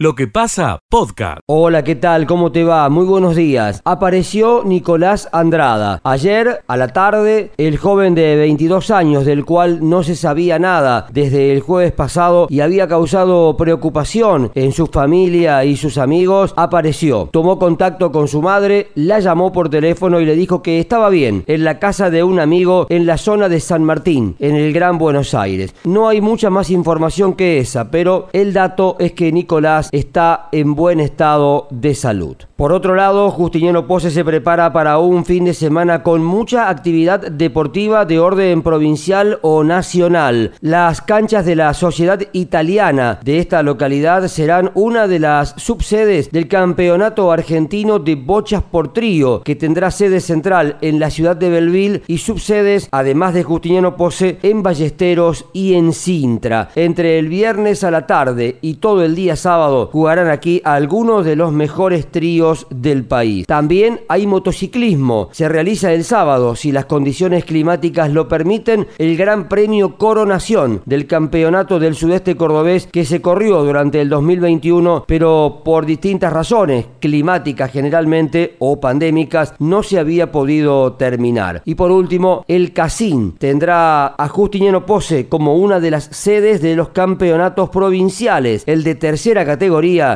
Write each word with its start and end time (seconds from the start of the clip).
Lo 0.00 0.14
que 0.14 0.28
pasa, 0.28 0.78
podcast. 0.88 1.40
Hola, 1.46 1.82
¿qué 1.82 1.96
tal? 1.96 2.24
¿Cómo 2.28 2.52
te 2.52 2.62
va? 2.62 2.88
Muy 2.88 3.04
buenos 3.04 3.34
días. 3.34 3.82
Apareció 3.84 4.62
Nicolás 4.64 5.28
Andrada. 5.32 6.00
Ayer, 6.04 6.60
a 6.68 6.76
la 6.76 6.92
tarde, 6.92 7.50
el 7.56 7.78
joven 7.78 8.14
de 8.14 8.36
22 8.36 8.92
años, 8.92 9.24
del 9.24 9.44
cual 9.44 9.80
no 9.82 10.04
se 10.04 10.14
sabía 10.14 10.60
nada 10.60 11.08
desde 11.10 11.50
el 11.50 11.62
jueves 11.62 11.90
pasado 11.90 12.46
y 12.48 12.60
había 12.60 12.86
causado 12.86 13.56
preocupación 13.56 14.52
en 14.54 14.70
su 14.70 14.86
familia 14.86 15.64
y 15.64 15.76
sus 15.76 15.98
amigos, 15.98 16.54
apareció. 16.56 17.28
Tomó 17.32 17.58
contacto 17.58 18.12
con 18.12 18.28
su 18.28 18.40
madre, 18.40 18.92
la 18.94 19.18
llamó 19.18 19.50
por 19.50 19.68
teléfono 19.68 20.20
y 20.20 20.26
le 20.26 20.36
dijo 20.36 20.62
que 20.62 20.78
estaba 20.78 21.08
bien, 21.08 21.42
en 21.48 21.64
la 21.64 21.80
casa 21.80 22.08
de 22.08 22.22
un 22.22 22.38
amigo 22.38 22.86
en 22.88 23.04
la 23.04 23.18
zona 23.18 23.48
de 23.48 23.58
San 23.58 23.82
Martín, 23.82 24.36
en 24.38 24.54
el 24.54 24.72
Gran 24.72 24.96
Buenos 24.96 25.34
Aires. 25.34 25.74
No 25.82 26.06
hay 26.06 26.20
mucha 26.20 26.50
más 26.50 26.70
información 26.70 27.34
que 27.34 27.58
esa, 27.58 27.90
pero 27.90 28.28
el 28.32 28.52
dato 28.52 28.94
es 29.00 29.10
que 29.10 29.32
Nicolás 29.32 29.87
está 29.92 30.48
en 30.52 30.74
buen 30.74 31.00
estado 31.00 31.66
de 31.70 31.94
salud. 31.94 32.36
Por 32.56 32.72
otro 32.72 32.96
lado, 32.96 33.30
Justiniano 33.30 33.86
Pose 33.86 34.10
se 34.10 34.24
prepara 34.24 34.72
para 34.72 34.98
un 34.98 35.24
fin 35.24 35.44
de 35.44 35.54
semana 35.54 36.02
con 36.02 36.24
mucha 36.24 36.68
actividad 36.68 37.30
deportiva 37.30 38.04
de 38.04 38.18
orden 38.18 38.62
provincial 38.62 39.38
o 39.42 39.62
nacional. 39.62 40.52
Las 40.60 41.00
canchas 41.00 41.46
de 41.46 41.54
la 41.54 41.72
Sociedad 41.72 42.20
Italiana 42.32 43.20
de 43.22 43.38
esta 43.38 43.62
localidad 43.62 44.26
serán 44.26 44.72
una 44.74 45.06
de 45.06 45.20
las 45.20 45.54
subsedes 45.56 46.32
del 46.32 46.48
Campeonato 46.48 47.30
Argentino 47.30 48.00
de 48.00 48.16
Bochas 48.16 48.62
por 48.62 48.92
Trío, 48.92 49.42
que 49.42 49.54
tendrá 49.54 49.92
sede 49.92 50.20
central 50.20 50.78
en 50.80 50.98
la 50.98 51.10
ciudad 51.10 51.36
de 51.36 51.50
Belville 51.50 52.02
y 52.08 52.18
subsedes, 52.18 52.88
además 52.90 53.34
de 53.34 53.44
Justiniano 53.44 53.96
Pose, 53.96 54.38
en 54.42 54.64
Ballesteros 54.64 55.44
y 55.52 55.74
en 55.74 55.92
Sintra. 55.92 56.70
Entre 56.74 57.20
el 57.20 57.28
viernes 57.28 57.84
a 57.84 57.92
la 57.92 58.06
tarde 58.06 58.58
y 58.62 58.74
todo 58.74 59.04
el 59.04 59.14
día 59.14 59.36
sábado 59.36 59.77
jugarán 59.86 60.28
aquí 60.28 60.60
algunos 60.64 61.24
de 61.24 61.36
los 61.36 61.52
mejores 61.52 62.06
tríos 62.06 62.66
del 62.70 63.04
país. 63.04 63.46
También 63.46 64.00
hay 64.08 64.26
motociclismo. 64.26 65.28
Se 65.32 65.48
realiza 65.48 65.92
el 65.92 66.04
sábado, 66.04 66.56
si 66.56 66.72
las 66.72 66.86
condiciones 66.86 67.44
climáticas 67.44 68.10
lo 68.10 68.28
permiten, 68.28 68.86
el 68.98 69.16
Gran 69.16 69.48
Premio 69.48 69.96
Coronación 69.96 70.82
del 70.84 71.06
Campeonato 71.06 71.78
del 71.78 71.94
Sudeste 71.94 72.36
Cordobés 72.36 72.86
que 72.86 73.04
se 73.04 73.20
corrió 73.20 73.62
durante 73.62 74.00
el 74.00 74.08
2021, 74.08 75.04
pero 75.06 75.62
por 75.64 75.86
distintas 75.86 76.32
razones, 76.32 76.86
climáticas 77.00 77.70
generalmente 77.70 78.56
o 78.58 78.80
pandémicas, 78.80 79.54
no 79.58 79.82
se 79.82 79.98
había 79.98 80.32
podido 80.32 80.94
terminar. 80.94 81.62
Y 81.64 81.74
por 81.74 81.90
último, 81.90 82.44
el 82.48 82.72
Casín 82.72 83.34
tendrá 83.38 84.14
a 84.16 84.28
Justiniano 84.28 84.86
Pose 84.86 85.28
como 85.28 85.56
una 85.56 85.80
de 85.80 85.90
las 85.90 86.04
sedes 86.04 86.60
de 86.62 86.76
los 86.76 86.90
campeonatos 86.90 87.70
provinciales. 87.70 88.62
El 88.66 88.84
de 88.84 88.94
tercera 88.94 89.44
categoría 89.44 89.67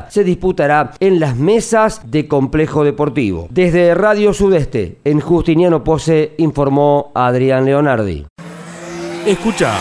se 0.08 0.24
disputará 0.24 0.92
en 1.00 1.20
las 1.20 1.36
mesas 1.36 2.00
de 2.10 2.26
complejo 2.26 2.84
deportivo. 2.84 3.48
Desde 3.50 3.94
Radio 3.94 4.32
Sudeste, 4.32 4.98
en 5.04 5.20
Justiniano 5.20 5.84
Pose, 5.84 6.32
informó 6.38 7.12
Adrián 7.14 7.64
Leonardi. 7.64 8.26
Escucha 9.26 9.72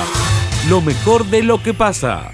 lo 0.70 0.82
mejor 0.82 1.26
de 1.26 1.44
lo 1.44 1.62
que 1.64 1.74
pasa. 1.74 2.32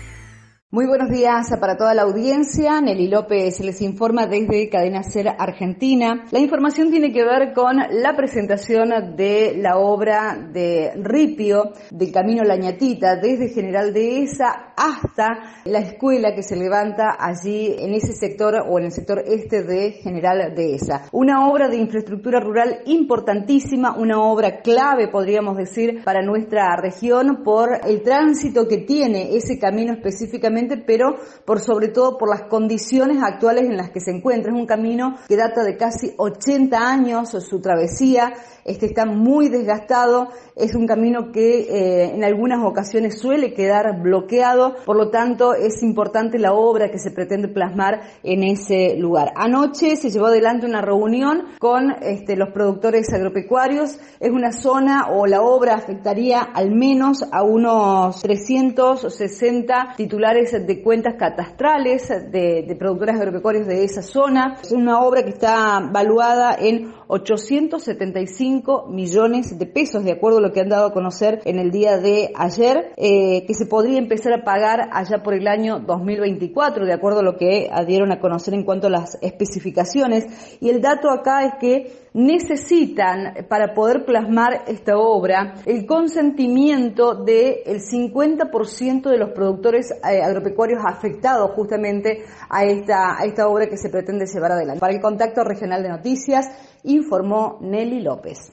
Muy 0.70 0.86
buenos 0.86 1.10
días 1.10 1.48
para 1.62 1.78
toda 1.78 1.94
la 1.94 2.02
audiencia. 2.02 2.82
Nelly 2.82 3.08
López 3.08 3.62
les 3.62 3.82
informa 3.82 4.28
desde 4.28 4.68
Cadena 4.68 5.02
Ser 5.02 5.30
Argentina. 5.30 6.26
La 6.30 6.40
información 6.40 6.92
tiene 6.92 7.14
que 7.14 7.24
ver 7.24 7.54
con 7.54 7.78
la 7.78 8.18
presentación 8.18 9.16
de 9.16 9.56
la 9.56 9.78
obra 9.78 10.38
de 10.52 10.92
Ripio 10.98 11.72
del 11.90 12.12
Camino 12.12 12.44
Lañatita 12.44 13.16
desde 13.16 13.48
General 13.48 13.94
Dehesa 13.94 14.74
hasta 14.76 15.62
la 15.64 15.80
escuela 15.80 16.36
que 16.36 16.44
se 16.44 16.58
levanta 16.58 17.16
allí 17.18 17.74
en 17.80 17.94
ese 17.94 18.12
sector 18.12 18.56
o 18.68 18.78
en 18.78 18.86
el 18.88 18.92
sector 18.92 19.24
este 19.26 19.64
de 19.64 19.94
General 19.94 20.54
Dehesa. 20.54 21.06
Una 21.14 21.48
obra 21.48 21.70
de 21.70 21.78
infraestructura 21.78 22.42
rural 22.42 22.82
importantísima, 22.88 23.96
una 23.96 24.20
obra 24.22 24.60
clave 24.60 25.08
podríamos 25.08 25.56
decir 25.56 26.04
para 26.04 26.22
nuestra 26.22 26.76
región 26.76 27.42
por 27.46 27.70
el 27.88 28.02
tránsito 28.02 28.68
que 28.68 28.80
tiene 28.80 29.34
ese 29.38 29.58
camino 29.58 29.94
específicamente 29.94 30.57
pero 30.86 31.16
por 31.46 31.60
sobre 31.60 31.90
todo 31.90 32.18
por 32.18 32.30
las 32.30 32.44
condiciones 32.44 33.22
actuales 33.22 33.66
en 33.66 33.78
las 33.78 33.92
que 33.92 34.00
se 34.00 34.12
encuentra. 34.12 34.52
Es 34.52 34.60
un 34.60 34.66
camino 34.66 35.16
que 35.28 35.36
data 35.36 35.64
de 35.64 35.78
casi 35.78 36.14
80 36.18 36.78
años, 36.78 37.30
su 37.30 37.62
travesía, 37.62 38.34
este 38.68 38.86
está 38.86 39.06
muy 39.06 39.48
desgastado, 39.48 40.28
es 40.56 40.76
un 40.76 40.88
camino 40.88 41.32
que 41.32 41.62
eh, 41.62 42.14
en 42.14 42.24
algunas 42.26 42.64
ocasiones 42.66 43.18
suele 43.18 43.54
quedar 43.54 44.02
bloqueado, 44.02 44.76
por 44.86 44.98
lo 44.98 45.10
tanto 45.10 45.54
es 45.54 45.82
importante 45.84 46.38
la 46.38 46.54
obra 46.54 46.92
que 46.92 47.00
se 47.00 47.12
pretende 47.12 47.48
plasmar 47.48 48.02
en 48.24 48.44
ese 48.44 48.98
lugar. 48.98 49.32
Anoche 49.36 49.96
se 49.96 50.10
llevó 50.10 50.26
adelante 50.26 50.66
una 50.66 50.82
reunión 50.82 51.46
con 51.60 51.92
este, 52.02 52.36
los 52.36 52.50
productores 52.50 53.08
agropecuarios, 53.14 54.00
es 54.20 54.32
una 54.32 54.52
zona 54.52 55.12
o 55.12 55.26
la 55.28 55.42
obra 55.42 55.76
afectaría 55.76 56.42
al 56.42 56.72
menos 56.72 57.24
a 57.32 57.44
unos 57.44 58.22
360 58.22 59.94
titulares 59.96 60.47
de 60.52 60.82
cuentas 60.82 61.16
catastrales 61.16 62.08
de, 62.08 62.64
de 62.68 62.76
productores 62.76 63.16
agropecuarios 63.16 63.68
de 63.68 63.84
esa 63.84 64.02
zona. 64.02 64.58
Es 64.62 64.72
una 64.72 65.02
obra 65.02 65.24
que 65.24 65.30
está 65.30 65.80
valuada 65.92 66.56
en 66.60 66.94
875 67.08 68.88
millones 68.90 69.58
de 69.58 69.66
pesos, 69.66 70.04
de 70.04 70.12
acuerdo 70.12 70.40
a 70.40 70.42
lo 70.42 70.52
que 70.52 70.62
han 70.62 70.70
dado 70.70 70.88
a 70.88 70.94
conocer 70.94 71.42
en 71.46 71.60
el 71.60 71.72
día 71.72 71.98
de 71.98 72.32
ayer, 72.36 72.94
eh, 72.98 73.46
que 73.46 73.54
se 73.54 73.66
podría 73.66 73.98
empezar 73.98 74.34
a 74.34 74.44
pagar 74.44 74.90
allá 74.92 75.24
por 75.24 75.34
el 75.34 75.48
año 75.48 75.80
2024, 75.80 76.86
de 76.86 76.94
acuerdo 76.94 77.20
a 77.20 77.24
lo 77.24 77.38
que 77.38 77.70
dieron 77.88 78.12
a 78.12 78.20
conocer 78.20 78.54
en 78.54 78.64
cuanto 78.64 78.88
a 78.88 78.90
las 78.90 79.18
especificaciones. 79.22 80.26
Y 80.60 80.70
el 80.70 80.82
dato 80.82 81.10
acá 81.10 81.46
es 81.46 81.54
que 81.60 82.07
necesitan, 82.14 83.46
para 83.48 83.74
poder 83.74 84.06
plasmar 84.06 84.64
esta 84.68 84.98
obra, 84.98 85.56
el 85.66 85.86
consentimiento 85.86 87.16
del 87.16 87.80
50% 87.80 89.10
de 89.10 89.18
los 89.18 89.30
productores 89.32 89.92
eh, 89.92 90.22
agropecuarios 90.22 90.82
afectados 90.86 91.52
justamente 91.52 92.24
a 92.50 92.64
esta, 92.66 93.20
a 93.20 93.26
esta 93.26 93.48
obra 93.48 93.68
que 93.68 93.78
se 93.78 93.90
pretende 93.90 94.26
llevar 94.26 94.54
adelante. 94.54 94.80
Para 94.80 94.94
el 94.94 95.02
contacto 95.02 95.44
regional 95.44 95.84
de 95.84 95.90
noticias, 95.90 96.48
informó 96.84 97.60
Nelly 97.62 98.02
López. 98.02 98.52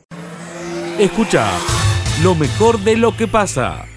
Escucha 0.99 1.47
lo 2.23 2.35
mejor 2.35 2.79
de 2.81 2.97
lo 2.97 3.17
que 3.17 3.27
pasa. 3.27 3.94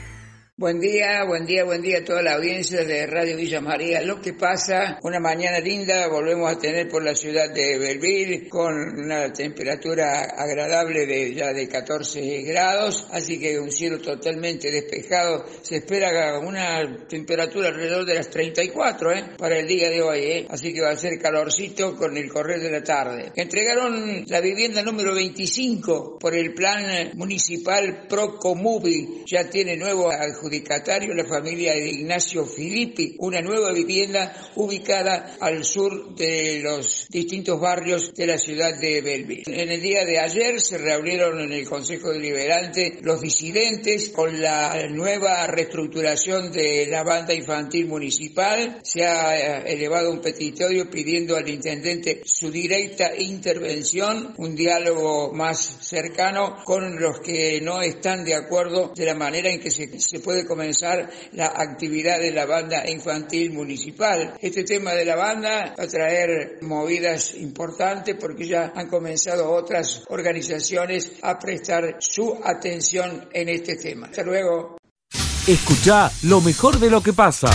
Buen 0.59 0.79
día, 0.79 1.23
buen 1.23 1.45
día, 1.45 1.63
buen 1.65 1.83
día 1.83 1.99
a 1.99 2.03
toda 2.03 2.23
la 2.23 2.33
audiencia 2.33 2.83
de 2.83 3.05
Radio 3.05 3.37
Villa 3.37 3.61
María. 3.61 4.01
Lo 4.01 4.19
que 4.19 4.33
pasa, 4.33 4.97
una 5.03 5.19
mañana 5.19 5.59
linda, 5.59 6.07
volvemos 6.07 6.51
a 6.51 6.57
tener 6.57 6.87
por 6.87 7.03
la 7.03 7.13
ciudad 7.13 7.53
de 7.53 7.77
Belville 7.77 8.49
con 8.49 8.73
una 8.73 9.31
temperatura 9.31 10.21
agradable 10.35 11.05
de 11.05 11.35
ya 11.35 11.53
de 11.53 11.69
14 11.69 12.41
grados, 12.41 13.05
así 13.11 13.39
que 13.39 13.59
un 13.59 13.71
cielo 13.71 13.99
totalmente 13.99 14.71
despejado. 14.71 15.45
Se 15.61 15.75
espera 15.75 16.39
una 16.39 17.05
temperatura 17.07 17.67
alrededor 17.67 18.03
de 18.07 18.15
las 18.15 18.31
34 18.31 19.11
¿eh? 19.11 19.25
para 19.37 19.59
el 19.59 19.67
día 19.67 19.91
de 19.91 20.01
hoy, 20.01 20.19
¿eh? 20.21 20.47
así 20.49 20.73
que 20.73 20.81
va 20.81 20.89
a 20.89 20.97
ser 20.97 21.19
calorcito 21.19 21.95
con 21.95 22.17
el 22.17 22.29
correr 22.29 22.61
de 22.61 22.71
la 22.71 22.83
tarde. 22.83 23.31
Entregaron 23.35 24.25
la 24.25 24.41
vivienda 24.41 24.81
número 24.81 25.13
25 25.13 26.17
por 26.17 26.33
el 26.33 26.55
plan 26.55 27.11
municipal 27.13 28.07
Procomubi, 28.09 29.23
ya 29.27 29.47
tiene 29.51 29.77
nuevo 29.77 30.09
adjudicatario 30.47 31.13
la 31.13 31.25
familia 31.25 31.73
de 31.73 31.89
Ignacio 31.89 32.45
Filippi, 32.45 33.15
una 33.19 33.41
nueva 33.41 33.71
vivienda 33.73 34.33
ubicada 34.55 35.35
al 35.39 35.63
sur 35.63 36.15
de 36.15 36.61
los 36.63 37.07
distintos 37.09 37.59
barrios 37.59 38.13
de 38.13 38.27
la 38.27 38.37
ciudad 38.37 38.79
de 38.79 39.01
Belville. 39.01 39.43
En 39.47 39.69
el 39.69 39.81
día 39.81 40.05
de 40.05 40.19
ayer 40.19 40.61
se 40.61 40.77
reunieron 40.77 41.39
en 41.41 41.51
el 41.51 41.67
Consejo 41.67 42.11
Deliberante 42.11 42.99
los 43.01 43.21
disidentes 43.21 44.09
con 44.09 44.41
la 44.41 44.87
nueva 44.89 45.47
reestructuración 45.47 46.51
de 46.51 46.87
la 46.87 47.03
banda 47.03 47.33
infantil 47.33 47.87
municipal. 47.87 48.79
Se 48.83 49.05
ha 49.05 49.37
eh, 49.37 49.73
elevado 49.73 50.11
un 50.11 50.21
petitorio 50.21 50.89
pidiendo 50.89 51.35
al 51.35 51.49
intendente 51.49 52.21
su 52.23 52.49
directa 52.49 53.15
intervención, 53.17 54.33
un 54.37 54.55
diálogo 54.55 55.33
más 55.33 55.77
cercano 55.81 56.57
con 56.63 56.99
los 56.99 57.19
que 57.19 57.59
no 57.61 57.81
están 57.81 58.23
de 58.23 58.35
acuerdo 58.35 58.93
de 58.95 59.05
la 59.05 59.15
manera 59.15 59.49
en 59.49 59.59
que 59.59 59.71
se, 59.71 59.99
se 59.99 60.19
puede 60.19 60.36
comenzar 60.45 61.09
la 61.33 61.47
actividad 61.47 62.19
de 62.19 62.31
la 62.31 62.45
banda 62.45 62.89
infantil 62.89 63.53
municipal. 63.53 64.35
Este 64.41 64.63
tema 64.63 64.93
de 64.93 65.05
la 65.05 65.15
banda 65.15 65.73
va 65.77 65.83
a 65.83 65.87
traer 65.87 66.59
movidas 66.61 67.35
importantes 67.35 68.15
porque 68.19 68.47
ya 68.47 68.73
han 68.75 68.87
comenzado 68.87 69.51
otras 69.51 70.03
organizaciones 70.09 71.13
a 71.21 71.39
prestar 71.39 71.97
su 71.99 72.39
atención 72.43 73.29
en 73.33 73.49
este 73.49 73.75
tema. 73.75 74.07
Hasta 74.07 74.23
luego. 74.23 74.77
Escucha 75.47 76.11
lo 76.23 76.41
mejor 76.41 76.77
de 76.77 76.89
lo 76.89 77.01
que 77.01 77.13
pasa. 77.13 77.49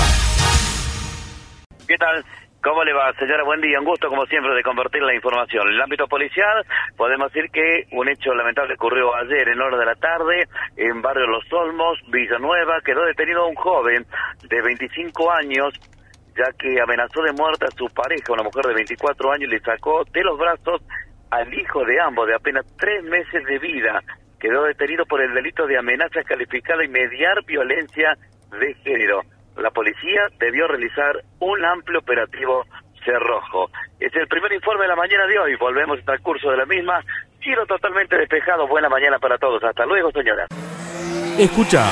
¿Qué 1.86 1.96
tal? 1.98 2.24
¿Cómo 2.62 2.84
le 2.84 2.92
va, 2.92 3.12
señora? 3.14 3.42
Buen 3.42 3.60
día. 3.60 3.80
Un 3.80 3.84
gusto, 3.84 4.06
como 4.06 4.24
siempre, 4.26 4.54
de 4.54 4.62
compartir 4.62 5.02
la 5.02 5.12
información. 5.12 5.66
En 5.66 5.74
el 5.74 5.82
ámbito 5.82 6.06
policial, 6.06 6.64
podemos 6.96 7.32
decir 7.32 7.50
que 7.50 7.86
un 7.90 8.08
hecho 8.08 8.32
lamentable 8.34 8.74
ocurrió 8.74 9.12
ayer 9.16 9.48
en 9.48 9.60
hora 9.60 9.76
de 9.78 9.86
la 9.86 9.96
tarde 9.96 10.46
en 10.76 11.02
barrio 11.02 11.26
Los 11.26 11.52
Olmos, 11.52 11.98
Villanueva. 12.06 12.80
Quedó 12.84 13.04
detenido 13.04 13.48
un 13.48 13.56
joven 13.56 14.06
de 14.48 14.62
25 14.62 15.32
años 15.32 15.74
ya 16.36 16.52
que 16.56 16.80
amenazó 16.80 17.20
de 17.22 17.32
muerte 17.32 17.66
a 17.66 17.76
su 17.76 17.86
pareja, 17.92 18.32
una 18.32 18.44
mujer 18.44 18.64
de 18.64 18.74
24 18.74 19.32
años, 19.32 19.48
y 19.50 19.54
le 19.54 19.60
sacó 19.60 20.04
de 20.04 20.22
los 20.22 20.38
brazos 20.38 20.80
al 21.30 21.52
hijo 21.52 21.84
de 21.84 22.00
ambos, 22.00 22.28
de 22.28 22.36
apenas 22.36 22.64
tres 22.78 23.02
meses 23.02 23.44
de 23.44 23.58
vida. 23.58 24.00
Quedó 24.38 24.62
detenido 24.62 25.04
por 25.06 25.20
el 25.20 25.34
delito 25.34 25.66
de 25.66 25.78
amenaza 25.78 26.22
calificada 26.22 26.84
y 26.84 26.88
mediar 26.88 27.44
violencia 27.44 28.16
de 28.52 28.74
género. 28.84 29.22
La 29.56 29.70
policía 29.70 30.28
debió 30.38 30.66
realizar 30.68 31.22
un 31.40 31.64
amplio 31.64 31.98
operativo 32.00 32.64
cerrojo. 33.04 33.70
Es 34.00 34.14
el 34.14 34.26
primer 34.28 34.52
informe 34.52 34.82
de 34.82 34.88
la 34.88 34.96
mañana 34.96 35.26
de 35.26 35.38
hoy. 35.38 35.56
Volvemos 35.56 35.98
al 36.06 36.20
curso 36.20 36.50
de 36.50 36.56
la 36.56 36.66
misma. 36.66 37.00
Giro 37.40 37.66
totalmente 37.66 38.16
despejado. 38.16 38.66
Buena 38.66 38.88
mañana 38.88 39.18
para 39.18 39.38
todos. 39.38 39.62
Hasta 39.62 39.84
luego, 39.86 40.10
señora. 40.12 40.46
Escucha 41.38 41.84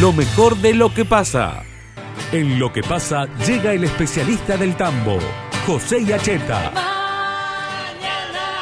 lo 0.00 0.12
mejor 0.12 0.56
de 0.56 0.74
lo 0.74 0.92
que 0.94 1.04
pasa. 1.04 1.62
En 2.32 2.60
lo 2.60 2.72
que 2.72 2.82
pasa 2.82 3.26
llega 3.44 3.72
el 3.72 3.84
especialista 3.84 4.56
del 4.56 4.76
tambo, 4.76 5.18
José 5.66 6.04
Yacheta. 6.04 6.70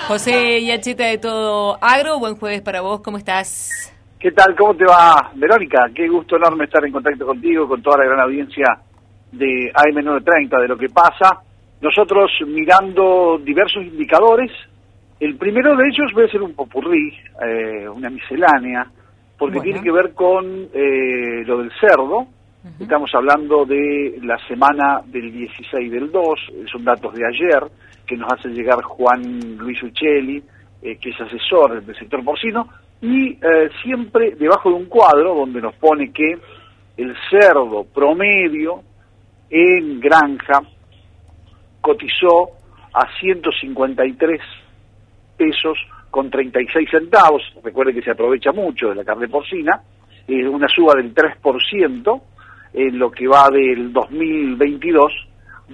José 0.06 0.64
Yacheta 0.64 1.04
de 1.04 1.19
Todo 1.19 1.78
Agro, 1.82 2.19
buen 2.19 2.36
jueves 2.36 2.62
para 2.62 2.80
vos, 2.80 3.02
¿cómo 3.02 3.19
estás? 3.19 3.92
¿Qué 4.18 4.32
tal? 4.32 4.56
¿Cómo 4.56 4.74
te 4.74 4.84
va, 4.84 5.30
Verónica? 5.36 5.88
Qué 5.94 6.08
gusto 6.08 6.34
enorme 6.34 6.64
estar 6.64 6.84
en 6.84 6.90
contacto 6.90 7.24
contigo, 7.24 7.68
con 7.68 7.80
toda 7.80 7.98
la 7.98 8.06
gran 8.06 8.20
audiencia 8.20 8.66
de 9.30 9.72
AM930, 9.72 10.60
de 10.60 10.66
lo 10.66 10.76
que 10.76 10.88
pasa. 10.88 11.40
Nosotros 11.80 12.28
mirando 12.44 13.38
diversos 13.38 13.84
indicadores, 13.84 14.50
el 15.20 15.36
primero 15.36 15.76
de 15.76 15.84
ellos 15.86 16.10
voy 16.12 16.24
a 16.24 16.32
ser 16.32 16.42
un 16.42 16.52
popurrí, 16.54 17.16
eh, 17.46 17.88
una 17.88 18.10
miscelánea, 18.10 18.90
porque 19.38 19.60
tiene 19.60 19.80
que 19.80 19.92
ver 19.92 20.12
con 20.14 20.68
eh, 20.74 21.44
lo 21.46 21.58
del 21.58 21.70
cerdo. 21.78 22.26
Estamos 22.80 23.14
hablando 23.14 23.64
de 23.64 24.18
la 24.24 24.36
semana 24.48 25.00
del 25.06 25.30
16 25.30 25.92
del 25.92 26.10
2, 26.10 26.40
son 26.72 26.84
datos 26.84 27.14
de 27.14 27.24
ayer, 27.24 27.62
que 28.04 28.16
nos 28.16 28.32
hace 28.32 28.48
llegar 28.48 28.82
Juan 28.82 29.56
Luis 29.58 29.80
Uccelli, 29.80 30.42
eh, 30.82 30.98
que 31.00 31.10
es 31.10 31.20
asesor 31.20 31.84
del 31.84 31.96
sector 31.96 32.24
porcino, 32.24 32.68
y 33.00 33.38
siempre 33.82 34.34
debajo 34.36 34.70
de 34.70 34.76
un 34.76 34.86
cuadro 34.86 35.34
donde 35.34 35.60
nos 35.60 35.74
pone 35.76 36.12
que 36.12 36.36
el 36.96 37.14
cerdo 37.30 37.84
promedio 37.84 38.82
en 39.50 40.00
granja 40.00 40.62
cotizó 41.80 42.50
a 42.92 43.06
153 43.20 44.40
pesos 45.36 45.78
con 46.10 46.30
36 46.30 46.88
centavos, 46.90 47.42
recuerde 47.62 47.94
que 47.94 48.02
se 48.02 48.10
aprovecha 48.10 48.50
mucho 48.52 48.88
de 48.88 48.96
la 48.96 49.04
carne 49.04 49.28
porcina, 49.28 49.80
es 50.26 50.46
una 50.46 50.68
suba 50.68 50.94
del 50.94 51.14
3% 51.14 52.22
en 52.74 52.98
lo 52.98 53.10
que 53.10 53.28
va 53.28 53.48
del 53.50 53.92
2022, 53.92 55.12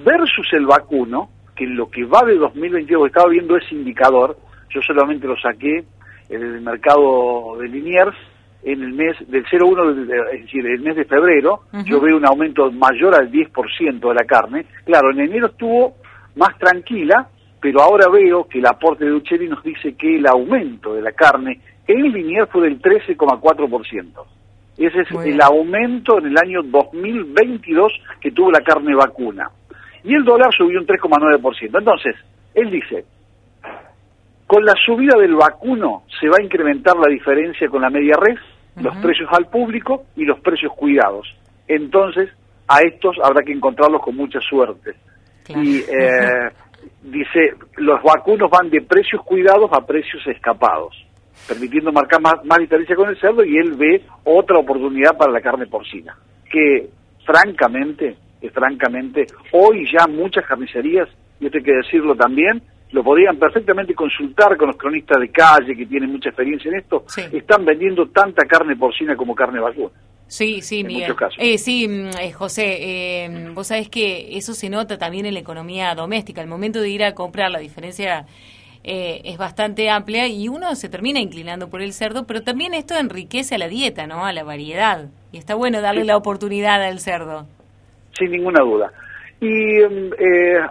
versus 0.05 0.53
el 0.53 0.67
vacuno, 0.67 1.31
que 1.56 1.65
en 1.65 1.77
lo 1.77 1.88
que 1.88 2.05
va 2.05 2.23
de 2.25 2.37
2022, 2.37 3.06
estaba 3.06 3.31
viendo 3.31 3.56
ese 3.56 3.75
indicador, 3.75 4.37
yo 4.70 4.81
solamente 4.82 5.27
lo 5.27 5.37
saqué 5.37 5.85
en 6.29 6.43
el 6.43 6.61
mercado 6.61 7.56
de 7.59 7.69
Liniers, 7.69 8.17
en 8.62 8.82
el 8.82 8.93
mes 8.93 9.17
del 9.29 9.44
01, 9.44 9.91
es 9.91 10.41
decir, 10.43 10.67
el 10.67 10.81
mes 10.81 10.97
de 10.97 11.05
febrero, 11.05 11.61
yo 11.85 12.00
veo 12.00 12.17
un 12.17 12.26
aumento 12.26 12.71
mayor 12.73 13.15
al 13.15 13.31
10% 13.31 14.00
de 14.00 14.15
la 14.15 14.25
carne. 14.25 14.65
Claro, 14.85 15.11
en 15.11 15.21
enero 15.21 15.49
estuvo 15.49 15.97
más 16.37 16.56
tranquila, 16.59 17.29
pero 17.61 17.82
ahora 17.82 18.09
veo 18.09 18.49
que 18.49 18.59
el 18.59 18.67
aporte 18.67 19.05
de 19.05 19.12
Uccelli 19.12 19.49
nos 19.49 19.62
dice 19.62 19.94
que 19.94 20.17
el 20.17 20.26
aumento 20.26 20.94
de 20.94 21.03
la 21.03 21.12
carne 21.12 21.61
en 21.87 22.12
Linier 22.12 22.47
fue 22.47 22.62
del 22.62 22.81
13,4%. 22.81 24.25
Ese 24.77 25.00
es 25.03 25.11
el 25.25 25.41
aumento 25.41 26.19
en 26.19 26.27
el 26.27 26.37
año 26.38 26.62
2022 26.62 27.93
que 28.20 28.32
tuvo 28.32 28.50
la 28.50 28.61
carne 28.61 28.94
vacuna. 28.94 29.49
Y 30.03 30.15
el 30.15 30.25
dólar 30.25 30.53
subió 30.56 30.81
un 30.81 30.87
3,9%. 30.87 31.79
Entonces, 31.79 32.17
él 32.55 32.70
dice, 32.70 33.05
con 34.55 34.65
la 34.65 34.75
subida 34.87 35.19
del 35.19 35.35
vacuno 35.35 36.05
se 36.21 36.29
va 36.29 36.37
a 36.39 36.43
incrementar 36.45 36.95
la 36.97 37.12
diferencia 37.12 37.69
con 37.69 37.83
la 37.83 37.91
media 37.91 38.15
res, 38.17 38.39
los 38.77 38.97
precios 38.99 39.29
al 39.33 39.49
público 39.49 40.05
y 40.15 40.25
los 40.25 40.39
precios 40.39 40.73
cuidados. 40.77 41.27
Entonces, 41.67 42.31
a 42.69 42.79
estos 42.83 43.17
habrá 43.21 43.43
que 43.45 43.51
encontrarlos 43.51 44.01
con 44.01 44.15
mucha 44.15 44.39
suerte. 44.39 44.95
Y 45.49 45.79
eh, 45.79 46.53
dice, 47.03 47.55
los 47.79 48.01
vacunos 48.05 48.49
van 48.49 48.71
de 48.71 48.81
precios 48.83 49.23
cuidados 49.25 49.73
a 49.73 49.85
precios 49.85 50.25
escapados, 50.29 51.05
permitiendo 51.49 51.91
marcar 51.91 52.21
más, 52.21 52.45
más 52.45 52.59
diferencia 52.59 52.95
con 52.95 53.09
el 53.09 53.19
cerdo 53.19 53.45
y 53.45 53.59
él 53.59 53.73
ve 53.73 54.03
otra 54.23 54.59
oportunidad 54.59 55.17
para 55.17 55.33
la 55.33 55.41
carne 55.41 55.67
porcina, 55.67 56.17
que 56.49 56.91
francamente, 57.27 58.17
que 58.41 58.51
francamente, 58.51 59.27
hoy 59.51 59.85
ya 59.93 60.06
muchas 60.06 60.47
carnicerías, 60.47 61.09
y 61.41 61.47
esto 61.47 61.59
hay 61.59 61.65
que 61.65 61.75
decirlo 61.75 62.15
también, 62.15 62.62
lo 62.94 63.02
podrían 63.02 63.37
perfectamente 63.37 63.93
consultar 63.93 64.56
con 64.56 64.69
los 64.69 64.76
cronistas 64.76 65.19
de 65.19 65.29
calle 65.29 65.75
que 65.76 65.85
tienen 65.85 66.12
mucha 66.12 66.29
experiencia 66.29 66.70
en 66.70 66.76
esto, 66.76 67.05
están 67.32 67.64
vendiendo 67.64 68.06
tanta 68.06 68.46
carne 68.46 68.76
porcina 68.76 69.17
como 69.17 69.35
carne 69.35 69.58
vacuna. 69.58 69.91
Sí, 70.29 70.62
sí, 70.62 70.81
en 70.81 70.87
Miguel. 70.87 71.17
Eh, 71.38 71.58
sí, 71.58 71.88
mm, 71.88 72.11
eh, 72.20 72.32
José, 72.32 72.76
eh, 72.81 73.50
vos 73.52 73.67
sabés 73.67 73.88
que 73.88 74.37
eso 74.38 74.55
se 74.55 74.70
nota 74.70 74.96
también 74.96 75.26
en 75.26 75.35
la 75.35 75.41
economía 75.41 75.93
doméstica. 75.96 76.41
El 76.41 76.46
momento 76.46 76.81
de 76.81 76.88
ir 76.88 77.02
a 77.02 77.14
comprar, 77.14 77.50
la 77.50 77.58
diferencia 77.58 78.26
eh, 78.85 79.23
es 79.25 79.38
bastante 79.38 79.91
amplia 79.91 80.29
y 80.29 80.49
uno 80.49 80.73
se 80.76 80.88
termina 80.88 81.19
inclinando 81.19 81.69
por 81.69 81.82
el 81.82 81.93
cerdo, 81.93 82.26
pero 82.29 82.43
también 82.43 82.75
esto 82.75 82.96
enriquece 82.96 83.56
a 83.56 83.58
la 83.58 83.67
dieta, 83.67 84.06
¿no? 84.06 84.25
A 84.25 84.32
la 84.32 84.44
variedad. 84.44 85.08
Y 85.32 85.38
está 85.38 85.56
bueno 85.56 85.81
darle 85.81 86.05
la 86.05 86.17
oportunidad 86.17 86.81
al 86.81 87.00
cerdo. 87.00 87.46
Sin 88.17 88.31
ninguna 88.31 88.62
duda. 88.62 88.93
Y 89.46 89.82
mm, 89.82 90.12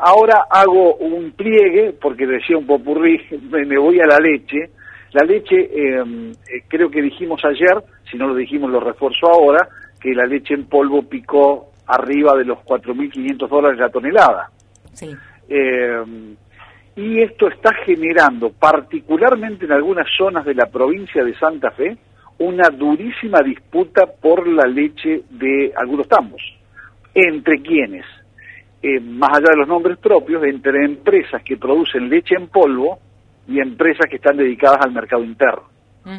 ahora 0.01 0.45
hago 0.49 0.95
un 0.95 1.31
pliegue, 1.31 1.93
porque 2.01 2.25
decía 2.25 2.57
un 2.57 2.65
popurrí, 2.65 3.19
me 3.51 3.77
voy 3.77 3.99
a 3.99 4.07
la 4.07 4.19
leche 4.19 4.69
la 5.13 5.23
leche, 5.23 5.69
em, 5.71 6.31
eh, 6.31 6.63
creo 6.67 6.89
que 6.89 7.01
dijimos 7.01 7.39
ayer, 7.45 7.83
si 8.09 8.17
no 8.17 8.27
lo 8.27 8.35
dijimos 8.35 8.71
lo 8.71 8.79
refuerzo 8.79 9.27
ahora, 9.27 9.67
que 10.01 10.13
la 10.13 10.25
leche 10.25 10.55
en 10.55 10.65
polvo 10.65 11.03
picó 11.03 11.71
arriba 11.85 12.35
de 12.35 12.45
los 12.45 12.59
4.500 12.59 13.47
dólares 13.47 13.79
la 13.79 13.89
tonelada. 13.89 14.49
Sí. 14.93 15.15
Em, 15.47 16.35
y 16.95 17.21
esto 17.21 17.47
está 17.47 17.73
generando, 17.85 18.51
particularmente 18.51 19.65
en 19.65 19.73
algunas 19.73 20.07
zonas 20.17 20.45
de 20.45 20.55
la 20.55 20.65
provincia 20.65 21.23
de 21.23 21.35
Santa 21.35 21.71
Fe, 21.71 21.95
una 22.39 22.69
durísima 22.69 23.41
disputa 23.41 24.07
por 24.07 24.47
la 24.47 24.65
leche 24.65 25.23
de 25.29 25.71
algunos 25.75 26.07
tambos. 26.07 26.41
¿Entre 27.13 27.61
quiénes? 27.61 28.05
Eh, 28.85 28.99
más 28.99 29.29
allá 29.31 29.51
de 29.51 29.59
los 29.59 29.67
nombres 29.69 29.97
propios, 29.97 30.43
entre 30.43 30.83
empresas 30.83 31.41
que 31.41 31.55
producen 31.55 32.09
leche 32.09 32.35
en 32.35 32.47
polvo 32.47 32.99
y 33.47 33.61
empresas 33.61 34.07
que 34.09 34.17
están 34.17 34.35
dedicadas 34.35 34.79
al 34.81 34.91
mercado 34.91 35.23
interno. 35.23 35.63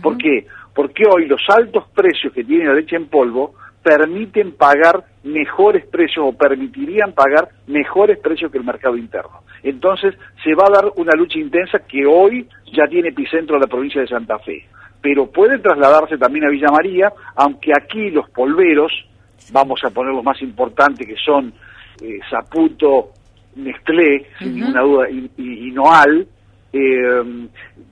¿Por 0.03 0.17
qué? 0.17 0.47
Porque 0.75 1.03
hoy 1.07 1.27
los 1.27 1.43
altos 1.51 1.85
precios 1.95 2.33
que 2.33 2.43
tiene 2.43 2.65
la 2.65 2.73
leche 2.73 2.97
en 2.97 3.09
polvo 3.09 3.55
permiten 3.83 4.53
pagar 4.53 5.05
mejores 5.25 5.85
precios 5.89 6.25
o 6.27 6.33
permitirían 6.33 7.13
pagar 7.13 7.51
mejores 7.67 8.19
precios 8.19 8.51
que 8.51 8.57
el 8.57 8.65
mercado 8.65 8.97
interno. 8.97 9.43
Entonces 9.63 10.15
se 10.43 10.55
va 10.55 10.65
a 10.67 10.83
dar 10.83 10.93
una 10.97 11.13
lucha 11.19 11.39
intensa 11.39 11.81
que 11.81 12.07
hoy 12.07 12.49
ya 12.73 12.87
tiene 12.89 13.11
epicentro 13.11 13.57
en 13.57 13.61
la 13.61 13.67
provincia 13.67 14.01
de 14.01 14.09
Santa 14.09 14.39
Fe, 14.39 14.67
pero 15.03 15.31
puede 15.31 15.59
trasladarse 15.59 16.17
también 16.17 16.47
a 16.47 16.51
Villa 16.51 16.69
María, 16.73 17.13
aunque 17.37 17.73
aquí 17.77 18.09
los 18.11 18.31
polveros, 18.31 18.91
vamos 19.53 19.81
a 19.85 19.91
poner 19.91 20.15
los 20.15 20.25
más 20.25 20.41
importantes 20.41 21.07
que 21.07 21.17
son 21.17 21.53
eh, 22.03 22.19
Zaputo, 22.31 23.11
Nestlé, 23.57 24.27
sin 24.39 24.55
ninguna 24.57 24.83
duda, 24.83 25.11
y, 25.11 25.31
y 25.37 25.71
Noal, 25.71 26.27
eh, 26.73 27.49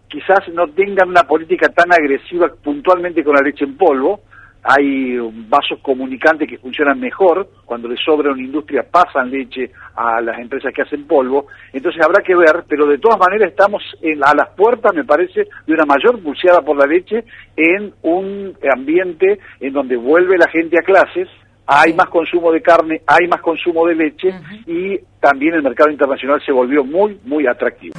quizás 0.09 0.49
no 0.52 0.66
tengan 0.68 1.09
una 1.11 1.23
política 1.23 1.68
tan 1.68 1.92
agresiva 1.92 2.49
puntualmente 2.62 3.23
con 3.23 3.35
la 3.35 3.42
leche 3.42 3.64
en 3.64 3.76
polvo. 3.76 4.21
Hay 4.64 5.18
vasos 5.49 5.80
comunicantes 5.82 6.49
que 6.49 6.59
funcionan 6.59 7.00
mejor, 7.00 7.49
cuando 7.64 7.88
les 7.88 7.99
sobra 7.99 8.30
una 8.30 8.42
industria 8.42 8.85
pasan 8.88 9.28
leche 9.28 9.73
a 9.97 10.21
las 10.21 10.38
empresas 10.38 10.73
que 10.73 10.82
hacen 10.82 11.04
polvo, 11.09 11.47
entonces 11.73 12.00
habrá 12.00 12.23
que 12.23 12.37
ver, 12.37 12.62
pero 12.68 12.87
de 12.87 12.99
todas 12.99 13.18
maneras 13.18 13.50
estamos 13.50 13.82
a 14.25 14.35
las 14.37 14.50
puertas, 14.50 14.94
me 14.94 15.04
parece, 15.04 15.49
de 15.66 15.73
una 15.73 15.85
mayor 15.85 16.23
pulseada 16.23 16.61
por 16.61 16.76
la 16.76 16.87
leche 16.87 17.25
en 17.56 17.92
un 18.02 18.56
ambiente 18.73 19.40
en 19.59 19.73
donde 19.73 19.97
vuelve 19.97 20.38
la 20.38 20.49
gente 20.49 20.76
a 20.78 20.85
clases, 20.85 21.28
hay 21.75 21.95
más 21.95 22.09
consumo 22.11 22.52
de 22.52 22.61
carne, 22.61 23.00
hay 23.07 23.26
más 23.29 23.41
consumo 23.41 23.87
de 23.87 23.95
leche 23.95 24.29
y 24.67 24.99
también 25.21 25.55
el 25.55 25.62
mercado 25.62 25.91
internacional 25.91 26.41
se 26.45 26.52
volvió 26.52 26.85
muy, 26.85 27.19
muy 27.25 27.47
atractivo. 27.47 27.95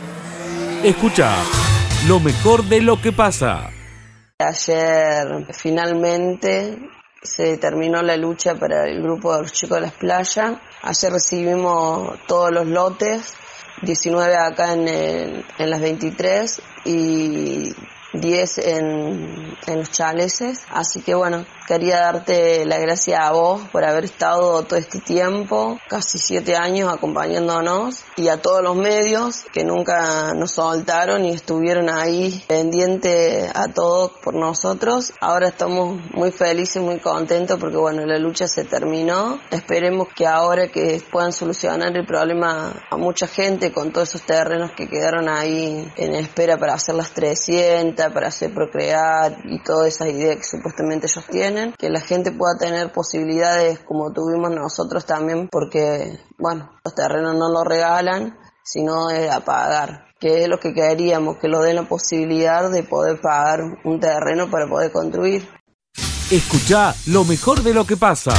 Escucha 0.84 1.34
lo 2.08 2.20
mejor 2.20 2.64
de 2.66 2.82
lo 2.82 3.02
que 3.02 3.12
pasa. 3.12 3.72
Ayer 4.38 5.48
finalmente 5.54 6.78
se 7.24 7.58
terminó 7.58 8.04
la 8.04 8.16
lucha 8.16 8.54
para 8.56 8.88
el 8.88 9.02
grupo 9.02 9.34
de 9.34 9.42
los 9.44 9.54
chicos 9.54 9.78
de 9.78 9.82
las 9.82 9.94
playas. 9.94 10.60
Ayer 10.84 11.12
recibimos 11.12 12.20
todos 12.28 12.52
los 12.52 12.68
lotes, 12.68 13.36
19 13.82 14.36
acá 14.36 14.74
en, 14.74 14.88
en 14.88 15.70
las 15.70 15.82
23 15.82 16.62
y 16.86 17.74
10 18.14 18.58
en, 18.60 19.58
en 19.66 19.78
los 19.78 19.92
chaleses. 19.92 20.66
Así 20.70 21.02
que 21.02 21.16
bueno, 21.16 21.46
quería 21.68 22.00
darte 22.00 22.66
la 22.66 22.78
gracia 22.78 23.28
a 23.28 23.32
vos 23.32 23.62
por 23.72 23.84
haber 23.84 24.06
estado 24.06 24.64
todo 24.64 24.80
este 24.80 25.00
tiempo, 25.00 25.80
casi 25.88 26.20
siete 26.20 26.56
años 26.56 26.94
acompañándonos, 26.94 28.04
y 28.16 28.28
a 28.28 28.42
todos 28.42 28.62
los 28.62 28.76
medios 28.76 29.46
que 29.54 29.64
nunca 29.64 30.34
nos 30.34 30.52
soltaron 30.52 31.26
y 31.26 31.32
estuvieron 31.32 31.90
ahí 31.90 32.44
pendiente 32.48 33.50
a 33.54 33.68
todos 33.68 34.12
por 34.24 34.34
nosotros. 34.34 35.14
Ahora 35.20 35.50
estamos 35.50 36.00
muy 36.12 36.32
felices, 36.32 36.82
muy 36.82 37.00
contentos 37.00 37.60
porque 37.60 37.78
bueno, 37.78 38.06
la 38.06 38.18
lucha 38.18 38.48
se 38.48 38.64
terminó. 38.64 39.40
Esperemos 39.52 40.08
que 40.16 40.28
ahora 40.28 40.68
que 40.68 41.02
puedan 41.12 41.32
solucionar 41.32 41.96
el 41.96 42.06
problema 42.06 42.74
a 42.90 42.98
mucha 42.98 43.28
gente 43.28 43.72
con 43.72 43.92
todos 43.92 44.10
esos 44.10 44.24
terrenos 44.24 44.72
que 44.72 44.88
quedaron 44.88 45.30
ahí 45.30 45.92
en 45.96 46.16
espera 46.16 46.58
para 46.58 46.74
hacer 46.74 46.96
las 46.96 47.12
300, 47.12 48.12
para 48.14 48.28
hacer 48.28 48.54
procrear 48.54 49.38
y 49.46 49.60
todas 49.64 49.88
esas 49.88 50.10
ideas 50.10 50.38
que 50.38 50.44
supuestamente 50.44 51.08
ellos 51.08 51.26
tienen, 51.30 51.53
que 51.78 51.90
la 51.90 52.02
gente 52.02 52.32
pueda 52.32 52.58
tener 52.58 52.92
posibilidades 52.92 53.80
como 53.80 54.12
tuvimos 54.14 54.52
nosotros 54.52 55.06
también, 55.06 55.48
porque, 55.50 56.20
bueno, 56.38 56.72
los 56.84 56.96
terrenos 56.96 57.36
no 57.36 57.50
los 57.50 57.66
regalan, 57.66 58.38
sino 58.64 59.10
es 59.10 59.30
a 59.32 59.42
pagar 59.42 60.14
que 60.24 60.44
es 60.44 60.48
lo 60.48 60.58
que 60.58 60.74
queríamos, 60.74 61.38
que 61.38 61.50
lo 61.50 61.62
den 61.62 61.76
la 61.76 61.84
posibilidad 61.84 62.72
de 62.72 62.84
poder 62.84 63.20
pagar 63.20 63.60
un 63.84 64.00
terreno 64.00 64.50
para 64.50 64.70
poder 64.70 64.90
construir. 64.90 65.46
Escucha 66.32 66.96
lo 67.08 67.26
mejor 67.26 67.62
de 67.62 67.74
lo 67.74 67.86
que 67.86 67.98
pasa. 67.98 68.32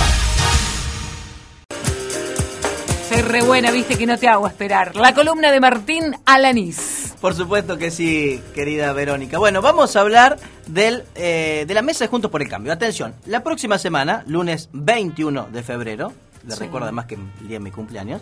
Soy 3.06 3.20
re 3.20 3.42
buena, 3.42 3.70
viste 3.70 3.98
que 3.98 4.06
no 4.06 4.16
te 4.16 4.28
hago 4.28 4.46
esperar. 4.46 4.96
La 4.96 5.14
columna 5.14 5.52
de 5.52 5.60
Martín 5.60 6.16
Alanís. 6.24 6.93
Por 7.24 7.34
supuesto 7.34 7.78
que 7.78 7.90
sí, 7.90 8.38
querida 8.54 8.92
Verónica. 8.92 9.38
Bueno, 9.38 9.62
vamos 9.62 9.96
a 9.96 10.02
hablar 10.02 10.36
del, 10.66 11.04
eh, 11.14 11.64
de 11.66 11.72
la 11.72 11.80
mesa 11.80 12.04
de 12.04 12.08
Juntos 12.08 12.30
por 12.30 12.42
el 12.42 12.50
Cambio. 12.50 12.70
Atención, 12.70 13.14
la 13.24 13.42
próxima 13.42 13.78
semana, 13.78 14.24
lunes 14.26 14.68
21 14.74 15.48
de 15.50 15.62
febrero, 15.62 16.12
le 16.46 16.54
recuerdo 16.54 16.84
además 16.84 17.06
que 17.06 17.14
el 17.14 17.48
día 17.48 17.56
de 17.56 17.64
mi 17.64 17.70
cumpleaños, 17.70 18.20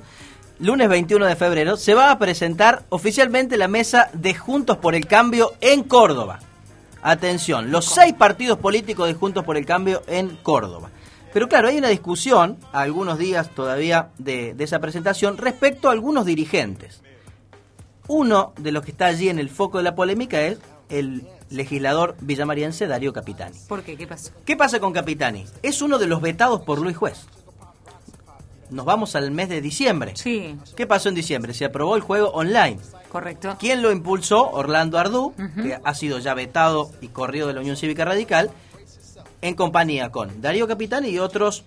lunes 0.61 0.88
21 0.88 1.26
de 1.26 1.35
febrero, 1.35 1.76
se 1.76 1.94
va 1.94 2.12
a 2.12 2.18
presentar 2.21 2.85
oficialmente 2.90 3.56
la 3.56 3.66
mesa 3.66 4.09
de 4.12 4.35
Juntos 4.35 4.76
por 4.76 4.94
el 4.94 5.09
Cambio 5.09 5.54
en 5.61 5.82
Córdoba. 5.82 6.38
Atención, 7.02 7.73
los 7.73 7.87
seis 7.87 8.14
partidos 8.14 8.59
políticos 8.59 9.09
de 9.09 9.14
Juntos 9.14 9.42
por 9.42 9.56
el 9.56 9.66
Cambio 9.66 10.04
en 10.06 10.37
Córdoba. 10.44 10.90
Pero 11.32 11.49
claro, 11.49 11.66
hay 11.66 11.78
una 11.78 11.88
discusión, 11.88 12.56
algunos 12.73 13.18
días 13.18 13.50
todavía 13.52 14.11
de, 14.18 14.54
esa 14.61 14.78
presentación, 14.78 15.38
respecto 15.38 15.88
a 15.88 15.92
algunos 15.92 16.25
dirigentes. 16.25 17.02
Uno 18.09 18.52
de 18.56 18.73
los 18.73 18.85
que 18.85 18.90
está 18.90 19.06
allí 19.06 19.28
en 19.28 19.38
el 19.38 19.49
foco 19.49 19.78
de 19.78 19.85
la 19.85 19.94
polémica 19.94 20.40
es 20.40 20.59
el 20.88 21.26
legislador 21.50 22.16
villamariense 22.21 22.87
Darío 22.87 23.12
Capitani. 23.12 23.56
¿Por 23.68 23.82
qué? 23.82 23.97
¿Qué 23.97 24.06
pasa? 24.06 24.32
¿Qué 24.44 24.56
pasa 24.56 24.80
con 24.80 24.92
Capitani? 24.92 25.44
Es 25.62 25.82
uno 25.82 25.99
de 25.99 26.06
los 26.06 26.21
vetados 26.21 26.62
por 26.62 26.78
Luis 26.78 26.97
Juez. 26.97 27.26
Nos 28.71 28.87
vamos 28.87 29.14
al 29.16 29.30
mes 29.30 29.49
de 29.49 29.61
diciembre. 29.61 30.12
Sí. 30.16 30.56
¿Qué 30.76 30.87
pasó 30.87 31.11
en 31.11 31.14
diciembre? 31.14 31.52
Se 31.52 31.66
aprobó 31.66 31.94
el 31.94 32.02
juego 32.02 32.30
online. 32.30 32.78
Correcto. 33.11 33.56
¿Quién 33.59 33.82
lo 33.82 33.92
impulsó? 33.92 34.50
Orlando 34.50 34.99
Ardú, 34.99 35.35
que 35.62 35.78
ha 35.82 35.94
sido 35.94 36.18
ya 36.18 36.32
vetado 36.32 36.90
y 37.02 37.09
corrido 37.09 37.49
de 37.49 37.52
la 37.52 37.61
Unión 37.61 37.76
Cívica 37.76 38.06
Radical 38.06 38.50
en 39.42 39.54
compañía 39.54 40.11
con 40.11 40.40
Darío 40.40 40.66
Capitán 40.66 41.04
y 41.04 41.18
otros 41.18 41.64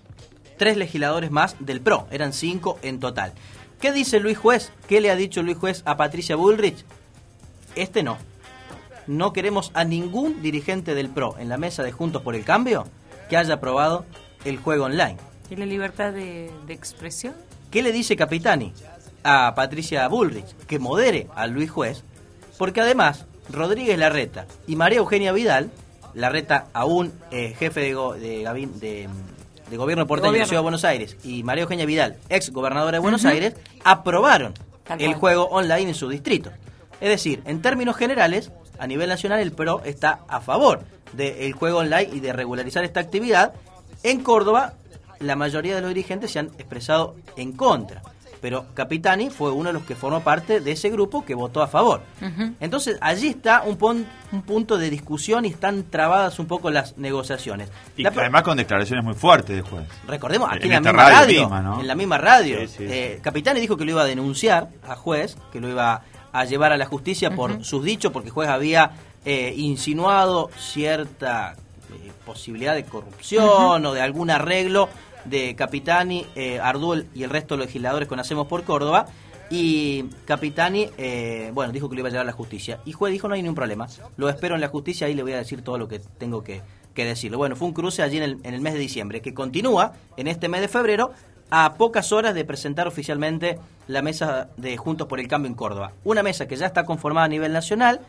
tres 0.58 0.76
legisladores 0.76 1.30
más 1.30 1.54
del 1.60 1.80
PRO. 1.80 2.08
Eran 2.10 2.32
cinco 2.32 2.78
en 2.82 2.98
total. 2.98 3.32
¿Qué 3.80 3.92
dice 3.92 4.20
Luis 4.20 4.38
Juez? 4.38 4.72
¿Qué 4.88 5.00
le 5.00 5.10
ha 5.10 5.16
dicho 5.16 5.42
Luis 5.42 5.56
Juez 5.58 5.82
a 5.84 5.96
Patricia 5.96 6.36
Bullrich? 6.36 6.84
Este 7.74 8.02
no. 8.02 8.18
No 9.06 9.32
queremos 9.32 9.70
a 9.74 9.84
ningún 9.84 10.42
dirigente 10.42 10.94
del 10.94 11.10
PRO 11.10 11.36
en 11.38 11.48
la 11.48 11.58
mesa 11.58 11.82
de 11.82 11.92
Juntos 11.92 12.22
por 12.22 12.34
el 12.34 12.44
Cambio 12.44 12.86
que 13.28 13.36
haya 13.36 13.54
aprobado 13.54 14.04
el 14.44 14.58
juego 14.58 14.86
online. 14.86 15.16
¿Y 15.50 15.56
la 15.56 15.66
libertad 15.66 16.12
de, 16.12 16.50
de 16.66 16.74
expresión? 16.74 17.34
¿Qué 17.70 17.82
le 17.82 17.92
dice 17.92 18.16
Capitani 18.16 18.72
a 19.22 19.54
Patricia 19.54 20.08
Bullrich? 20.08 20.56
Que 20.66 20.78
modere 20.78 21.28
a 21.34 21.46
Luis 21.46 21.70
Juez, 21.70 22.02
porque 22.58 22.80
además 22.80 23.26
Rodríguez 23.50 23.98
Larreta 23.98 24.46
y 24.66 24.76
María 24.76 24.98
Eugenia 24.98 25.32
Vidal 25.32 25.70
Larreta, 26.16 26.68
aún 26.72 27.12
eh, 27.30 27.54
jefe 27.58 27.80
de, 27.80 27.94
de, 27.94 28.68
de, 28.80 29.08
gobierno 29.74 30.06
porteño 30.06 30.32
de 30.32 30.46
Ciudad 30.46 30.60
de 30.60 30.62
Buenos 30.62 30.84
Aires, 30.84 31.16
y 31.24 31.42
María 31.42 31.62
Eugenia 31.62 31.86
Vidal, 31.86 32.16
ex 32.28 32.50
gobernadora 32.50 32.92
de 32.92 32.98
Buenos 33.00 33.24
Aires, 33.24 33.54
aprobaron 33.84 34.54
el 34.98 35.14
juego 35.14 35.44
online 35.46 35.88
en 35.88 35.94
su 35.94 36.08
distrito. 36.08 36.50
Es 37.00 37.08
decir, 37.08 37.42
en 37.44 37.60
términos 37.60 37.96
generales, 37.96 38.52
a 38.78 38.86
nivel 38.86 39.08
nacional 39.08 39.40
el 39.40 39.52
PRO 39.52 39.82
está 39.84 40.20
a 40.28 40.40
favor 40.40 40.84
del 41.12 41.52
juego 41.52 41.78
online 41.78 42.10
y 42.12 42.20
de 42.20 42.32
regularizar 42.32 42.84
esta 42.84 43.00
actividad. 43.00 43.54
En 44.02 44.22
Córdoba, 44.22 44.74
la 45.18 45.36
mayoría 45.36 45.74
de 45.74 45.80
los 45.80 45.88
dirigentes 45.88 46.30
se 46.30 46.38
han 46.38 46.46
expresado 46.58 47.16
en 47.36 47.52
contra 47.52 48.02
pero 48.46 48.64
Capitani 48.74 49.28
fue 49.28 49.50
uno 49.50 49.70
de 49.70 49.72
los 49.72 49.82
que 49.82 49.96
formó 49.96 50.20
parte 50.20 50.60
de 50.60 50.70
ese 50.70 50.88
grupo 50.88 51.24
que 51.24 51.34
votó 51.34 51.62
a 51.62 51.66
favor. 51.66 52.02
Entonces 52.60 52.96
allí 53.00 53.26
está 53.26 53.62
un, 53.62 54.06
un, 54.30 54.42
punto 54.42 54.78
de 54.78 54.88
discusión 54.88 55.44
y 55.46 55.48
están 55.48 55.82
trabadas 55.90 56.38
un 56.38 56.46
poco 56.46 56.70
las 56.70 56.96
negociaciones. 56.96 57.72
Y 57.96 58.06
además 58.06 58.44
con 58.44 58.56
declaraciones 58.56 59.04
muy 59.04 59.14
fuertes 59.14 59.56
después. 59.56 59.82
Recordemos, 60.06 60.48
aquí 60.48 60.66
en, 60.66 60.74
la 60.74 60.80
misma 60.80 61.10
radio, 61.10 61.50
en 61.80 61.86
la 61.88 61.94
misma 61.96 62.18
radio, 62.18 62.58
eh, 62.78 63.18
Capitani 63.20 63.58
dijo 63.58 63.76
que 63.76 63.84
lo 63.84 63.90
iba 63.90 64.02
a 64.02 64.06
denunciar 64.06 64.68
a 64.86 64.94
juez, 64.94 65.36
que 65.50 65.60
lo 65.60 65.68
iba 65.68 66.02
a 66.30 66.44
llevar 66.44 66.72
a 66.72 66.76
la 66.76 66.86
justicia 66.86 67.34
por 67.34 67.64
sus 67.64 67.82
dichos, 67.82 68.12
porque 68.12 68.30
juez 68.30 68.48
había 68.48 68.92
eh, 69.24 69.54
insinuado 69.56 70.50
cierta 70.56 71.56
eh, 71.90 72.12
posibilidad 72.24 72.76
de 72.76 72.84
corrupción 72.84 73.84
o 73.84 73.92
de 73.92 74.02
algún 74.02 74.30
arreglo 74.30 74.88
de 75.28 75.54
Capitani, 75.54 76.26
eh, 76.34 76.60
Ardul 76.60 77.06
y 77.14 77.22
el 77.22 77.30
resto 77.30 77.54
de 77.54 77.58
los 77.58 77.66
legisladores 77.66 78.08
con 78.08 78.20
Hacemos 78.20 78.46
por 78.46 78.64
Córdoba. 78.64 79.06
Y 79.48 80.04
Capitani, 80.24 80.88
eh, 80.98 81.50
bueno, 81.54 81.72
dijo 81.72 81.88
que 81.88 81.94
lo 81.94 82.00
iba 82.00 82.08
a 82.08 82.10
llevar 82.10 82.26
a 82.26 82.30
la 82.30 82.32
justicia. 82.32 82.80
Y 82.84 82.92
juez 82.92 83.12
dijo, 83.12 83.28
no 83.28 83.34
hay 83.34 83.42
ningún 83.42 83.54
problema. 83.54 83.86
Lo 84.16 84.28
espero 84.28 84.54
en 84.56 84.60
la 84.60 84.68
justicia 84.68 85.08
y 85.08 85.14
le 85.14 85.22
voy 85.22 85.32
a 85.32 85.38
decir 85.38 85.62
todo 85.62 85.78
lo 85.78 85.86
que 85.86 86.00
tengo 86.00 86.42
que, 86.42 86.62
que 86.94 87.04
decirle. 87.04 87.36
Bueno, 87.36 87.54
fue 87.54 87.68
un 87.68 87.74
cruce 87.74 88.02
allí 88.02 88.16
en 88.16 88.22
el, 88.24 88.38
en 88.42 88.54
el 88.54 88.60
mes 88.60 88.72
de 88.72 88.80
diciembre, 88.80 89.20
que 89.22 89.34
continúa 89.34 89.92
en 90.16 90.26
este 90.26 90.48
mes 90.48 90.62
de 90.62 90.68
febrero, 90.68 91.12
a 91.50 91.74
pocas 91.74 92.10
horas 92.10 92.34
de 92.34 92.44
presentar 92.44 92.88
oficialmente 92.88 93.58
la 93.86 94.02
mesa 94.02 94.48
de 94.56 94.76
Juntos 94.76 95.06
por 95.06 95.20
el 95.20 95.28
Cambio 95.28 95.48
en 95.48 95.54
Córdoba. 95.54 95.92
Una 96.02 96.24
mesa 96.24 96.48
que 96.48 96.56
ya 96.56 96.66
está 96.66 96.84
conformada 96.84 97.26
a 97.26 97.28
nivel 97.28 97.52
nacional. 97.52 98.00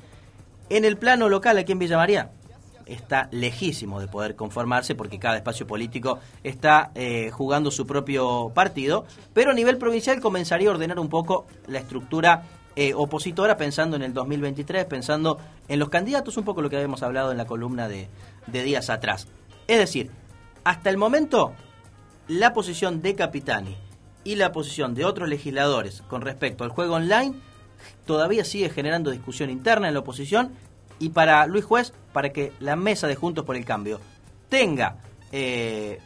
En 0.70 0.86
el 0.86 0.98
plano 0.98 1.30
local, 1.30 1.58
aquí 1.60 1.72
en 1.72 1.80
Villa 1.80 1.98
María, 1.98 2.32
está 2.88 3.30
lejísimo 3.32 4.00
de 4.00 4.08
poder 4.08 4.36
conformarse 4.36 4.96
porque 4.96 5.20
cada 5.20 5.38
espacio 5.38 5.68
político 5.68 6.20
está 6.44 6.92
eh, 6.96 7.30
jugando 7.32 7.72
su 7.72 7.86
propio 7.86 8.52
partido, 8.54 9.06
pero 9.34 9.52
a 9.52 9.54
nivel 9.54 9.78
provincial 9.78 10.20
comenzaría 10.22 10.70
a 10.70 10.72
ordenar 10.72 11.00
un 11.00 11.10
poco 11.10 11.48
la 11.68 11.80
estructura 11.80 12.44
eh, 12.76 12.94
opositora 12.94 13.58
pensando 13.58 13.96
en 13.96 14.04
el 14.04 14.14
2023, 14.14 14.86
pensando 14.86 15.40
en 15.68 15.80
los 15.80 15.90
candidatos, 15.90 16.38
un 16.38 16.46
poco 16.46 16.62
lo 16.62 16.70
que 16.70 16.76
habíamos 16.76 17.04
hablado 17.04 17.32
en 17.32 17.38
la 17.38 17.46
columna 17.46 17.88
de, 17.88 18.08
de 18.46 18.64
días 18.64 18.90
atrás. 18.90 19.28
Es 19.68 19.80
decir, 19.80 20.12
hasta 20.64 20.90
el 20.90 20.98
momento, 20.98 21.54
la 22.28 22.54
posición 22.54 23.02
de 23.02 23.16
Capitani 23.16 23.76
y 24.24 24.36
la 24.36 24.52
posición 24.52 24.94
de 24.94 25.06
otros 25.06 25.30
legisladores 25.30 26.04
con 26.10 26.22
respecto 26.22 26.64
al 26.64 26.70
juego 26.70 26.96
online 26.96 27.36
todavía 28.06 28.44
sigue 28.44 28.70
generando 28.70 29.12
discusión 29.12 29.50
interna 29.50 29.88
en 29.88 29.94
la 29.94 30.02
oposición 30.02 30.52
y 31.00 31.10
para 31.10 31.46
Luis 31.48 31.66
Juez, 31.66 31.94
para 32.14 32.30
que 32.32 32.54
la 32.60 32.76
mesa 32.76 33.08
de 33.08 33.16
Juntos 33.16 33.46
por 33.46 33.56
el 33.56 33.66
Cambio 33.66 34.00
tenga 34.50 34.98
eh, 35.32 36.00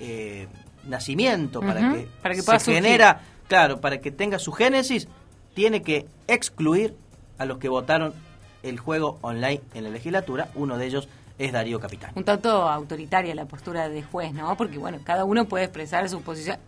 eh, 0.00 0.48
nacimiento, 0.84 1.60
para 1.60 1.92
que, 1.92 2.08
para 2.22 2.34
que 2.34 2.42
se 2.42 2.58
genera, 2.58 3.20
claro, 3.48 3.80
para 3.80 4.00
que 4.00 4.10
tenga 4.10 4.38
su 4.38 4.52
génesis, 4.52 5.08
tiene 5.54 5.82
que 5.82 6.06
excluir 6.26 6.96
a 7.38 7.44
los 7.44 7.58
que 7.58 7.68
votaron 7.68 8.14
el 8.62 8.78
juego 8.78 9.18
online 9.22 9.60
en 9.74 9.84
la 9.84 9.90
legislatura, 9.90 10.48
uno 10.54 10.78
de 10.78 10.86
ellos 10.86 11.08
es 11.38 11.52
Darío 11.52 11.78
Capitán. 11.78 12.12
Un 12.14 12.24
tanto 12.24 12.50
autoritaria 12.50 13.34
la 13.34 13.44
postura 13.44 13.88
de 13.88 14.02
juez, 14.02 14.32
¿no? 14.32 14.56
Porque 14.56 14.78
bueno, 14.78 14.98
cada 15.04 15.24
uno 15.24 15.44
puede 15.44 15.64
expresar 15.64 16.08
su 16.08 16.22
posición. 16.22 16.58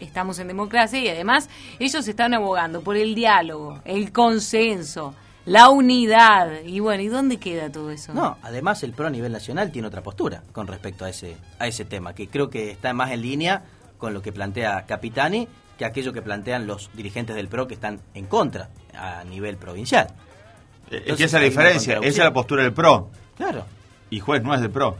Estamos 0.00 0.38
en 0.40 0.48
democracia 0.48 0.98
y 0.98 1.08
además 1.08 1.48
ellos 1.78 2.06
están 2.08 2.34
abogando 2.34 2.80
por 2.80 2.96
el 2.96 3.14
diálogo, 3.14 3.80
el 3.84 4.12
consenso, 4.12 5.14
la 5.44 5.70
unidad. 5.70 6.62
Y 6.64 6.80
bueno, 6.80 7.02
¿y 7.02 7.08
dónde 7.08 7.38
queda 7.38 7.70
todo 7.70 7.90
eso? 7.90 8.12
No, 8.14 8.38
además 8.42 8.82
el 8.82 8.92
PRO 8.92 9.06
a 9.06 9.10
nivel 9.10 9.32
nacional 9.32 9.72
tiene 9.72 9.88
otra 9.88 10.02
postura 10.02 10.42
con 10.52 10.66
respecto 10.66 11.04
a 11.04 11.10
ese, 11.10 11.36
a 11.58 11.66
ese 11.66 11.84
tema, 11.84 12.14
que 12.14 12.28
creo 12.28 12.50
que 12.50 12.70
está 12.70 12.92
más 12.92 13.10
en 13.10 13.22
línea 13.22 13.64
con 13.98 14.14
lo 14.14 14.22
que 14.22 14.32
plantea 14.32 14.84
Capitani 14.86 15.48
que 15.78 15.84
aquello 15.84 16.12
que 16.12 16.22
plantean 16.22 16.66
los 16.66 16.90
dirigentes 16.94 17.34
del 17.34 17.48
PRO 17.48 17.66
que 17.66 17.74
están 17.74 18.00
en 18.14 18.26
contra 18.26 18.68
a 18.94 19.24
nivel 19.24 19.56
provincial. 19.56 20.08
Eh, 20.90 21.04
es 21.06 21.16
que 21.16 21.24
esa 21.24 21.38
es 21.38 21.42
la 21.42 21.48
diferencia, 21.48 21.94
esa 21.98 22.06
es 22.06 22.18
la 22.18 22.32
postura 22.32 22.62
del 22.62 22.72
PRO. 22.72 23.10
Claro. 23.36 23.64
Y 24.10 24.20
juez 24.20 24.42
no 24.42 24.54
es 24.54 24.60
del 24.60 24.70
PRO. 24.70 24.96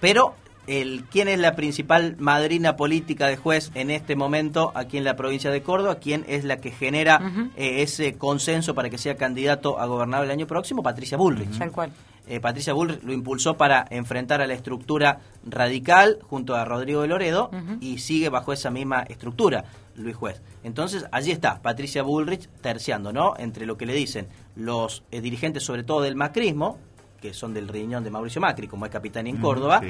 Pero 0.00 0.34
el, 0.66 1.04
quién 1.10 1.28
es 1.28 1.38
la 1.38 1.56
principal 1.56 2.16
madrina 2.18 2.76
política 2.76 3.26
de 3.26 3.36
juez 3.36 3.70
en 3.74 3.90
este 3.90 4.14
momento 4.16 4.72
aquí 4.74 4.96
en 4.98 5.04
la 5.04 5.16
provincia 5.16 5.50
de 5.50 5.62
Córdoba, 5.62 5.96
quién 5.96 6.24
es 6.28 6.44
la 6.44 6.58
que 6.58 6.70
genera 6.70 7.20
eh, 7.56 7.82
ese 7.82 8.14
consenso 8.16 8.74
para 8.74 8.88
que 8.90 8.98
sea 8.98 9.16
candidato 9.16 9.78
a 9.80 9.86
gobernador 9.86 10.26
el 10.26 10.30
año 10.32 10.46
próximo, 10.46 10.82
Patricia 10.82 11.16
Bullrich. 11.16 11.58
Tal 11.58 11.72
cual. 11.72 11.92
eh, 12.28 12.38
Patricia 12.38 12.72
Bull 12.72 13.00
lo 13.02 13.12
impulsó 13.12 13.56
para 13.56 13.84
enfrentar 13.90 14.40
a 14.40 14.46
la 14.46 14.54
estructura 14.54 15.18
radical 15.44 16.18
junto 16.22 16.54
a 16.54 16.64
Rodrigo 16.64 17.02
de 17.02 17.08
Loredo 17.08 17.50
y 17.80 17.98
sigue 17.98 18.28
bajo 18.28 18.52
esa 18.52 18.70
misma 18.70 19.02
estructura 19.02 19.64
Luis 19.96 20.16
Juez. 20.16 20.40
Entonces, 20.64 21.04
allí 21.10 21.32
está 21.32 21.60
Patricia 21.60 22.02
Bullrich 22.02 22.48
terciando, 22.60 23.12
¿no? 23.12 23.34
Entre 23.36 23.66
lo 23.66 23.76
que 23.76 23.84
le 23.86 23.92
dicen 23.94 24.28
los 24.54 25.02
eh, 25.10 25.20
dirigentes, 25.20 25.64
sobre 25.64 25.82
todo 25.82 26.00
del 26.02 26.14
macrismo, 26.16 26.78
que 27.22 27.32
son 27.32 27.54
del 27.54 27.68
riñón 27.68 28.02
de 28.02 28.10
Mauricio 28.10 28.40
Macri, 28.40 28.66
como 28.66 28.84
es 28.84 28.90
capitán 28.92 29.28
en 29.28 29.38
Córdoba, 29.38 29.80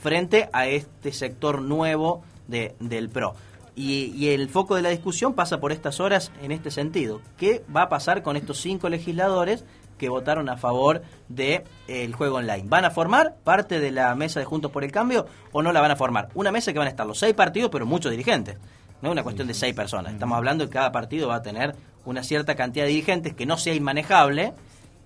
frente 0.00 0.48
a 0.52 0.66
este 0.66 1.12
sector 1.12 1.60
nuevo 1.60 2.22
de, 2.48 2.74
del 2.80 3.10
PRO. 3.10 3.34
Y, 3.76 4.30
el 4.30 4.48
foco 4.48 4.74
de 4.74 4.82
la 4.82 4.88
discusión 4.88 5.34
pasa 5.34 5.60
por 5.60 5.70
estas 5.70 6.00
horas 6.00 6.32
en 6.42 6.50
este 6.50 6.72
sentido. 6.72 7.20
¿Qué 7.36 7.62
va 7.74 7.82
a 7.82 7.88
pasar 7.88 8.24
con 8.24 8.36
estos 8.36 8.60
cinco 8.60 8.88
legisladores 8.88 9.64
que 9.98 10.08
votaron 10.08 10.48
a 10.48 10.56
favor 10.56 11.02
del 11.28 11.62
de, 11.86 12.04
el 12.04 12.12
juego 12.12 12.38
online? 12.38 12.64
¿Van 12.64 12.84
a 12.84 12.90
formar 12.90 13.36
parte 13.44 13.78
de 13.78 13.92
la 13.92 14.12
mesa 14.16 14.40
de 14.40 14.46
Juntos 14.46 14.72
por 14.72 14.82
el 14.82 14.90
Cambio 14.90 15.26
o 15.52 15.62
no 15.62 15.72
la 15.72 15.80
van 15.80 15.92
a 15.92 15.96
formar? 15.96 16.30
Una 16.34 16.50
mesa 16.50 16.72
que 16.72 16.80
van 16.80 16.88
a 16.88 16.90
estar 16.90 17.06
los 17.06 17.18
seis 17.18 17.34
partidos, 17.34 17.70
pero 17.70 17.86
muchos 17.86 18.10
dirigentes. 18.10 18.56
No 19.00 19.10
es 19.10 19.12
una 19.12 19.22
cuestión 19.22 19.46
de 19.46 19.54
seis 19.54 19.76
personas. 19.76 20.12
Estamos 20.12 20.36
hablando 20.36 20.64
de 20.64 20.70
que 20.70 20.74
cada 20.74 20.90
partido 20.90 21.28
va 21.28 21.36
a 21.36 21.42
tener 21.42 21.76
una 22.04 22.24
cierta 22.24 22.56
cantidad 22.56 22.84
de 22.84 22.90
dirigentes 22.90 23.34
que 23.34 23.46
no 23.46 23.58
sea 23.58 23.74
inmanejable 23.74 24.54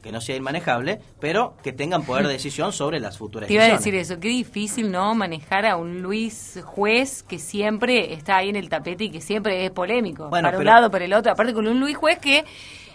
que 0.03 0.13
no 0.13 0.21
sea 0.21 0.37
inmanejable, 0.37 1.01
pero 1.21 1.57
que 1.63 1.73
tengan 1.73 2.03
poder 2.03 2.27
de 2.27 2.33
decisión 2.35 2.73
sobre 2.73 3.01
las 3.01 3.17
futuras 3.17 3.49
Te 3.49 3.55
iba 3.55 3.65
a 3.65 3.69
decir 3.69 3.95
eso, 3.95 4.19
qué 4.21 4.29
difícil 4.29 4.91
no 4.91 5.15
manejar 5.15 5.65
a 5.65 5.77
un 5.77 6.03
Luis 6.03 6.61
juez 6.65 7.23
que 7.23 7.39
siempre 7.39 8.13
está 8.13 8.37
ahí 8.37 8.51
en 8.51 8.57
el 8.57 8.69
tapete 8.69 9.05
y 9.05 9.11
que 9.11 9.21
siempre 9.21 9.65
es 9.65 9.71
polémico, 9.71 10.29
para 10.29 10.59
un 10.59 10.65
lado, 10.65 10.91
para 10.91 11.05
el 11.05 11.15
otro, 11.15 11.33
aparte 11.33 11.55
con 11.55 11.67
un 11.67 11.81
Luis 11.81 11.97
juez 11.97 12.19
que 12.19 12.45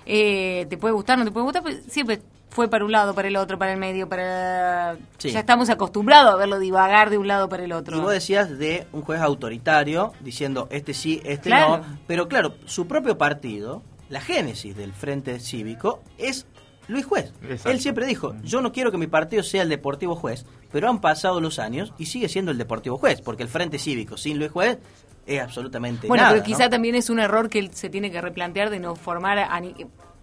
eh, 0.05 0.65
te 0.69 0.77
puede 0.77 0.93
gustar, 0.93 1.17
no 1.17 1.25
te 1.25 1.31
puede 1.31 1.45
gustar, 1.45 1.63
pero 1.63 1.77
siempre 1.87 2.21
fue 2.49 2.69
para 2.69 2.85
un 2.85 2.91
lado, 2.91 3.13
para 3.13 3.27
el 3.27 3.35
otro, 3.35 3.59
para 3.59 3.73
el 3.73 3.79
medio, 3.79 4.09
para... 4.09 4.97
Ya 5.19 5.39
estamos 5.39 5.69
acostumbrados 5.69 6.33
a 6.33 6.37
verlo 6.37 6.59
divagar 6.59 7.09
de 7.09 7.17
un 7.17 7.27
lado 7.27 7.49
para 7.49 7.63
el 7.63 7.71
otro. 7.71 7.97
Y 7.97 7.99
vos 7.99 8.11
decías 8.11 8.57
de 8.57 8.87
un 8.93 9.01
juez 9.01 9.21
autoritario, 9.21 10.13
diciendo 10.21 10.67
este 10.71 10.93
sí, 10.93 11.21
este 11.23 11.49
no, 11.49 11.81
pero 12.07 12.27
claro, 12.27 12.55
su 12.65 12.87
propio 12.87 13.17
partido, 13.17 13.83
la 14.09 14.21
génesis 14.21 14.75
del 14.75 14.93
Frente 14.93 15.39
Cívico, 15.39 16.01
es 16.17 16.47
Luis 16.87 17.05
Juez. 17.05 17.31
Él 17.65 17.79
siempre 17.79 18.05
dijo, 18.05 18.35
yo 18.43 18.61
no 18.61 18.71
quiero 18.71 18.91
que 18.91 18.97
mi 18.97 19.07
partido 19.07 19.43
sea 19.43 19.63
el 19.63 19.69
Deportivo 19.69 20.15
Juez, 20.15 20.45
pero 20.71 20.89
han 20.89 21.01
pasado 21.01 21.41
los 21.41 21.59
años 21.59 21.93
y 21.97 22.05
sigue 22.05 22.29
siendo 22.29 22.51
el 22.51 22.57
Deportivo 22.57 22.97
Juez, 22.97 23.21
porque 23.21 23.43
el 23.43 23.49
Frente 23.49 23.79
Cívico 23.79 24.17
sin 24.17 24.39
Luis 24.39 24.51
Juez 24.51 24.77
es 25.25 25.41
absolutamente 25.41 26.07
bueno, 26.07 26.23
nada. 26.23 26.33
Bueno, 26.33 26.43
pero 26.45 26.57
quizá 26.57 26.69
también 26.69 26.95
es 26.95 27.09
un 27.09 27.19
error 27.19 27.49
que 27.49 27.59
él 27.59 27.71
se 27.73 27.89
tiene 27.89 28.11
que 28.11 28.21
replantear 28.21 28.69
de 28.69 28.79
no 28.79 28.95
formar... 28.95 29.39
A 29.39 29.61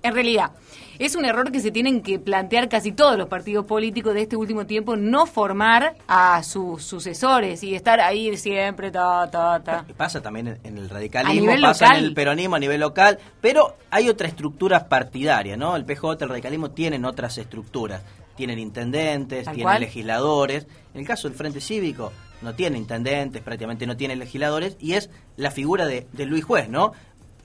en 0.05 0.15
realidad, 0.15 0.51
es 0.99 1.17
un 1.17 1.25
error 1.25 1.51
que 1.51 1.61
se 1.61 1.71
tienen 1.71 2.03
que 2.03 2.19
plantear 2.19 2.69
casi 2.69 2.93
todos 2.93 3.17
los 3.17 3.27
partidos 3.27 3.65
políticos 3.65 4.13
de 4.13 4.23
este 4.23 4.37
último 4.37 4.67
tiempo, 4.67 4.97
no 4.97 5.25
formar 5.25 5.97
a 6.07 6.43
sus 6.43 6.85
sucesores 6.85 7.65
y 7.65 7.75
estar 7.75 8.01
ahí 8.01 8.37
siempre, 8.37 8.91
ta, 8.91 9.31
ta, 9.31 9.61
ta. 9.65 9.87
Pasa 9.97 10.21
también 10.21 10.59
en 10.63 10.77
el 10.77 10.91
radicalismo, 10.91 11.51
pasa 11.63 11.97
en 11.97 12.05
el 12.05 12.15
peronismo 12.15 12.57
a 12.57 12.59
nivel 12.59 12.81
local, 12.81 13.19
pero 13.41 13.77
hay 13.91 14.11
otra 14.11 14.29
estructura 14.29 14.89
partidaria, 14.89 15.57
¿no? 15.57 15.75
El 15.75 15.87
PJ, 15.87 16.23
el 16.23 16.29
radicalismo 16.29 16.71
tienen 16.71 17.07
otras 17.07 17.39
estructuras. 17.39 18.03
Tienen 18.37 18.59
intendentes, 18.59 19.49
tienen 19.53 19.81
legisladores. 19.81 20.67
En 20.93 21.01
el 21.01 21.07
caso 21.07 21.29
del 21.29 21.37
Frente 21.39 21.61
Cívico, 21.61 22.13
no 22.43 22.55
tiene 22.55 22.79
intendentes, 22.79 23.43
prácticamente 23.43 23.87
no 23.87 23.97
tiene 23.97 24.17
legisladores, 24.17 24.77
y 24.81 24.95
es 24.95 25.09
la 25.37 25.53
figura 25.53 25.87
de, 25.87 26.09
de 26.13 26.27
Luis 26.27 26.45
Juez, 26.45 26.69
¿no? 26.69 26.93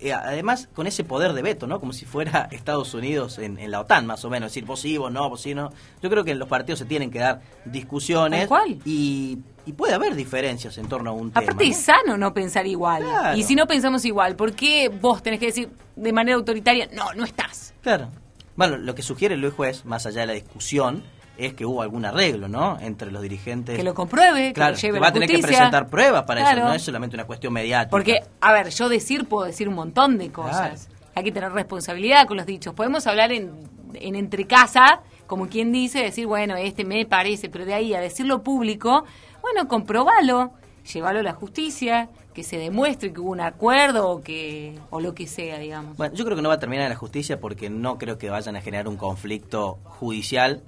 Eh, 0.02 0.14
además 0.14 0.70
con 0.74 0.88
ese 0.88 1.04
poder 1.04 1.34
de 1.34 1.42
veto, 1.42 1.68
¿no? 1.68 1.80
Como 1.80 1.92
si 1.92 2.06
fuera 2.06 2.48
Estados 2.52 2.94
Unidos 2.94 3.38
en, 3.38 3.70
la 3.70 3.82
OTAN, 3.82 4.06
más 4.06 4.24
o 4.24 4.30
menos, 4.30 4.52
decir 4.52 4.66
vos 4.66 4.80
sí, 4.80 4.98
vos 4.98 5.12
no, 5.12 5.30
vos 5.30 5.42
sí, 5.42 5.54
no. 5.54 5.72
Yo 6.02 6.10
creo 6.10 6.24
que 6.24 6.32
en 6.32 6.40
los 6.40 6.48
partidos 6.48 6.80
se 6.80 6.86
tienen 6.86 7.12
que 7.12 7.20
dar 7.20 7.42
discusiones 7.66 8.48
¿Cuál? 8.48 8.80
Y, 8.86 9.40
y 9.66 9.74
puede 9.74 9.94
haber 9.94 10.16
diferencias 10.16 10.78
en 10.78 10.88
torno 10.88 11.10
a 11.10 11.14
un 11.14 11.32
tema. 11.32 11.42
Aparte 11.42 11.68
es 11.68 11.78
sano 11.78 12.18
no 12.18 12.34
pensar 12.34 12.66
igual. 12.66 13.04
Y 13.36 13.44
si 13.44 13.56
no 13.56 13.68
pensamos 13.68 14.06
igual, 14.06 14.36
¿por 14.36 14.54
qué 14.54 14.90
vos 14.90 15.22
tenés 15.22 15.40
que 15.40 15.48
decir 15.48 15.70
de 15.96 16.14
manera 16.14 16.38
autoritaria, 16.38 16.88
no, 16.94 17.14
no 17.14 17.26
estás? 17.26 17.74
Claro. 17.82 18.10
Bueno, 18.56 18.78
lo 18.78 18.96
que 18.96 19.02
sugiere 19.02 19.38
Luis 19.38 19.54
Juez, 19.54 19.86
más 19.86 20.06
allá 20.06 20.22
de 20.22 20.28
la 20.28 20.34
discusión, 20.34 21.04
es 21.40 21.54
que 21.54 21.66
hubo 21.66 21.82
algún 21.82 22.06
arreglo, 22.06 22.48
¿no? 22.48 22.78
Entre 22.80 23.12
los 23.12 23.22
dirigentes. 23.22 23.78
Que 23.78 23.84
lo 23.84 23.94
compruebe, 23.94 24.54
que 24.54 24.60
lo 24.60 24.74
lleve 24.74 25.00
va 25.00 25.08
a 25.08 25.14
tener 25.14 25.30
que 25.30 25.40
presentar 25.40 25.88
pruebas 25.88 26.24
para 26.24 26.52
eso, 26.52 26.62
no 26.62 26.74
es 26.74 26.82
solamente 26.82 27.16
una 27.16 27.26
cuestión 27.26 27.54
mediática. 27.54 27.90
Porque, 27.90 28.20
a 28.42 28.54
ver, 28.54 28.70
yo 28.70 28.90
decir 28.90 29.26
puedo 29.26 29.46
decir 29.46 29.70
un 29.70 29.76
montón 29.76 30.18
de 30.18 30.32
cosas. 30.32 30.90
Hay 31.16 31.24
que 31.24 31.32
tener 31.32 31.52
responsabilidad 31.52 32.28
con 32.28 32.38
los 32.38 32.46
dichos. 32.46 32.74
Podemos 32.74 33.06
hablar 33.08 33.32
en, 33.32 33.52
en 33.94 34.16
entre 34.16 34.46
casa, 34.46 35.02
como 35.28 35.48
quien 35.48 35.72
dice, 35.72 36.00
decir, 36.00 36.28
bueno, 36.28 36.56
este 36.56 36.86
me 36.86 37.06
parece, 37.06 37.50
pero 37.50 37.66
de 37.66 37.74
ahí 37.74 37.94
a 37.94 38.00
decirlo 38.00 38.42
público, 38.42 39.06
bueno, 39.42 39.68
comprobalo, 39.68 40.52
llévalo 40.94 41.20
a 41.20 41.24
la 41.24 41.34
justicia, 41.34 42.10
que 42.34 42.44
se 42.44 42.58
demuestre 42.58 43.12
que 43.12 43.20
hubo 43.20 43.32
un 43.32 43.42
acuerdo 43.42 44.10
o 44.10 44.22
que 44.22 44.78
o 44.92 45.02
lo 45.02 45.14
que 45.14 45.28
sea, 45.28 45.58
digamos. 45.58 45.98
Bueno, 45.98 46.16
yo 46.16 46.24
creo 46.24 46.36
que 46.36 46.42
no 46.42 46.50
va 46.50 46.56
a 46.56 46.60
terminar 46.60 46.86
en 46.86 46.92
la 46.92 46.96
justicia 46.96 47.40
porque 47.40 47.70
no 47.70 47.98
creo 47.98 48.18
que 48.18 48.30
vayan 48.30 48.56
a 48.56 48.62
generar 48.62 48.88
un 48.88 48.98
conflicto 48.98 49.80
judicial 49.84 50.62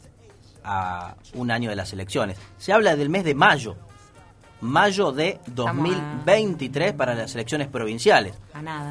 a 0.64 1.16
un 1.34 1.52
año 1.52 1.70
de 1.70 1.76
las 1.76 1.94
elecciones. 1.94 2.38
Se 2.58 2.74
habla 2.74 2.96
del 2.96 3.10
mes 3.10 3.24
de 3.24 3.36
mayo, 3.36 3.76
mayo 4.62 5.12
de 5.12 5.40
2023 5.48 6.94
para 6.94 7.16
las 7.16 7.34
elecciones 7.36 7.68
provinciales. 7.68 8.34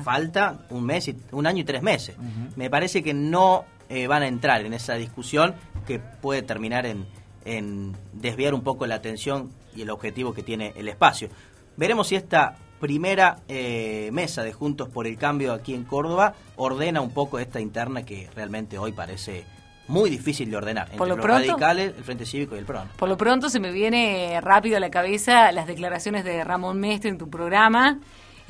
Falta 0.04 0.66
un 0.70 0.84
mes, 0.84 1.08
y, 1.08 1.16
un 1.32 1.46
año 1.46 1.60
y 1.60 1.64
tres 1.64 1.82
meses. 1.82 2.16
Me 2.56 2.70
parece 2.70 3.02
que 3.02 3.14
no 3.14 3.64
eh, 3.88 4.06
van 4.06 4.22
a 4.22 4.26
entrar 4.26 4.64
en 4.64 4.74
esa 4.74 4.94
discusión 4.94 5.54
que 5.86 5.98
puede 5.98 6.42
terminar 6.42 6.86
en, 6.86 7.06
en 7.44 7.96
desviar 8.12 8.54
un 8.54 8.62
poco 8.62 8.86
la 8.86 8.96
atención 8.96 9.50
y 9.74 9.82
el 9.82 9.90
objetivo 9.90 10.34
que 10.34 10.42
tiene 10.42 10.72
el 10.76 10.88
espacio. 10.88 11.28
Veremos 11.76 12.08
si 12.08 12.16
esta 12.16 12.56
primera 12.80 13.40
eh, 13.46 14.10
mesa 14.12 14.42
de 14.42 14.52
Juntos 14.52 14.88
por 14.88 15.06
el 15.06 15.16
Cambio 15.18 15.52
aquí 15.52 15.74
en 15.74 15.84
Córdoba 15.84 16.34
ordena 16.56 17.00
un 17.00 17.10
poco 17.10 17.38
esta 17.38 17.60
interna 17.60 18.04
que 18.04 18.28
realmente 18.34 18.78
hoy 18.78 18.92
parece 18.92 19.44
muy 19.90 20.08
difícil 20.08 20.50
de 20.50 20.56
ordenar 20.56 20.88
entre 20.90 21.06
los 21.08 21.18
radicales, 21.18 21.94
el 21.96 22.04
Frente 22.04 22.24
Cívico 22.24 22.54
y 22.54 22.60
el 22.60 22.64
PRON. 22.64 22.88
Por 22.96 23.08
lo 23.08 23.16
pronto 23.16 23.50
se 23.50 23.60
me 23.60 23.72
viene 23.72 24.40
rápido 24.40 24.76
a 24.76 24.80
la 24.80 24.90
cabeza 24.90 25.52
las 25.52 25.66
declaraciones 25.66 26.24
de 26.24 26.44
Ramón 26.44 26.78
Mestre 26.78 27.10
en 27.10 27.18
tu 27.18 27.28
programa, 27.28 27.98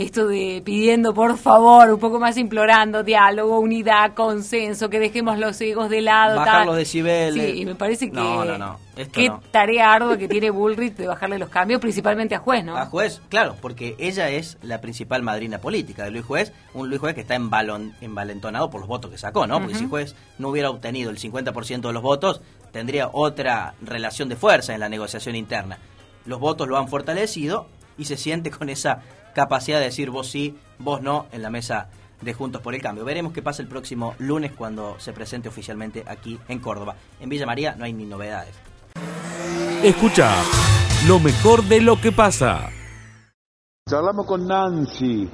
esto 0.02 0.26
de 0.26 0.62
pidiendo 0.64 1.12
por 1.12 1.36
favor, 1.36 1.90
un 1.90 2.00
poco 2.00 2.18
más 2.18 2.36
implorando 2.38 3.02
diálogo, 3.02 3.58
unidad, 3.60 4.14
consenso, 4.14 4.88
que 4.88 4.98
dejemos 4.98 5.38
los 5.38 5.60
egos 5.60 5.90
de 5.90 6.00
lado. 6.00 6.36
Bajar 6.36 6.66
los 6.66 6.76
decibeles. 6.76 7.34
Sí, 7.34 7.60
y 7.60 7.66
me 7.66 7.74
parece 7.74 8.06
que 8.06 8.16
no, 8.16 8.44
no, 8.44 8.56
no. 8.56 8.78
qué 9.12 9.30
tarea 9.50 9.92
ardua 9.92 10.16
que 10.16 10.26
tiene 10.26 10.50
Bullrich 10.50 10.94
de 10.94 11.06
bajarle 11.06 11.38
los 11.38 11.50
cambios, 11.50 11.80
principalmente 11.80 12.34
a 12.34 12.38
Juez, 12.38 12.64
¿no? 12.64 12.76
A 12.76 12.86
Juez, 12.86 13.20
claro, 13.28 13.56
porque 13.60 13.94
ella 13.98 14.30
es 14.30 14.56
la 14.62 14.80
principal 14.80 15.22
madrina 15.22 15.58
política 15.58 16.04
de 16.04 16.10
Luis 16.10 16.24
Juez, 16.24 16.52
un 16.72 16.88
Luis 16.88 17.00
Juez 17.00 17.14
que 17.14 17.20
está 17.20 17.34
envalentonado 17.34 18.70
por 18.70 18.80
los 18.80 18.88
votos 18.88 19.10
que 19.10 19.18
sacó, 19.18 19.46
¿no? 19.46 19.60
Porque 19.60 19.74
si 19.74 19.86
Juez 19.86 20.16
no 20.38 20.48
hubiera 20.48 20.70
obtenido 20.70 21.10
el 21.10 21.18
50% 21.18 21.80
de 21.80 21.92
los 21.92 22.02
votos, 22.02 22.40
tendría 22.72 23.10
otra 23.12 23.74
relación 23.82 24.30
de 24.30 24.36
fuerza 24.36 24.72
en 24.72 24.80
la 24.80 24.88
negociación 24.88 25.36
interna. 25.36 25.78
Los 26.24 26.40
votos 26.40 26.68
lo 26.68 26.78
han 26.78 26.88
fortalecido 26.88 27.66
y 27.98 28.06
se 28.06 28.16
siente 28.16 28.50
con 28.50 28.70
esa 28.70 29.02
capacidad 29.34 29.78
de 29.78 29.86
decir 29.86 30.10
vos 30.10 30.28
sí, 30.28 30.56
vos 30.78 31.02
no 31.02 31.26
en 31.32 31.42
la 31.42 31.50
mesa 31.50 31.88
de 32.20 32.34
Juntos 32.34 32.60
por 32.60 32.74
el 32.74 32.82
Cambio. 32.82 33.04
Veremos 33.04 33.32
qué 33.32 33.42
pasa 33.42 33.62
el 33.62 33.68
próximo 33.68 34.14
lunes 34.18 34.52
cuando 34.52 34.98
se 34.98 35.12
presente 35.12 35.48
oficialmente 35.48 36.04
aquí 36.06 36.38
en 36.48 36.58
Córdoba. 36.58 36.96
En 37.20 37.28
Villa 37.28 37.46
María 37.46 37.74
no 37.76 37.84
hay 37.84 37.92
ni 37.92 38.04
novedades. 38.04 38.54
Escucha 39.82 40.30
lo 41.06 41.18
mejor 41.18 41.64
de 41.64 41.80
lo 41.80 42.00
que 42.00 42.12
pasa. 42.12 42.68
Charlamos 43.88 44.26
con 44.26 44.46
Nancy, 44.46 45.28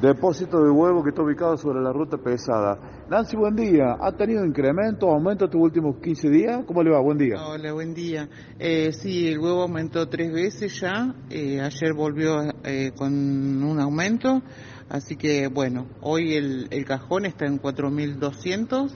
depósito 0.00 0.64
de 0.64 0.70
huevo 0.70 1.02
que 1.02 1.10
está 1.10 1.22
ubicado 1.22 1.56
sobre 1.56 1.80
la 1.80 1.92
ruta 1.92 2.16
pesada. 2.16 2.78
Nancy, 3.08 3.36
buen 3.36 3.54
día. 3.54 3.96
¿Ha 4.00 4.12
tenido 4.12 4.44
incremento, 4.44 5.10
aumento 5.10 5.44
estos 5.44 5.60
últimos 5.60 5.96
15 6.02 6.30
días? 6.30 6.64
¿Cómo 6.66 6.82
le 6.82 6.90
va? 6.90 7.00
Buen 7.00 7.18
día. 7.18 7.36
Hola, 7.44 7.72
buen 7.72 7.92
día. 7.92 8.28
Eh, 8.58 8.92
sí, 8.92 9.28
el 9.28 9.38
huevo 9.38 9.62
aumentó 9.62 10.08
tres 10.08 10.32
veces 10.32 10.80
ya. 10.80 11.14
Eh, 11.28 11.60
ayer 11.60 11.92
volvió 11.92 12.40
eh, 12.64 12.92
con 12.96 13.12
un 13.62 13.80
aumento. 13.80 14.42
Así 14.88 15.16
que, 15.16 15.48
bueno, 15.48 15.86
hoy 16.00 16.34
el, 16.34 16.68
el 16.70 16.84
cajón 16.84 17.26
está 17.26 17.46
en 17.46 17.60
4.200. 17.60 18.90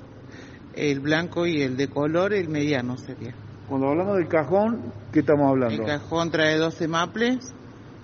El 0.74 1.00
blanco 1.00 1.46
y 1.46 1.62
el 1.62 1.76
de 1.76 1.88
color, 1.88 2.32
el 2.32 2.48
mediano 2.48 2.96
sería. 2.96 3.34
Cuando 3.68 3.88
hablamos 3.88 4.16
del 4.16 4.28
cajón, 4.28 4.92
¿qué 5.12 5.20
estamos 5.20 5.48
hablando? 5.50 5.82
El 5.82 5.86
cajón 5.86 6.30
trae 6.30 6.56
12 6.56 6.88
maples 6.88 7.54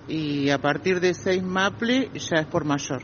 y 0.07 0.49
a 0.49 0.57
partir 0.57 0.99
de 0.99 1.13
6 1.13 1.43
maples 1.43 2.09
ya 2.29 2.41
es 2.41 2.47
por 2.47 2.65
mayor. 2.65 3.01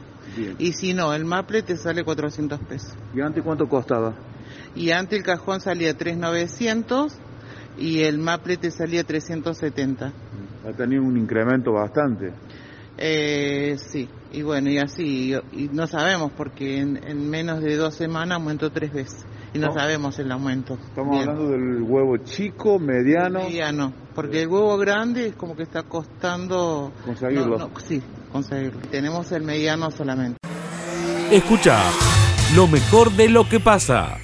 Y 0.59 0.73
si 0.73 0.93
no, 0.93 1.13
el 1.13 1.25
maple 1.25 1.63
te 1.63 1.77
sale 1.77 2.03
400 2.03 2.59
pesos. 2.61 2.95
¿Y 3.15 3.21
antes 3.21 3.43
cuánto 3.43 3.67
costaba? 3.67 4.13
Y 4.75 4.91
antes 4.91 5.19
el 5.19 5.25
cajón 5.25 5.61
salía 5.61 5.95
3,900 5.95 7.17
y 7.77 8.01
el 8.03 8.17
maple 8.17 8.57
te 8.57 8.71
salía 8.71 9.03
370. 9.03 10.13
Ha 10.65 10.73
tenido 10.73 11.03
un 11.03 11.17
incremento 11.17 11.71
bastante. 11.73 12.33
Eh, 12.97 13.77
sí, 13.77 14.09
y 14.31 14.41
bueno, 14.41 14.69
y 14.69 14.79
así, 14.79 15.33
y, 15.51 15.69
no 15.71 15.85
sabemos 15.87 16.31
porque 16.35 16.79
en, 16.79 17.29
menos 17.29 17.61
de 17.61 17.75
dos 17.75 17.95
semanas 17.95 18.39
aumentó 18.39 18.71
tres 18.71 18.91
veces 18.91 19.25
y 19.53 19.59
no, 19.59 19.73
sabemos 19.73 20.17
el 20.19 20.31
aumento. 20.31 20.77
Estamos 20.87 21.19
hablando 21.19 21.49
del 21.49 21.81
huevo 21.81 22.17
chico, 22.17 22.79
mediano. 22.79 23.39
Mediano, 23.43 23.93
porque 24.13 24.41
el 24.41 24.47
huevo 24.47 24.77
grande 24.77 25.27
es 25.27 25.35
como 25.35 25.55
que 25.55 25.63
está 25.63 25.83
costando... 25.83 26.91
Conseguirlo. 27.05 27.69
sí, 27.85 28.01
conseguirlo. 28.31 28.79
Tenemos 28.91 29.31
el 29.31 29.43
mediano 29.43 29.91
solamente. 29.91 30.37
Escucha 31.31 31.81
lo 32.55 32.67
mejor 32.67 33.11
de 33.11 33.29
lo 33.29 33.47
que 33.47 33.59
pasa. 33.59 34.17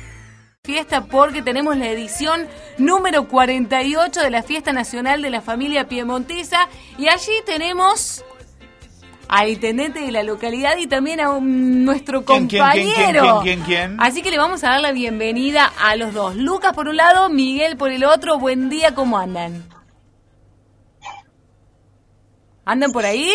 Fiesta 0.66 1.04
porque 1.04 1.42
tenemos 1.42 1.76
la 1.76 1.90
edición 1.90 2.48
número 2.78 3.28
48 3.28 4.22
de 4.22 4.30
la 4.30 4.44
Fiesta 4.44 4.72
Nacional 4.72 5.22
de 5.22 5.30
la 5.30 5.42
Familia 5.42 5.90
Piemontesa 5.90 6.70
y 6.98 7.10
allí 7.10 7.34
tenemos 7.46 8.24
al 9.34 9.50
intendente 9.50 10.00
de 10.00 10.12
la 10.12 10.22
localidad 10.22 10.78
y 10.78 10.86
también 10.86 11.20
a 11.20 11.40
nuestro 11.40 12.24
compañero. 12.24 13.40
¿Quién, 13.42 13.64
quién, 13.64 13.66
quién, 13.66 13.98
Así 14.00 14.22
que 14.22 14.30
le 14.30 14.38
vamos 14.38 14.64
a 14.64 14.70
dar 14.70 14.82
la 14.82 14.92
bienvenida 14.92 15.74
a 15.80 15.96
los 15.96 16.14
dos. 16.14 16.36
Lucas 16.36 16.74
por 16.74 16.88
un 16.88 16.98
lado, 16.98 17.30
Miguel 17.30 17.76
por 17.76 17.92
el 17.92 18.04
otro. 18.04 18.38
Buen 18.38 18.70
día, 18.70 18.94
¿cómo 18.94 19.18
andan? 19.18 19.68
¿Andan 22.64 22.92
por 22.92 23.06
ahí? 23.06 23.32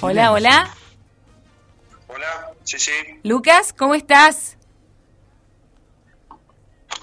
Hola, 0.00 0.32
hola. 0.32 0.74
Hola, 2.08 2.54
sí, 2.64 2.80
sí. 2.80 2.90
Lucas, 3.22 3.72
¿cómo 3.72 3.94
estás? 3.94 4.56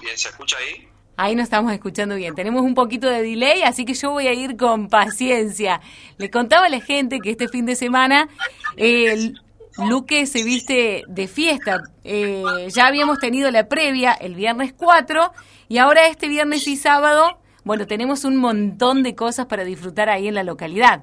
Bien, 0.00 0.16
¿se 0.16 0.28
escucha 0.28 0.56
ahí? 0.58 0.88
Ahí 1.16 1.34
nos 1.34 1.44
estamos 1.44 1.72
escuchando 1.72 2.14
bien. 2.14 2.34
Tenemos 2.34 2.62
un 2.62 2.74
poquito 2.74 3.06
de 3.06 3.22
delay, 3.22 3.62
así 3.62 3.84
que 3.84 3.92
yo 3.92 4.10
voy 4.12 4.26
a 4.26 4.32
ir 4.32 4.56
con 4.56 4.88
paciencia. 4.88 5.80
Le 6.16 6.30
contaba 6.30 6.66
a 6.66 6.68
la 6.70 6.80
gente 6.80 7.20
que 7.20 7.30
este 7.30 7.48
fin 7.48 7.66
de 7.66 7.76
semana 7.76 8.28
eh, 8.76 9.32
Luque 9.76 10.26
se 10.26 10.42
viste 10.42 11.04
de 11.06 11.28
fiesta. 11.28 11.82
Eh, 12.04 12.68
ya 12.68 12.86
habíamos 12.86 13.18
tenido 13.18 13.50
la 13.50 13.68
previa 13.68 14.12
el 14.12 14.34
viernes 14.34 14.72
4 14.74 15.32
y 15.68 15.76
ahora 15.76 16.06
este 16.06 16.28
viernes 16.28 16.66
y 16.66 16.76
sábado, 16.76 17.38
bueno, 17.64 17.86
tenemos 17.86 18.24
un 18.24 18.36
montón 18.36 19.02
de 19.02 19.14
cosas 19.14 19.44
para 19.44 19.64
disfrutar 19.64 20.08
ahí 20.08 20.26
en 20.26 20.34
la 20.34 20.42
localidad. 20.42 21.02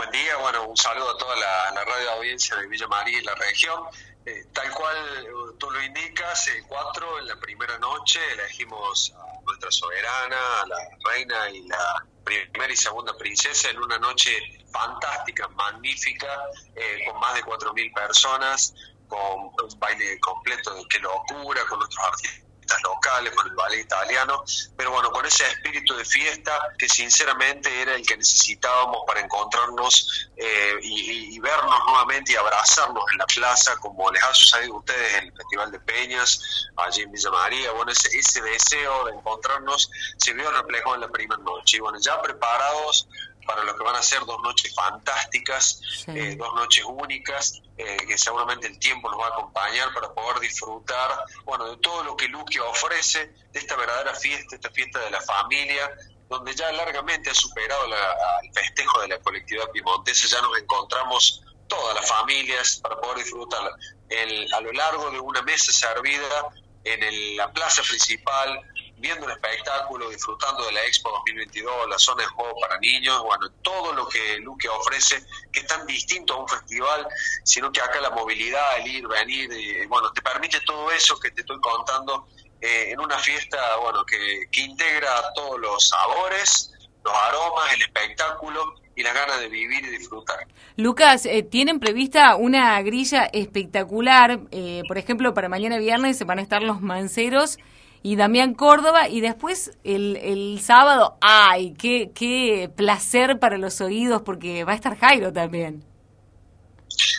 Buen 0.00 0.12
día, 0.12 0.34
bueno, 0.38 0.64
un 0.64 0.76
saludo 0.78 1.10
a 1.10 1.18
toda 1.18 1.36
la, 1.36 1.72
la 1.74 1.84
radio 1.84 2.12
audiencia 2.12 2.56
de 2.56 2.66
Villa 2.68 2.86
María 2.86 3.18
y 3.18 3.22
la 3.22 3.34
región. 3.34 3.84
Eh, 4.24 4.46
tal 4.50 4.72
cual 4.72 4.96
eh, 4.96 5.28
tú 5.58 5.70
lo 5.70 5.82
indicas, 5.82 6.48
el 6.48 6.64
4 6.66 7.18
en 7.18 7.26
la 7.26 7.36
primera 7.36 7.76
noche 7.76 8.18
elegimos 8.32 9.12
a 9.14 9.42
nuestra 9.44 9.70
soberana, 9.70 10.62
a 10.62 10.66
la 10.68 10.76
reina 11.04 11.50
y 11.50 11.68
la 11.68 12.06
primera 12.24 12.72
y 12.72 12.76
segunda 12.76 13.14
princesa 13.18 13.68
en 13.68 13.76
una 13.76 13.98
noche 13.98 14.32
fantástica, 14.72 15.48
magnífica, 15.48 16.44
eh, 16.74 17.04
con 17.06 17.20
más 17.20 17.34
de 17.34 17.42
4.000 17.42 17.92
personas, 17.92 18.72
con 19.06 19.20
un 19.52 19.78
baile 19.78 20.18
completo 20.20 20.76
de 20.76 20.82
qué 20.88 20.98
locura, 21.00 21.60
con 21.66 21.78
nuestros 21.78 22.06
artistas 22.06 22.49
locales, 22.82 23.34
con 23.34 23.46
el 23.46 23.54
ballet 23.54 23.80
italiano, 23.80 24.44
pero 24.76 24.90
bueno, 24.92 25.10
con 25.10 25.24
ese 25.26 25.46
espíritu 25.46 25.94
de 25.96 26.04
fiesta 26.04 26.58
que 26.78 26.88
sinceramente 26.88 27.82
era 27.82 27.94
el 27.94 28.06
que 28.06 28.16
necesitábamos 28.16 29.02
para 29.06 29.20
encontrarnos 29.20 30.30
eh, 30.36 30.78
y, 30.82 31.38
vernos 31.40 31.80
nuevamente 31.86 32.32
y 32.32 32.36
abrazarnos 32.36 33.02
en 33.12 33.18
la 33.18 33.24
plaza, 33.24 33.74
como 33.76 34.10
les 34.10 34.22
ha 34.22 34.34
sucedido 34.34 34.74
a 34.74 34.78
ustedes 34.78 35.14
en 35.14 35.24
el 35.24 35.32
Festival 35.32 35.70
de 35.72 35.80
Peñas, 35.80 36.68
allí 36.76 37.02
en 37.02 37.12
Villa 37.12 37.30
María. 37.30 37.72
Bueno, 37.72 37.92
ese, 37.92 38.08
ese 38.16 38.42
deseo 38.42 39.06
de 39.06 39.12
encontrarnos 39.12 39.90
se 40.18 40.34
vio 40.34 40.50
reflejado 40.50 40.96
en 40.96 41.00
la 41.00 41.08
primera 41.08 41.40
noche. 41.42 41.78
Y 41.78 41.80
bueno, 41.80 41.98
ya 41.98 42.20
preparados 42.20 43.08
para 43.50 43.64
lo 43.64 43.76
que 43.76 43.82
van 43.82 43.96
a 43.96 44.02
ser 44.02 44.20
dos 44.26 44.40
noches 44.42 44.72
fantásticas, 44.72 45.80
eh, 46.06 46.36
dos 46.36 46.54
noches 46.54 46.84
únicas, 46.84 47.60
eh, 47.76 47.96
que 48.06 48.16
seguramente 48.16 48.68
el 48.68 48.78
tiempo 48.78 49.10
nos 49.10 49.18
va 49.18 49.26
a 49.26 49.30
acompañar 49.30 49.92
para 49.92 50.14
poder 50.14 50.38
disfrutar, 50.38 51.24
bueno, 51.44 51.68
de 51.68 51.76
todo 51.78 52.04
lo 52.04 52.16
que 52.16 52.28
Luquia 52.28 52.62
ofrece, 52.62 53.34
de 53.52 53.58
esta 53.58 53.74
verdadera 53.74 54.14
fiesta, 54.14 54.54
esta 54.54 54.70
fiesta 54.70 55.00
de 55.00 55.10
la 55.10 55.20
familia, 55.20 55.90
donde 56.28 56.54
ya 56.54 56.70
largamente 56.70 57.30
ha 57.30 57.34
superado 57.34 57.86
el 57.86 58.52
festejo 58.52 59.00
de 59.00 59.08
la 59.08 59.18
colectividad 59.18 59.68
piemontesa, 59.72 60.28
ya 60.28 60.40
nos 60.42 60.56
encontramos 60.56 61.42
todas 61.66 61.96
las 61.96 62.08
familias 62.08 62.78
para 62.80 63.00
poder 63.00 63.18
disfrutar. 63.18 63.62
A 63.64 64.60
lo 64.60 64.72
largo 64.72 65.10
de 65.10 65.18
una 65.18 65.42
mesa 65.42 65.72
servida 65.72 66.50
en 66.84 67.36
la 67.36 67.52
plaza 67.52 67.82
principal, 67.82 68.60
viendo 69.00 69.24
un 69.24 69.32
espectáculo, 69.32 70.10
disfrutando 70.10 70.64
de 70.66 70.72
la 70.72 70.84
Expo 70.84 71.10
2022, 71.10 71.88
la 71.88 71.98
zona 71.98 72.22
de 72.22 72.28
juego 72.28 72.54
para 72.60 72.78
niños, 72.78 73.22
bueno, 73.22 73.50
todo 73.62 73.92
lo 73.94 74.06
que 74.06 74.38
Luque 74.38 74.68
ofrece, 74.68 75.24
que 75.50 75.60
es 75.60 75.66
tan 75.66 75.86
distinto 75.86 76.34
a 76.34 76.42
un 76.42 76.48
festival, 76.48 77.06
sino 77.42 77.72
que 77.72 77.80
acá 77.80 78.00
la 78.00 78.10
movilidad, 78.10 78.78
el 78.78 78.86
ir, 78.86 79.08
venir, 79.08 79.88
bueno, 79.88 80.12
te 80.12 80.20
permite 80.20 80.60
todo 80.60 80.90
eso 80.92 81.18
que 81.18 81.30
te 81.30 81.40
estoy 81.40 81.58
contando 81.60 82.28
eh, 82.60 82.90
en 82.90 83.00
una 83.00 83.18
fiesta, 83.18 83.76
bueno, 83.76 84.04
que, 84.04 84.48
que 84.52 84.60
integra 84.60 85.32
todos 85.34 85.58
los 85.58 85.88
sabores, 85.88 86.70
los 87.02 87.14
aromas, 87.14 87.72
el 87.72 87.82
espectáculo 87.82 88.74
y 88.94 89.02
las 89.02 89.14
ganas 89.14 89.40
de 89.40 89.48
vivir 89.48 89.82
y 89.84 89.90
disfrutar. 89.90 90.46
Lucas, 90.76 91.24
eh, 91.24 91.42
tienen 91.42 91.80
prevista 91.80 92.36
una 92.36 92.80
grilla 92.82 93.24
espectacular, 93.32 94.40
eh, 94.50 94.82
por 94.86 94.98
ejemplo, 94.98 95.32
para 95.32 95.48
mañana 95.48 95.78
viernes 95.78 96.24
van 96.26 96.38
a 96.38 96.42
estar 96.42 96.62
los 96.62 96.82
manceros 96.82 97.58
y 98.02 98.16
Damián 98.16 98.54
Córdoba 98.54 99.08
y 99.08 99.20
después 99.20 99.72
el, 99.84 100.16
el 100.16 100.60
sábado, 100.60 101.18
ay, 101.20 101.74
qué, 101.74 102.10
qué 102.14 102.70
placer 102.74 103.38
para 103.38 103.58
los 103.58 103.80
oídos 103.80 104.22
porque 104.22 104.64
va 104.64 104.72
a 104.72 104.76
estar 104.76 104.98
Jairo 104.98 105.32
también. 105.32 105.84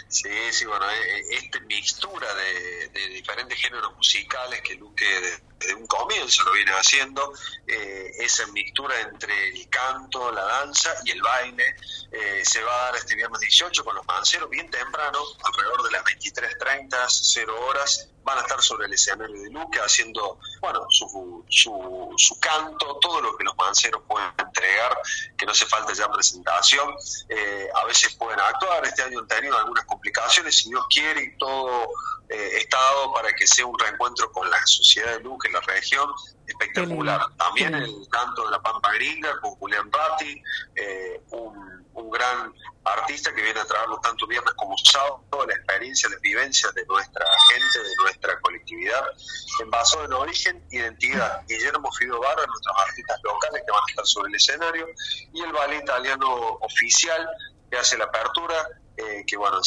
Sí, 0.08 0.30
sí, 0.52 0.66
bueno, 0.66 0.86
eh, 0.90 1.20
eh, 1.20 1.38
esta 1.44 1.60
mixtura 1.62 2.28
de, 2.34 2.90
de, 2.90 3.10
diferentes 3.10 3.58
géneros 3.58 3.96
musicales 3.96 4.62
que 4.62 4.76
Luque 4.76 5.06
desde 5.62 5.76
un 5.76 5.88
comienzo 5.88 6.44
lo 6.44 6.54
viene 6.54 6.72
haciendo, 6.72 7.34
eh, 7.68 8.12
esa 8.20 8.48
mixtura 8.48 9.00
entre 9.02 9.50
el 9.50 9.70
canto, 9.70 10.32
la 10.32 10.44
danza 10.44 10.94
y 11.06 11.12
el 11.12 11.22
baile, 11.22 11.76
se 12.44 12.62
va 12.62 12.74
a 12.74 12.86
dar 12.86 12.96
este 12.98 13.16
viernes 13.16 13.40
18 13.40 13.86
con 13.86 13.96
los 13.96 14.06
manceros 14.06 14.50
bien 14.50 14.70
temprano, 14.70 15.20
alrededor 15.44 15.84
de 15.84 15.92
las 15.92 16.04
23.30, 16.04 17.06
0 17.08 17.68
horas, 17.68 18.12
van 18.24 18.38
a 18.38 18.42
estar 18.42 18.62
sobre 18.62 18.86
el 18.88 18.94
escenario 18.94 19.42
de 19.42 19.50
Luque 19.50 19.80
haciendo, 19.80 20.40
bueno, 20.60 20.86
su, 20.90 21.44
su, 21.50 22.14
su, 22.18 22.40
canto, 22.40 22.98
todo 23.02 23.22
lo 23.22 23.36
que 23.36 23.44
los 23.44 23.56
manceros 23.58 24.02
pueden 24.08 24.32
entregar, 24.38 24.98
que 25.38 25.46
no 25.46 25.52
hace 25.52 25.66
falta 25.66 25.94
ya 25.94 26.10
presentación. 26.12 26.94
Eh, 27.30 27.70
a 27.74 27.86
veces 27.86 28.14
pueden 28.16 28.40
actuar, 28.40 28.86
este 28.86 29.04
año 29.04 29.20
han 29.20 29.28
tenido 29.28 29.58
algunas 29.58 29.86
complicaciones, 29.86 30.56
si 30.56 30.70
Dios 30.70 30.86
quiere, 30.90 31.24
y 31.24 31.38
todo 31.38 31.90
eh, 32.30 32.58
está 32.58 32.78
dado 32.78 33.14
para 33.14 33.34
que 33.34 33.48
sea 33.48 33.66
un 33.66 33.78
reencuentro 33.78 34.32
con 34.32 34.50
la 34.50 34.66
sociedad 34.66 35.20
de 35.20 35.32
en 35.44 35.51
la 35.52 35.62
región, 35.62 36.10
espectacular. 36.48 37.22
También 37.38 37.76
el 37.76 38.08
canto 38.10 38.46
de 38.46 38.52
la 38.52 38.62
Pampa 38.62 38.94
Gringa 38.94 39.40
con 39.42 39.52
Julián 39.56 39.92
Ratti, 39.92 40.42
eh, 40.76 41.22
un, 41.32 41.86
un 41.94 42.12
gran 42.12 42.54
artista 42.84 43.34
que 43.34 43.42
viene 43.42 43.60
a 43.60 43.66
traernos 43.66 44.02
tanto 44.02 44.26
viernes 44.28 44.54
como 44.56 44.76
sábado, 44.78 45.46
la 45.48 45.54
experiencia, 45.54 46.10
las 46.10 46.22
vivencias 46.22 46.74
de 46.74 46.86
nuestra 46.86 47.26
gente, 47.50 47.80
de 47.80 47.96
nuestra 48.04 48.40
colectividad, 48.42 49.04
en 49.62 49.70
base 49.70 49.98
en 50.04 50.14
origen, 50.14 50.66
identidad. 50.72 51.44
Guillermo 51.48 51.92
Fido 51.92 52.20
Barra, 52.20 52.46
nuestros 52.46 52.76
artistas 52.88 53.20
locales 53.24 53.64
que 53.66 53.72
van 53.72 53.82
a 53.82 53.90
estar 53.90 54.06
sobre 54.06 54.30
el 54.30 54.36
escenario, 54.36 54.88
y 55.34 55.42
el 55.42 55.52
ballet 55.52 55.82
italiano 55.82 56.58
oficial 56.62 57.30
que 57.70 57.78
hace 57.78 57.98
la 57.98 58.06
apertura, 58.06 58.68
eh, 58.98 59.24
que 59.26 59.38
bueno, 59.38 59.64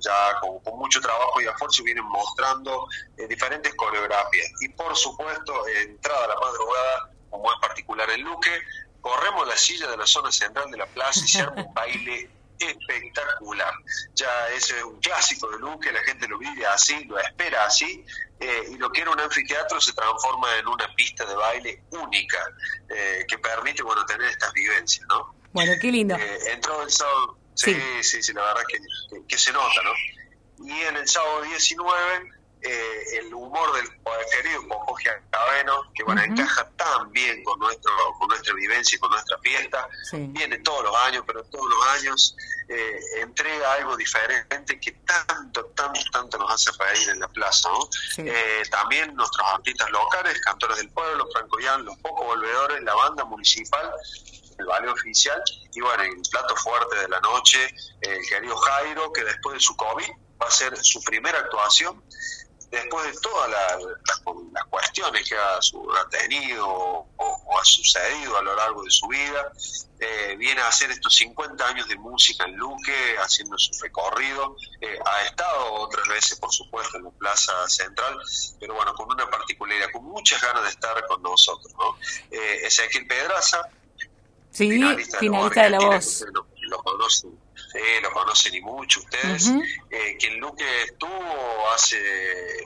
ya 0.00 0.40
con, 0.40 0.78
mucho 0.78 1.00
trabajo 1.00 1.40
y 1.40 1.46
esfuerzo 1.46 1.82
vienen 1.82 2.04
mostrando 2.04 2.86
eh, 3.16 3.26
diferentes 3.28 3.74
coreografías. 3.74 4.50
Y 4.60 4.68
por 4.70 4.96
supuesto, 4.96 5.66
entrada 5.68 6.24
a 6.24 6.28
la 6.28 6.40
madrugada, 6.40 7.10
como 7.30 7.52
es 7.52 7.58
particular 7.60 8.10
en 8.10 8.22
Luque, 8.22 8.50
corremos 9.00 9.46
la 9.46 9.56
silla 9.56 9.88
de 9.88 9.96
la 9.96 10.06
zona 10.06 10.32
central 10.32 10.70
de 10.70 10.78
la 10.78 10.86
plaza 10.86 11.20
y 11.24 11.28
se 11.28 11.40
arma 11.40 11.62
un 11.62 11.74
baile 11.74 12.30
espectacular. 12.58 13.72
Ya 14.14 14.48
ese 14.54 14.76
es 14.78 14.84
un 14.84 15.00
clásico 15.00 15.50
de 15.50 15.58
Luque, 15.58 15.92
la 15.92 16.02
gente 16.02 16.28
lo 16.28 16.38
vive 16.38 16.66
así, 16.66 17.04
lo 17.04 17.18
espera 17.18 17.64
así, 17.64 18.04
eh, 18.38 18.64
y 18.70 18.76
lo 18.76 18.90
que 18.90 19.00
era 19.02 19.10
un 19.10 19.20
anfiteatro 19.20 19.80
se 19.80 19.92
transforma 19.92 20.56
en 20.58 20.68
una 20.68 20.86
pista 20.94 21.24
de 21.24 21.34
baile 21.34 21.82
única, 21.90 22.38
eh, 22.88 23.24
que 23.26 23.38
permite, 23.38 23.82
bueno, 23.82 24.04
tener 24.04 24.28
estas 24.28 24.52
vivencias, 24.52 25.06
¿no? 25.08 25.34
Bueno, 25.52 25.72
qué 25.80 25.90
lindo. 25.90 26.14
Eh, 26.14 26.52
entró 26.52 26.82
el 26.82 26.90
sábado, 26.90 27.36
sí, 27.54 27.76
sí, 28.02 28.22
sí, 28.22 28.32
la 28.32 28.42
verdad 28.42 28.62
que, 28.68 28.78
que, 29.26 29.38
se 29.38 29.52
nota, 29.52 29.82
¿no? 29.82 30.66
Y 30.66 30.72
en 30.82 30.96
el 30.96 31.08
sábado 31.08 31.42
19 31.42 32.30
eh, 32.62 33.18
el 33.20 33.32
humor 33.32 33.72
del 33.72 33.88
querido 34.30 34.68
con 34.68 34.78
Jorge 34.80 35.08
Acabeno, 35.08 35.90
que 35.94 36.02
bueno, 36.04 36.22
encaja 36.22 36.68
tan 36.76 37.10
bien 37.10 37.42
con 37.42 37.58
nuestro 37.58 37.90
con 38.18 38.28
nuestra 38.28 38.54
vivencia 38.54 38.96
y 38.96 38.98
con 38.98 39.10
nuestra 39.10 39.38
fiesta. 39.38 39.88
Viene 40.12 40.58
todos 40.58 40.84
los 40.84 40.96
años, 40.96 41.24
pero 41.26 41.42
todos 41.44 41.68
los 41.70 41.86
años 41.88 42.36
eh, 42.68 43.00
entrega 43.22 43.72
algo 43.74 43.96
diferente 43.96 44.78
que 44.78 44.92
tanto, 44.92 45.64
tanto, 45.74 46.00
tanto 46.12 46.38
nos 46.38 46.52
hace 46.52 46.70
reír 46.78 47.08
en 47.08 47.20
la 47.20 47.28
plaza. 47.28 47.70
Eh, 48.18 48.62
también 48.70 49.14
nuestros 49.14 49.46
artistas 49.54 49.90
locales, 49.90 50.38
cantores 50.42 50.76
del 50.76 50.90
pueblo, 50.90 51.28
Franco 51.32 51.58
Yan, 51.60 51.84
los 51.84 51.96
pocos 51.98 52.26
volvedores, 52.26 52.82
la 52.82 52.94
banda 52.94 53.24
municipal, 53.24 53.90
el 54.60 54.66
ballet 54.66 54.90
oficial 54.90 55.42
y 55.72 55.80
bueno, 55.80 56.02
el 56.02 56.22
plato 56.30 56.56
fuerte 56.56 56.96
de 56.96 57.08
la 57.08 57.20
noche, 57.20 57.58
el 58.00 58.26
querido 58.28 58.56
Jairo, 58.56 59.12
que 59.12 59.24
después 59.24 59.54
de 59.54 59.60
su 59.60 59.76
COVID 59.76 60.10
va 60.40 60.46
a 60.46 60.50
ser 60.50 60.76
su 60.82 61.02
primera 61.02 61.38
actuación 61.38 62.02
después 62.70 63.04
de 63.06 63.20
todas 63.20 63.50
las, 63.50 64.20
cuestiones 64.68 65.28
que 65.28 65.36
ha, 65.36 65.58
tenido 66.10 66.66
o, 66.68 67.58
ha 67.58 67.64
sucedido 67.64 68.38
a 68.38 68.42
lo 68.42 68.54
largo 68.54 68.82
de 68.84 68.90
su 68.90 69.08
vida, 69.08 69.52
eh, 69.98 70.36
viene 70.38 70.60
a 70.60 70.68
hacer 70.68 70.90
estos 70.90 71.14
50 71.16 71.66
años 71.66 71.88
de 71.88 71.96
música 71.96 72.44
en 72.44 72.56
Luque, 72.56 73.16
haciendo 73.18 73.58
su 73.58 73.72
recorrido, 73.82 74.56
eh, 74.80 74.98
ha 75.04 75.22
estado 75.22 75.74
otras 75.74 76.06
veces, 76.08 76.38
por 76.38 76.52
supuesto, 76.52 76.96
en 76.96 77.04
la 77.04 77.10
Plaza 77.10 77.68
Central, 77.68 78.18
pero 78.58 78.74
bueno, 78.74 78.94
con 78.94 79.10
una 79.10 79.28
particularidad, 79.28 79.90
con 79.92 80.04
muchas 80.04 80.40
ganas 80.40 80.62
de 80.62 80.70
estar 80.70 81.06
con 81.06 81.22
nosotros. 81.22 81.72
¿no? 81.74 81.96
Eh, 82.30 82.66
Ezequiel 82.66 83.06
Pedraza, 83.06 83.68
sí, 84.50 84.70
finalista, 84.70 85.18
de 85.20 85.70
la, 85.70 85.78
voz. 85.78 86.24
Lo, 86.32 86.46
lo 86.68 86.82
conocen 86.82 87.38
lo 88.02 88.12
conocen 88.12 88.54
y 88.54 88.60
mucho 88.60 89.00
ustedes, 89.00 89.48
eh, 89.90 90.16
que 90.18 90.28
el 90.28 90.38
Luque 90.38 90.82
estuvo 90.84 91.70
hace 91.72 91.98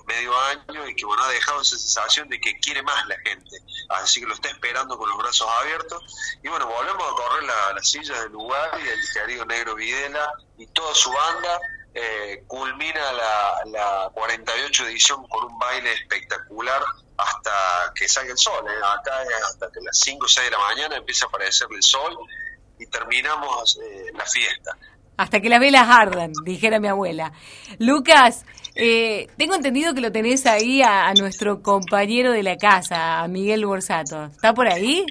medio 0.06 0.32
año 0.38 0.88
y 0.88 0.94
que 0.94 1.04
bueno, 1.04 1.22
ha 1.24 1.28
dejado 1.28 1.60
esa 1.60 1.76
sensación 1.76 2.28
de 2.28 2.40
que 2.40 2.54
quiere 2.60 2.82
más 2.82 3.06
la 3.06 3.16
gente, 3.18 3.56
así 3.90 4.20
que 4.20 4.26
lo 4.26 4.34
está 4.34 4.48
esperando 4.48 4.96
con 4.96 5.08
los 5.08 5.18
brazos 5.18 5.48
abiertos. 5.60 6.02
Y 6.42 6.48
bueno, 6.48 6.66
volvemos 6.66 7.02
a 7.02 7.14
correr 7.14 7.44
la, 7.44 7.72
la 7.74 7.82
silla 7.82 8.22
del 8.22 8.32
lugar 8.32 8.80
y 8.82 8.88
el 8.88 9.00
querido 9.12 9.44
Negro 9.44 9.74
Videla 9.74 10.32
y 10.58 10.66
toda 10.68 10.94
su 10.94 11.10
banda. 11.12 11.60
Eh, 11.94 12.42
culmina 12.46 13.12
la, 13.12 13.62
la 13.66 14.10
48 14.12 14.86
edición 14.86 15.26
con 15.28 15.44
un 15.44 15.58
baile 15.58 15.92
espectacular 15.92 16.82
hasta 17.16 17.92
que 17.94 18.08
salga 18.08 18.32
el 18.32 18.38
sol. 18.38 18.64
¿eh? 18.66 18.98
Acá 18.98 19.12
hasta 19.48 19.70
que 19.70 19.80
las 19.80 19.98
5 20.00 20.24
o 20.24 20.28
6 20.28 20.44
de 20.44 20.50
la 20.50 20.58
mañana 20.58 20.96
empieza 20.96 21.26
a 21.26 21.28
aparecer 21.28 21.68
el 21.70 21.82
sol 21.82 22.16
y 22.78 22.86
terminamos 22.86 23.78
la 24.12 24.26
fiesta. 24.26 24.76
Hasta 25.16 25.40
que 25.40 25.48
las 25.48 25.60
velas 25.60 25.86
ardan, 25.88 26.32
dijera 26.44 26.80
mi 26.80 26.88
abuela. 26.88 27.32
Lucas, 27.78 28.44
eh, 28.74 29.28
tengo 29.36 29.54
entendido 29.54 29.94
que 29.94 30.00
lo 30.00 30.10
tenés 30.10 30.46
ahí 30.46 30.82
a, 30.82 31.12
nuestro 31.14 31.62
compañero 31.62 32.32
de 32.32 32.42
la 32.42 32.56
casa, 32.56 33.20
a 33.20 33.28
Miguel 33.28 33.64
Borsato. 33.64 34.24
¿Está 34.24 34.52
por 34.52 34.66
ahí? 34.66 35.06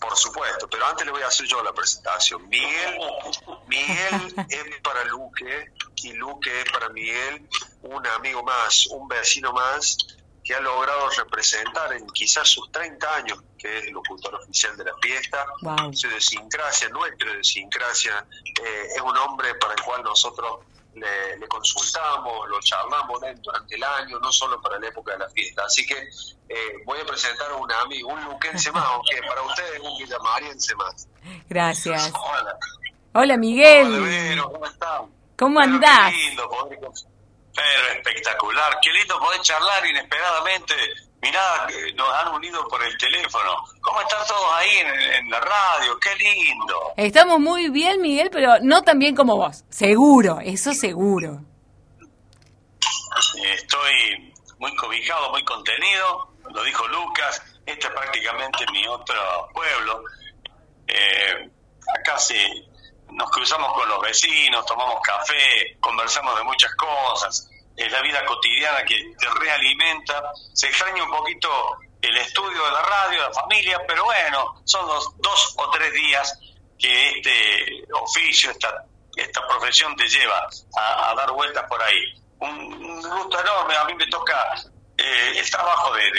Por 0.00 0.16
supuesto, 0.16 0.68
pero 0.68 0.86
antes 0.86 1.06
le 1.06 1.12
voy 1.12 1.22
a 1.22 1.28
hacer 1.28 1.46
yo 1.46 1.62
la 1.62 1.72
presentación. 1.72 2.48
Miguel, 2.48 2.98
Miguel 3.66 4.34
es 4.48 4.80
para 4.82 5.04
Luque 5.04 5.72
y 5.96 6.12
Luque 6.12 6.62
es 6.62 6.70
para 6.70 6.88
Miguel 6.90 7.48
un 7.82 8.06
amigo 8.06 8.42
más, 8.42 8.86
un 8.88 9.08
vecino 9.08 9.52
más 9.52 9.96
que 10.48 10.54
ha 10.54 10.60
logrado 10.60 11.10
representar 11.10 11.92
en 11.92 12.06
quizás 12.06 12.48
sus 12.48 12.72
30 12.72 13.16
años, 13.16 13.38
que 13.58 13.78
es 13.78 13.84
el 13.84 13.92
locutor 13.92 14.34
oficial 14.36 14.74
de 14.78 14.84
la 14.84 14.94
fiesta, 15.02 15.44
su 15.92 16.06
idiosincrasia, 16.06 16.88
nuestra 16.88 17.32
idiosincrasia, 17.32 18.26
eh, 18.64 18.88
es 18.96 19.00
un 19.02 19.14
hombre 19.18 19.54
para 19.56 19.74
el 19.74 19.82
cual 19.82 20.02
nosotros 20.02 20.60
le, 21.00 21.48
consultamos, 21.48 22.48
lo 22.48 22.60
charlamos 22.60 23.20
durante 23.42 23.74
el 23.74 23.84
año, 23.84 24.18
no 24.18 24.32
solo 24.32 24.60
para 24.60 24.78
la 24.78 24.88
época 24.88 25.12
de 25.12 25.18
la 25.18 25.28
fiesta. 25.30 25.62
Así 25.64 25.86
que 25.86 25.94
eh, 26.48 26.82
voy 26.84 27.00
a 27.00 27.04
presentar 27.04 27.50
a 27.50 27.56
un 27.56 27.70
amigo, 27.72 28.08
un 28.08 28.24
luquense 28.24 28.70
más, 28.72 28.84
aunque 28.86 29.20
para 29.26 29.42
ustedes 29.42 29.74
es 29.74 29.80
un 29.80 29.98
villamariense 29.98 30.74
más. 30.76 31.08
Gracias. 31.48 32.12
Hola. 33.12 33.36
Miguel. 33.36 33.86
Hola, 33.86 34.42
¿cómo 34.44 34.66
estás? 34.66 35.00
¿Cómo 35.36 35.60
andás? 35.60 36.12
Pero 37.54 37.88
espectacular, 37.96 38.78
qué 38.80 38.92
lindo 38.92 39.18
poder 39.18 39.40
charlar 39.40 39.84
inesperadamente. 39.86 40.74
Mirá, 41.20 41.66
nos 41.96 42.08
han 42.14 42.34
unido 42.34 42.66
por 42.68 42.82
el 42.82 42.96
teléfono. 42.96 43.56
¿Cómo 43.80 44.00
están 44.00 44.26
todos 44.26 44.52
ahí 44.54 44.70
en, 44.78 45.30
la 45.30 45.40
radio? 45.40 45.98
Qué 45.98 46.14
lindo. 46.14 46.92
Estamos 46.96 47.40
muy 47.40 47.70
bien, 47.70 48.00
Miguel, 48.00 48.30
pero 48.30 48.60
no 48.62 48.82
tan 48.82 48.98
bien 48.98 49.16
como 49.16 49.36
vos. 49.36 49.64
Seguro, 49.68 50.38
eso 50.40 50.72
seguro. 50.72 51.40
Estoy 53.42 54.32
muy 54.58 54.74
cobijado, 54.76 55.30
muy 55.30 55.44
contenido. 55.44 56.34
Lo 56.50 56.62
dijo 56.62 56.86
Lucas. 56.86 57.42
Este 57.66 57.86
es 57.86 57.92
prácticamente 57.92 58.64
mi 58.72 58.86
otro 58.86 59.16
pueblo. 59.52 60.04
Eh, 60.86 61.50
acá 61.98 62.16
se, 62.18 62.38
nos 63.10 63.30
cruzamos 63.30 63.72
con 63.72 63.88
los 63.88 64.00
vecinos, 64.00 64.64
tomamos 64.66 65.00
café, 65.02 65.76
conversamos 65.80 66.36
de 66.38 66.44
muchas 66.44 66.74
cosas, 66.76 67.50
es 67.78 67.92
la 67.92 68.02
vida 68.02 68.24
cotidiana 68.26 68.84
que 68.84 69.14
te 69.16 69.28
realimenta, 69.40 70.32
se 70.52 70.66
extraña 70.66 71.04
un 71.04 71.10
poquito 71.10 71.78
el 72.02 72.16
estudio 72.18 72.64
de 72.64 72.72
la 72.72 72.82
radio, 72.82 73.20
la 73.20 73.32
familia, 73.32 73.80
pero 73.86 74.04
bueno, 74.04 74.60
son 74.64 74.86
los 74.86 75.16
dos 75.18 75.54
o 75.56 75.70
tres 75.70 75.92
días 75.92 76.38
que 76.76 77.10
este 77.10 77.84
oficio, 77.92 78.50
esta, 78.50 78.84
esta 79.14 79.46
profesión 79.46 79.94
te 79.96 80.08
lleva 80.08 80.48
a, 80.76 81.14
dar 81.14 81.30
vueltas 81.32 81.64
por 81.68 81.80
ahí. 81.80 82.20
Un, 82.40 83.00
gusto 83.00 83.40
enorme, 83.40 83.76
a 83.76 83.84
mí 83.84 83.94
me 83.94 84.06
toca 84.08 84.54
eh, 84.96 85.32
el 85.36 85.50
trabajo 85.50 85.94
de, 85.94 86.10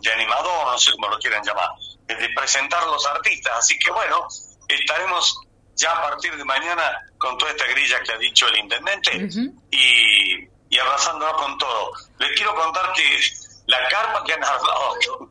de, 0.00 0.12
animador, 0.12 0.66
no 0.68 0.78
sé 0.78 0.92
cómo 0.92 1.08
lo 1.08 1.18
quieran 1.18 1.44
llamar, 1.44 1.70
de 2.06 2.28
presentar 2.30 2.84
los 2.86 3.04
artistas, 3.06 3.58
así 3.58 3.78
que 3.78 3.90
bueno, 3.90 4.26
estaremos 4.68 5.40
ya 5.74 5.92
a 5.92 6.02
partir 6.02 6.36
de 6.36 6.44
mañana 6.44 6.82
con 7.18 7.36
toda 7.38 7.50
esta 7.50 7.66
grilla 7.66 8.02
que 8.02 8.12
ha 8.12 8.18
dicho 8.18 8.46
el 8.48 8.58
intendente 8.58 9.28
y, 9.70 10.51
y 10.72 10.78
abrazándonos 10.78 11.34
con 11.34 11.58
todo. 11.58 11.92
Les 12.18 12.30
quiero 12.34 12.54
contar 12.54 12.92
que 12.94 13.20
la 13.66 13.86
carpa 13.88 14.24
que 14.24 14.32
han 14.32 14.42
armado, 14.42 15.28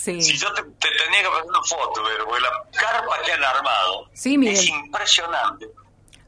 si 0.00 0.38
yo 0.38 0.54
te, 0.54 0.62
tenía 0.62 1.22
que 1.22 1.28
poner 1.28 1.44
una 1.46 1.62
foto, 1.64 2.04
pero 2.04 2.38
la 2.38 2.50
carpa 2.70 3.20
que 3.24 3.32
han 3.32 3.42
armado 3.42 4.08
es 4.14 4.68
impresionante. 4.68 5.66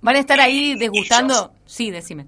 ¿Van 0.00 0.16
a 0.16 0.18
estar 0.18 0.40
ahí 0.40 0.76
degustando? 0.76 1.52
sí, 1.64 1.92
decime. 1.92 2.26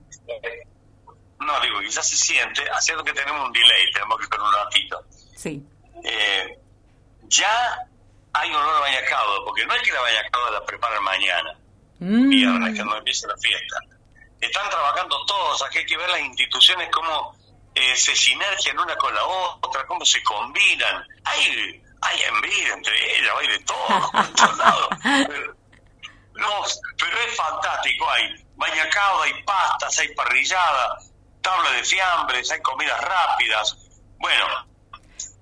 No, 1.40 1.60
digo, 1.60 1.82
ya 1.82 2.02
se 2.02 2.14
siente, 2.14 2.62
haciendo 2.70 3.02
que 3.02 3.12
tenemos 3.12 3.44
un 3.44 3.52
delay, 3.52 3.92
tenemos 3.92 4.16
que 4.18 4.22
esperar 4.22 4.46
un 4.46 4.52
ratito. 4.52 5.04
Sí. 5.36 5.60
Eh, 6.04 6.56
ya 7.22 7.78
hay 8.32 8.54
olor 8.54 8.76
a 8.76 8.80
bañacado, 8.80 9.44
porque 9.44 9.66
no 9.66 9.74
es 9.74 9.82
que 9.82 9.90
la 9.90 10.00
bañacado 10.02 10.50
la 10.52 10.64
preparan 10.64 11.02
mañana, 11.02 11.58
mm. 11.98 12.28
viernes, 12.28 12.76
cuando 12.76 12.98
empieza 12.98 13.26
la 13.26 13.36
fiesta. 13.38 13.80
Están 14.42 14.68
trabajando 14.68 15.24
todos, 15.24 15.62
aquí 15.62 15.78
hay 15.78 15.86
que 15.86 15.96
ver 15.96 16.10
las 16.10 16.20
instituciones 16.20 16.90
cómo 16.92 17.36
eh, 17.74 17.96
se 17.96 18.14
sinergian 18.14 18.78
una 18.78 18.96
con 18.96 19.14
la 19.14 19.24
otra, 19.24 19.86
cómo 19.86 20.04
se 20.04 20.22
combinan. 20.22 21.06
Hay, 21.24 21.82
hay 22.02 22.22
envidia 22.22 22.74
entre 22.74 23.18
ellas, 23.18 23.34
hay 23.40 23.46
de 23.46 23.58
todo, 23.60 24.10
por 24.10 24.34
todos 24.34 24.58
lados. 24.58 24.88
Pero, 25.28 25.62
no, 26.34 26.48
pero 26.98 27.18
es 27.28 27.36
fantástico, 27.36 28.10
hay 28.10 28.34
bañacado, 28.56 29.22
hay 29.22 29.42
pastas, 29.44 29.98
hay 29.98 30.08
parrillada, 30.14 30.98
tabla 31.42 31.70
de 31.72 31.84
fiambres, 31.84 32.50
hay 32.50 32.60
comidas 32.62 33.00
rápidas. 33.00 33.76
Bueno, 34.18 34.46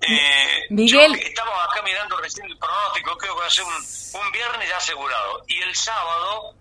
eh, 0.01 0.65
Miguel. 0.69 1.15
estamos 1.15 1.53
acá 1.69 1.81
mirando 1.83 2.17
recién 2.17 2.45
el 2.45 2.57
pronóstico, 2.57 3.17
creo 3.17 3.35
que 3.35 3.41
va 3.41 3.47
a 3.47 3.49
ser 3.49 3.63
un, 3.63 4.31
viernes 4.31 4.69
ya 4.69 4.77
asegurado. 4.77 5.43
Y 5.47 5.61
el 5.61 5.75
sábado, 5.75 6.55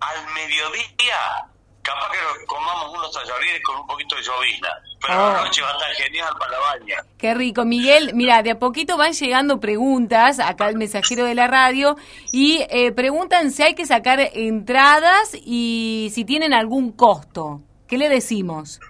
al 0.00 0.26
mediodía, 0.34 1.48
capaz 1.84 2.10
que 2.10 2.46
comamos 2.46 2.98
unos 2.98 3.12
tallarines 3.12 3.62
con 3.62 3.76
un 3.76 3.86
poquito 3.86 4.16
de 4.16 4.22
llovizna. 4.22 4.68
Pero 5.00 5.14
la 5.14 5.40
oh. 5.40 5.44
noche 5.44 5.62
va 5.62 5.68
a 5.68 5.72
estar 5.72 5.94
genial 5.94 6.34
para 6.38 6.52
la 6.52 6.58
baña. 6.58 6.96
Qué 7.18 7.34
rico, 7.34 7.64
Miguel. 7.64 8.12
Mira, 8.14 8.42
de 8.42 8.52
a 8.52 8.58
poquito 8.58 8.96
van 8.96 9.12
llegando 9.12 9.60
preguntas 9.60 10.40
acá 10.40 10.64
al 10.66 10.76
mensajero 10.76 11.24
de 11.26 11.34
la 11.34 11.46
radio 11.46 11.96
y 12.32 12.64
eh, 12.70 12.90
preguntan 12.92 13.52
si 13.52 13.62
hay 13.62 13.74
que 13.74 13.86
sacar 13.86 14.18
entradas 14.18 15.34
y 15.34 16.10
si 16.14 16.24
tienen 16.24 16.54
algún 16.54 16.92
costo. 16.92 17.60
¿Qué 17.86 17.98
le 17.98 18.08
decimos? 18.08 18.80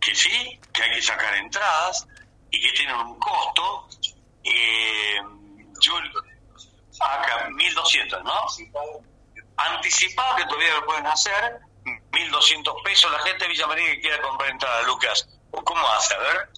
Que 0.00 0.14
sí, 0.14 0.58
que 0.72 0.82
hay 0.82 0.94
que 0.94 1.02
sacar 1.02 1.36
entradas 1.36 2.08
y 2.50 2.60
que 2.60 2.72
tienen 2.72 2.96
un 2.96 3.18
costo, 3.18 3.86
eh, 4.44 5.20
yo 5.80 5.92
acá 7.00 7.48
1.200, 7.50 8.22
¿no? 8.24 9.09
Anticipado 9.68 10.36
que 10.36 10.44
todavía 10.44 10.74
lo 10.74 10.86
pueden 10.86 11.06
hacer, 11.06 11.60
1.200 11.84 12.82
pesos, 12.82 13.10
la 13.12 13.18
gente 13.20 13.44
de 13.44 13.48
Villa 13.48 13.66
María 13.66 13.86
que 13.92 14.00
quiera 14.00 14.22
comprar 14.22 14.50
entrada, 14.50 14.82
Lucas, 14.82 15.28
¿cómo 15.50 15.88
hace? 15.88 16.14
A 16.14 16.18
ver. 16.18 16.48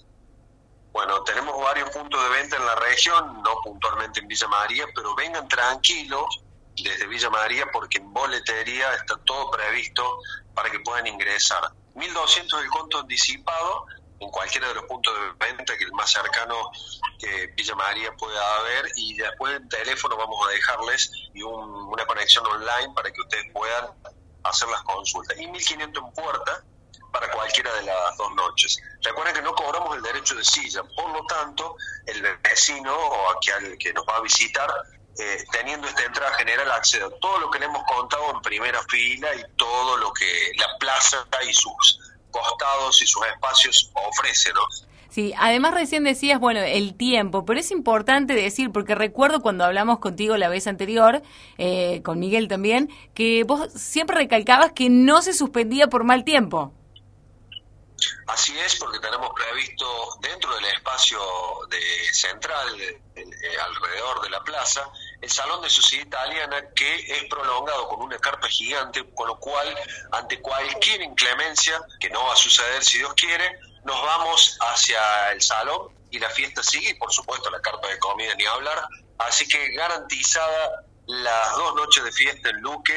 Bueno, 0.93 1.23
tenemos 1.25 1.59
varios 1.61 1.91
puntos 1.91 2.23
de 2.23 2.29
venta 2.29 2.57
en 2.57 2.67
la 2.67 2.75
región, 2.75 3.43
no 3.43 3.61
puntualmente 3.63 4.21
en 4.21 4.29
Villa 4.29 4.47
María, 4.49 4.85
pero 4.95 5.15
vengan 5.15 5.49
tranquilos 5.49 6.43
desde 6.77 7.07
Villa 7.07 7.31
María 7.31 7.67
porque 7.73 7.99
en 7.99 8.13
boletería 8.13 8.93
está 8.95 9.17
todo 9.25 9.51
previsto 9.51 10.19
para 10.55 10.71
que 10.71 10.81
puedan 10.81 11.07
ingresar. 11.07 11.63
1.200 11.95 12.63
el 12.63 12.69
conto 12.69 13.01
anticipado 13.01 13.87
en 14.23 14.31
cualquiera 14.31 14.69
de 14.69 14.75
los 14.75 14.85
puntos 14.85 15.15
de 15.15 15.47
venta, 15.47 15.77
que 15.77 15.85
el 15.85 15.93
más 15.93 16.11
cercano 16.11 16.71
que 17.19 17.49
Villa 17.57 17.75
María 17.75 18.13
pueda 18.17 18.63
ver 18.63 18.87
y 18.97 19.15
después 19.17 19.57
en 19.57 19.69
teléfono 19.69 20.17
vamos 20.17 20.47
a 20.47 20.51
dejarles 20.51 21.11
y 21.35 21.43
una 21.43 22.07
conexión 22.07 22.47
online 22.47 22.93
para 22.95 23.11
que 23.11 23.21
ustedes 23.21 23.53
puedan 23.53 23.87
hacer 24.45 24.69
las 24.69 24.83
consultas. 24.83 25.39
Y 25.39 25.47
1500 25.47 26.03
en 26.03 26.13
puerta 26.13 26.65
para 27.13 27.31
cualquiera 27.31 27.73
de 27.75 27.83
las 27.83 28.17
dos 28.17 28.35
noches. 28.35 28.79
Recuerden 29.03 29.35
que 29.35 29.43
no 29.43 29.55
cobramos 29.55 29.97
el 29.97 30.03
derecho 30.03 30.35
de 30.35 30.45
silla, 30.45 30.83
por 30.97 31.13
lo 31.13 31.25
tanto, 31.27 31.77
el 32.07 32.23
vecino 32.39 32.95
o 32.95 33.37
aquel 33.37 33.77
que 33.77 33.93
nos 33.93 34.07
va 34.07 34.17
a 34.17 34.21
visitar, 34.21 34.71
eh, 35.19 35.45
teniendo 35.53 35.87
esta 35.89 36.05
entrada 36.05 36.35
general, 36.37 36.71
accede 36.73 37.05
a 37.05 37.11
todo 37.21 37.39
lo 37.39 37.51
que 37.51 37.59
le 37.59 37.67
hemos 37.67 37.85
contado 37.85 38.31
en 38.31 38.41
primera 38.41 38.83
fila 38.85 39.35
y 39.35 39.45
todo 39.57 39.99
lo 39.99 40.13
que 40.13 40.53
la 40.57 40.79
plaza 40.79 41.27
y 41.47 41.53
sus 41.53 41.99
costados 42.33 43.01
y 43.03 43.07
sus 43.07 43.25
espacios 43.27 43.93
ofrece, 43.95 44.53
¿no? 44.53 44.63
Sí, 45.13 45.35
además 45.37 45.75
recién 45.75 46.05
decías, 46.05 46.41
bueno, 46.41 46.61
el 46.61 46.97
tiempo, 46.97 47.45
pero 47.45 47.61
es 47.61 47.71
importante 47.71 48.33
decir, 48.33 48.73
porque 48.73 48.95
recuerdo 48.95 49.43
cuando 49.43 49.63
hablamos 49.65 49.99
contigo 49.99 50.39
la 50.39 50.49
vez 50.49 50.67
anterior, 50.67 51.23
eh, 51.59 52.01
con 52.03 52.19
Miguel 52.19 52.49
también, 52.49 52.89
que 53.13 53.45
vos 53.45 53.71
siempre 53.75 54.17
recalcabas 54.17 54.73
que 54.73 54.89
no 54.89 55.21
se 55.21 55.35
suspendía 55.35 55.89
por 55.89 56.05
mal 56.05 56.25
tiempo. 56.25 56.73
Así 58.27 58.59
es, 58.59 58.77
porque 58.77 58.99
tenemos 59.01 59.31
previsto 59.35 59.87
dentro 60.23 60.55
del 60.55 60.65
espacio 60.65 61.21
de 61.69 62.15
central, 62.15 62.69
alrededor 63.67 64.23
de 64.23 64.31
la 64.31 64.43
plaza, 64.43 64.91
el 65.23 65.31
Salón 65.31 65.63
de 65.63 65.71
Sociedad 65.71 66.05
Italiana, 66.05 66.65
que 66.75 66.95
es 66.97 67.25
prolongado 67.31 67.89
con 67.89 68.03
una 68.03 68.19
carpa 68.19 68.49
gigante, 68.49 69.05
con 69.15 69.29
lo 69.29 69.39
cual, 69.39 69.73
ante 70.11 70.41
cualquier 70.41 71.01
inclemencia, 71.01 71.81
que 72.01 72.11
no 72.11 72.25
va 72.27 72.33
a 72.33 72.37
suceder 72.37 72.83
si 72.83 72.99
Dios 72.99 73.15
quiere, 73.15 73.57
nos 73.85 74.03
vamos 74.03 74.59
hacia 74.61 75.31
el 75.31 75.41
salón 75.41 75.95
y 76.11 76.19
la 76.19 76.29
fiesta 76.29 76.63
sigue, 76.65 76.91
y 76.91 76.95
por 76.95 77.13
supuesto 77.13 77.51
la 77.51 77.61
carpa 77.61 77.87
de 77.89 77.99
comida 78.01 78.35
ni 78.35 78.45
hablar, 78.45 78.85
así 79.19 79.47
que 79.47 79.71
garantizada 79.73 80.85
las 81.07 81.57
dos 81.57 81.75
noches 81.75 82.05
de 82.05 82.13
fiesta 82.13 82.51
en 82.51 82.61
Luque 82.61 82.95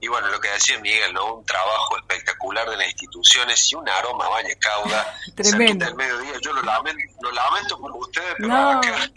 y 0.00 0.08
bueno, 0.08 0.28
lo 0.28 0.40
que 0.40 0.50
decía 0.50 0.78
Miguel, 0.80 1.14
¿no? 1.14 1.36
Un 1.36 1.46
trabajo 1.46 1.96
espectacular 1.96 2.68
de 2.68 2.76
las 2.76 2.88
instituciones 2.88 3.72
y 3.72 3.74
un 3.74 3.88
aroma 3.88 4.28
baña 4.28 4.54
cauda. 4.58 5.18
Tremendo. 5.36 5.86
del 5.86 5.94
mediodía, 5.94 6.34
yo 6.42 6.52
lo 6.52 6.62
lamento, 6.62 7.00
lo 7.22 7.32
lamento 7.32 7.78
por 7.78 7.92
ustedes, 7.92 8.34
pero 8.38 8.54
acá, 8.54 9.10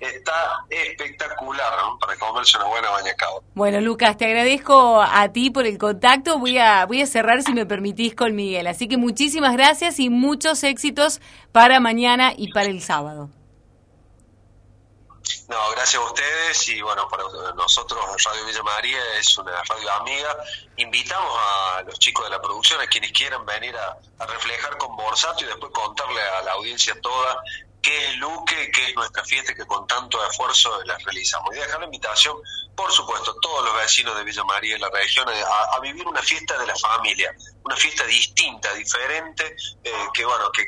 está 0.00 0.64
espectacular, 0.68 1.76
¿no? 1.78 1.98
Para 1.98 2.16
comerse 2.16 2.56
una 2.58 2.66
buena 2.66 2.90
baña 2.90 3.14
cauda. 3.14 3.40
Bueno, 3.54 3.80
Lucas, 3.80 4.16
te 4.16 4.26
agradezco 4.26 5.00
a 5.02 5.32
ti 5.32 5.50
por 5.50 5.66
el 5.66 5.78
contacto. 5.78 6.38
Voy 6.38 6.58
a, 6.58 6.84
voy 6.86 7.02
a 7.02 7.06
cerrar, 7.06 7.42
si 7.42 7.52
me 7.52 7.66
permitís, 7.66 8.14
con 8.14 8.34
Miguel. 8.34 8.66
Así 8.66 8.88
que 8.88 8.96
muchísimas 8.96 9.52
gracias 9.54 9.98
y 9.98 10.10
muchos 10.10 10.62
éxitos 10.64 11.20
para 11.52 11.80
mañana 11.80 12.32
y 12.36 12.52
para 12.52 12.68
el 12.68 12.82
sábado. 12.82 13.30
No, 15.48 15.70
gracias 15.70 16.02
a 16.02 16.04
ustedes 16.04 16.68
y 16.68 16.80
bueno, 16.82 17.08
para 17.08 17.22
nosotros 17.54 18.00
Radio 18.24 18.46
Villa 18.46 18.62
María 18.62 19.18
es 19.18 19.38
una 19.38 19.62
radio 19.62 19.92
amiga. 19.92 20.36
Invitamos 20.76 21.38
a 21.38 21.82
los 21.82 21.98
chicos 21.98 22.24
de 22.24 22.30
la 22.30 22.40
producción, 22.40 22.80
a 22.80 22.86
quienes 22.86 23.12
quieran 23.12 23.46
venir 23.46 23.76
a, 23.76 23.96
reflejar 24.26 24.76
con 24.78 24.96
Borsato 24.96 25.44
y 25.44 25.46
después 25.46 25.72
contarle 25.72 26.20
a 26.20 26.42
la 26.42 26.52
audiencia 26.52 27.00
toda 27.00 27.40
qué 27.86 28.08
es 28.08 28.18
Luque, 28.18 28.70
qué 28.72 28.88
es 28.88 28.96
nuestra 28.96 29.22
fiesta 29.24 29.54
que 29.54 29.64
con 29.64 29.86
tanto 29.86 30.18
esfuerzo 30.28 30.82
la 30.84 30.98
realizamos. 30.98 31.54
Y 31.54 31.60
dejar 31.60 31.78
la 31.78 31.84
invitación, 31.84 32.36
por 32.74 32.90
supuesto, 32.90 33.30
a 33.30 33.40
todos 33.40 33.64
los 33.64 33.76
vecinos 33.76 34.16
de 34.18 34.24
Villa 34.24 34.42
María 34.42 34.76
y 34.76 34.80
la 34.80 34.90
región 34.90 35.28
a, 35.28 35.80
vivir 35.80 36.04
una 36.04 36.20
fiesta 36.20 36.58
de 36.58 36.66
la 36.66 36.74
familia, 36.74 37.32
una 37.64 37.76
fiesta 37.76 38.04
distinta, 38.06 38.74
diferente, 38.74 39.54
eh, 39.84 39.90
que 40.12 40.24
bueno, 40.24 40.50
que, 40.52 40.66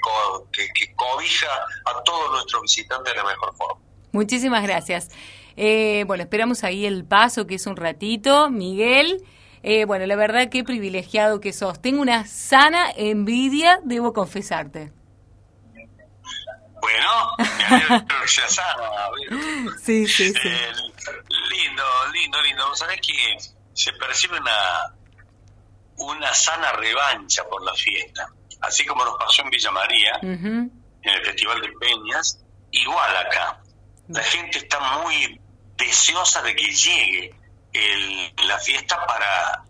que 0.72 0.94
cobija 0.94 1.48
a 1.87 2.02
todos 2.04 2.31
nuestros 2.31 2.62
visitantes 2.62 3.12
de 3.12 3.18
la 3.18 3.24
mejor 3.24 3.52
forma. 3.57 3.83
Muchísimas 4.12 4.62
gracias. 4.62 5.09
Eh, 5.57 6.04
bueno, 6.07 6.22
esperamos 6.22 6.62
ahí 6.62 6.87
el 6.87 7.04
paso, 7.04 7.48
que 7.48 7.57
es 7.57 7.66
un 7.66 7.76
ratito. 7.76 8.48
Miguel, 8.48 9.24
eh, 9.64 9.87
bueno, 9.87 10.07
la 10.07 10.14
verdad 10.14 10.50
qué 10.50 10.62
privilegiado 10.62 11.40
que 11.40 11.52
sos. 11.52 11.83
Tengo 11.83 12.00
una 12.00 12.28
sana 12.28 12.92
envidia, 12.96 13.81
debo 13.83 14.12
confesarte. 14.12 14.92
Bueno, 16.80 17.36
sea 18.26 18.48
sana. 18.48 18.90
Sí, 19.82 20.06
sí, 20.06 20.32
sí. 20.32 20.48
Eh, 20.48 20.72
lindo, 21.50 21.84
lindo, 22.12 22.42
lindo. 22.42 22.74
¿Sabes 22.76 23.00
que 23.00 23.36
se 23.72 23.92
percibe 23.94 24.38
una, 24.38 24.94
una 25.96 26.34
sana 26.34 26.72
revancha 26.72 27.44
por 27.48 27.62
la 27.64 27.74
fiesta? 27.74 28.28
Así 28.60 28.84
como 28.86 29.04
nos 29.04 29.16
pasó 29.18 29.42
en 29.42 29.50
Villa 29.50 29.70
María, 29.70 30.18
en 30.22 30.70
el 31.02 31.24
Festival 31.24 31.60
de 31.60 31.68
Peñas, 31.80 32.40
igual 32.70 33.16
acá 33.16 33.60
la 34.08 34.22
gente 34.22 34.58
está 34.58 34.80
muy 34.80 35.40
deseosa 35.76 36.42
de 36.42 36.56
que 36.56 36.74
llegue 36.74 37.34
la 38.46 38.58
fiesta 38.58 38.96
para, 39.06 39.62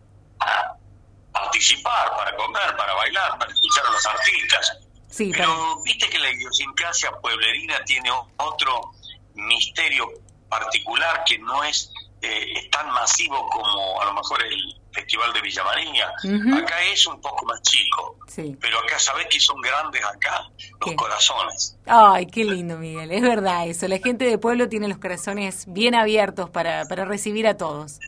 participar, 1.32 2.16
para 2.16 2.34
comer, 2.36 2.76
para 2.76 2.94
bailar, 2.94 3.38
para 3.38 3.52
escuchar 3.52 3.86
a 3.86 3.90
los 3.90 4.06
artistas. 4.06 4.78
Pero 5.16 5.82
viste 5.82 6.08
que 6.08 6.18
la 6.18 6.30
idiosincrasia 6.30 7.12
pueblerina 7.20 7.82
tiene 7.84 8.10
otro 8.36 8.92
misterio 9.34 10.08
particular 10.48 11.22
que 11.24 11.38
no 11.38 11.64
es, 11.64 11.90
eh, 12.22 12.52
es 12.56 12.70
tan 12.70 12.90
masivo 12.90 13.48
como 13.50 14.00
a 14.00 14.04
lo 14.06 14.14
mejor 14.14 14.42
el, 14.44 14.78
Festival 14.98 15.32
de 15.32 15.40
Villa 15.42 15.64
María. 15.64 16.08
Acá 16.56 16.82
es 16.92 17.06
un 17.06 17.20
poco 17.20 17.46
más 17.46 17.62
chico, 17.62 18.16
pero 18.60 18.78
acá 18.80 18.98
sabés 18.98 19.26
que 19.28 19.38
son 19.38 19.60
grandes 19.60 20.04
acá 20.04 20.50
los 20.84 20.94
corazones. 20.94 21.76
Ay, 21.86 22.26
qué 22.26 22.44
lindo, 22.44 22.76
Miguel. 22.78 23.10
Es 23.12 23.22
verdad 23.22 23.68
eso. 23.68 23.86
La 23.86 23.98
gente 23.98 24.24
de 24.24 24.38
pueblo 24.38 24.68
tiene 24.68 24.88
los 24.88 24.98
corazones 24.98 25.64
bien 25.68 25.94
abiertos 25.94 26.50
para, 26.50 26.84
para 26.86 27.04
recibir 27.04 27.46
a 27.46 27.56
todos. 27.56 28.00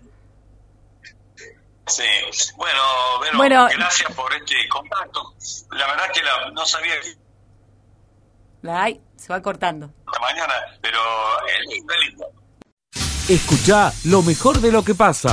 Sí, 1.91 2.53
bueno, 2.57 2.81
bueno, 3.37 3.69
gracias 3.77 4.13
por 4.15 4.33
este 4.33 4.55
contacto. 4.69 5.35
La 5.73 5.87
verdad 5.87 6.05
que 6.13 6.21
no 6.53 6.65
sabía 6.65 6.95
Ay, 8.69 9.01
se 9.17 9.33
va 9.33 9.41
cortando. 9.43 9.91
Mañana, 10.21 10.55
pero 10.81 10.99
es 11.47 11.75
lindo, 11.75 11.95
lindo. 12.07 12.27
Escucha 13.29 13.93
lo 14.05 14.23
mejor 14.23 14.61
de 14.61 14.73
lo 14.73 14.85
que 14.85 14.95
pasa 14.95 15.31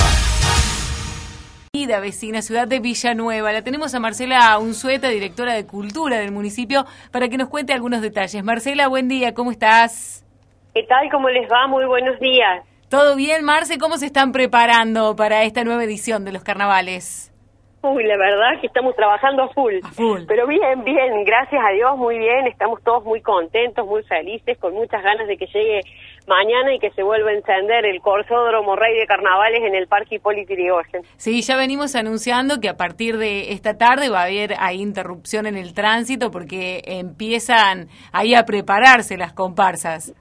vecina 1.85 2.41
ciudad 2.41 2.67
de 2.67 2.79
Villanueva. 2.79 3.51
La 3.51 3.61
tenemos 3.61 3.95
a 3.95 3.99
Marcela 3.99 4.57
Unzueta, 4.57 5.07
directora 5.07 5.53
de 5.53 5.65
Cultura 5.65 6.17
del 6.17 6.31
municipio, 6.31 6.85
para 7.11 7.29
que 7.29 7.37
nos 7.37 7.49
cuente 7.49 7.71
algunos 7.71 8.01
detalles. 8.01 8.43
Marcela, 8.43 8.87
buen 8.87 9.07
día, 9.07 9.33
¿cómo 9.33 9.51
estás? 9.51 10.25
¿Qué 10.73 10.83
tal? 10.83 11.09
¿Cómo 11.09 11.29
les 11.29 11.49
va? 11.49 11.67
Muy 11.67 11.85
buenos 11.85 12.19
días. 12.19 12.65
¿Todo 12.89 13.17
bien, 13.17 13.43
Marce? 13.43 13.77
¿Cómo 13.77 13.97
se 13.97 14.05
están 14.05 14.31
preparando 14.31 15.13
para 15.17 15.43
esta 15.43 15.65
nueva 15.65 15.83
edición 15.83 16.23
de 16.23 16.31
los 16.31 16.45
carnavales? 16.45 17.33
Uy, 17.81 18.05
la 18.05 18.15
verdad 18.17 18.61
que 18.61 18.67
estamos 18.67 18.95
trabajando 18.95 19.43
a 19.43 19.49
full. 19.49 19.75
A 19.83 19.89
full. 19.89 20.21
Pero 20.25 20.47
bien, 20.47 20.85
bien, 20.85 21.25
gracias 21.25 21.61
a 21.61 21.73
Dios, 21.73 21.97
muy 21.97 22.17
bien. 22.17 22.47
Estamos 22.47 22.81
todos 22.83 23.03
muy 23.03 23.21
contentos, 23.21 23.85
muy 23.85 24.03
felices, 24.03 24.57
con 24.57 24.73
muchas 24.73 25.03
ganas 25.03 25.27
de 25.27 25.35
que 25.35 25.47
llegue 25.47 25.81
mañana 26.27 26.73
y 26.73 26.79
que 26.79 26.89
se 26.91 27.03
vuelva 27.03 27.31
a 27.31 27.33
encender 27.33 27.85
el 27.85 27.99
Corsódromo 27.99 28.77
Rey 28.77 28.97
de 28.97 29.05
Carnavales 29.05 29.59
en 29.63 29.75
el 29.75 29.87
Parque 29.87 30.15
Hipólito 30.15 30.53
Yrigoyen. 30.53 31.03
Sí, 31.17 31.41
ya 31.41 31.57
venimos 31.57 31.93
anunciando 31.93 32.61
que 32.61 32.69
a 32.69 32.77
partir 32.77 33.17
de 33.17 33.51
esta 33.51 33.77
tarde 33.77 34.07
va 34.07 34.21
a 34.21 34.25
haber 34.27 34.55
ahí 34.59 34.81
interrupción 34.81 35.45
en 35.45 35.57
el 35.57 35.73
tránsito 35.73 36.31
porque 36.31 36.83
empiezan 36.85 37.89
ahí 38.13 38.33
a 38.33 38.45
prepararse 38.45 39.17
las 39.17 39.33
comparsas. 39.33 40.13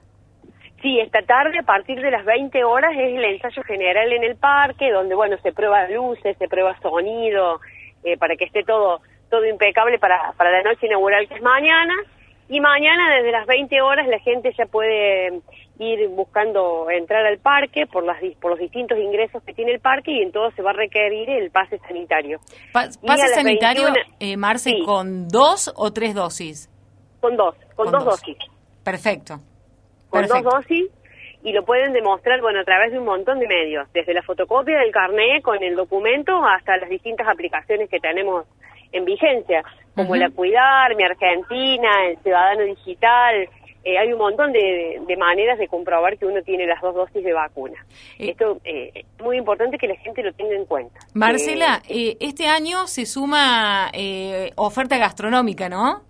Sí, 0.81 0.99
esta 0.99 1.21
tarde 1.23 1.59
a 1.59 1.63
partir 1.63 1.99
de 2.01 2.11
las 2.11 2.23
20 2.23 2.63
horas 2.63 2.91
es 2.91 3.15
el 3.15 3.23
ensayo 3.23 3.63
general 3.63 4.13
en 4.13 4.23
el 4.23 4.35
parque, 4.35 4.91
donde 4.91 5.15
bueno 5.15 5.37
se 5.41 5.51
prueba 5.51 5.87
luces, 5.87 6.37
se 6.37 6.47
prueba 6.47 6.79
sonido, 6.81 7.59
eh, 8.03 8.17
para 8.17 8.35
que 8.35 8.45
esté 8.45 8.63
todo 8.63 9.01
todo 9.29 9.45
impecable 9.45 9.99
para, 9.99 10.33
para 10.37 10.51
la 10.51 10.61
noche 10.61 10.85
inaugural 10.85 11.27
que 11.27 11.35
es 11.35 11.41
mañana. 11.41 11.93
Y 12.49 12.61
mañana 12.61 13.13
desde 13.13 13.31
las 13.31 13.45
20 13.45 13.81
horas 13.81 14.07
la 14.07 14.19
gente 14.19 14.53
ya 14.57 14.65
puede 14.67 15.41
ir 15.79 16.07
buscando 16.09 16.89
entrar 16.89 17.25
al 17.25 17.39
parque 17.39 17.85
por, 17.87 18.05
las, 18.05 18.17
por 18.39 18.51
los 18.51 18.59
distintos 18.59 18.97
ingresos 18.97 19.43
que 19.43 19.53
tiene 19.53 19.73
el 19.73 19.79
parque 19.81 20.11
y 20.11 20.21
en 20.21 20.31
todo 20.31 20.51
se 20.51 20.61
va 20.61 20.69
a 20.69 20.73
requerir 20.73 21.29
el 21.29 21.51
pase 21.51 21.79
sanitario. 21.79 22.39
¿Pase 22.71 23.27
sanitario, 23.33 23.89
eh, 24.19 24.37
Marce, 24.37 24.77
con 24.85 25.27
dos 25.27 25.73
o 25.75 25.91
tres 25.91 26.15
dosis? 26.15 26.69
Con 27.19 27.35
dos, 27.35 27.55
con, 27.75 27.91
dos, 27.91 28.05
dosis. 28.05 28.37
Perfecto 28.83 29.39
con 30.09 30.27
dos 30.27 30.43
dosis 30.43 30.89
y 31.43 31.53
lo 31.53 31.63
pueden 31.63 31.93
demostrar, 31.93 32.41
bueno, 32.41 32.59
a 32.59 32.63
través 32.63 32.91
de 32.91 32.99
un 32.99 33.05
montón 33.05 33.39
de 33.39 33.47
medios, 33.47 33.87
desde 33.93 34.13
la 34.13 34.21
fotocopia 34.23 34.79
del 34.79 34.91
carnet 34.91 35.41
con 35.43 35.61
el 35.63 35.75
documento 35.75 36.43
hasta 36.45 36.77
las 36.77 36.89
distintas 36.89 37.27
aplicaciones 37.27 37.89
que 37.89 37.99
tenemos 37.99 38.45
en 38.91 39.05
vigencia, 39.05 39.63
como 39.95 40.15
la 40.15 40.29
Cuidar, 40.29 40.95
Mi 40.95 41.03
Argentina, 41.03 41.89
el 42.07 42.17
Ciudadano 42.19 42.63
Digital, 42.63 43.49
eh, 43.83 43.97
hay 43.97 44.11
un 44.11 44.19
montón 44.19 44.51
de, 44.51 44.99
maneras 45.17 45.57
de 45.57 45.69
comprobar 45.69 46.17
que 46.17 46.25
uno 46.25 46.41
tiene 46.41 46.67
las 46.67 46.81
dos 46.81 46.93
dosis 46.93 47.23
de 47.23 47.31
vacuna. 47.31 47.85
Esto 48.19 48.59
eh, 48.65 48.91
es 48.93 49.05
muy 49.23 49.37
importante 49.37 49.77
que 49.77 49.87
la 49.87 49.95
gente 49.95 50.21
lo 50.23 50.33
tenga 50.33 50.55
en 50.55 50.65
cuenta. 50.65 50.99
Marcela, 51.13 51.81
eh, 51.87 52.17
este 52.19 52.47
año 52.47 52.87
se 52.87 53.05
suma 53.05 53.89
oferta 54.55 54.97
gastronómica, 54.97 55.69
¿no? 55.69 56.01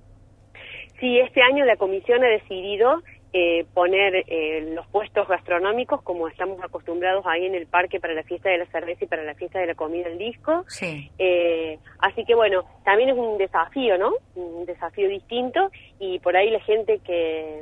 Sí, 1.00 1.20
este 1.20 1.42
año 1.44 1.66
la 1.66 1.76
comisión 1.76 2.24
ha 2.24 2.28
decidido 2.30 3.04
eh, 3.40 3.68
poner 3.72 4.24
eh, 4.28 4.72
los 4.74 4.88
puestos 4.88 5.28
gastronómicos 5.28 6.02
como 6.02 6.28
estamos 6.28 6.60
acostumbrados 6.64 7.24
ahí 7.28 7.46
en 7.46 7.54
el 7.54 7.68
parque 7.68 8.00
para 8.00 8.16
la 8.16 8.24
fiesta 8.24 8.50
de 8.50 8.58
la 8.58 8.66
cerveza 8.66 9.04
y 9.04 9.08
para 9.08 9.24
la 9.24 9.36
fiesta 9.36 9.60
de 9.60 9.68
la 9.68 9.76
comida 9.76 10.10
en 10.10 10.18
disco. 10.18 10.66
Sí. 10.68 11.12
Eh, 11.20 11.78
así 12.00 12.26
que 12.26 12.34
bueno, 12.34 12.64
también 12.84 13.10
es 13.10 13.16
un 13.16 13.38
desafío, 13.38 13.96
¿no? 14.00 14.14
Un 14.34 14.66
desafío 14.66 15.08
distinto 15.08 15.70
y 16.00 16.18
por 16.18 16.36
ahí 16.36 16.50
la 16.50 16.62
gente 16.62 16.98
que, 17.06 17.62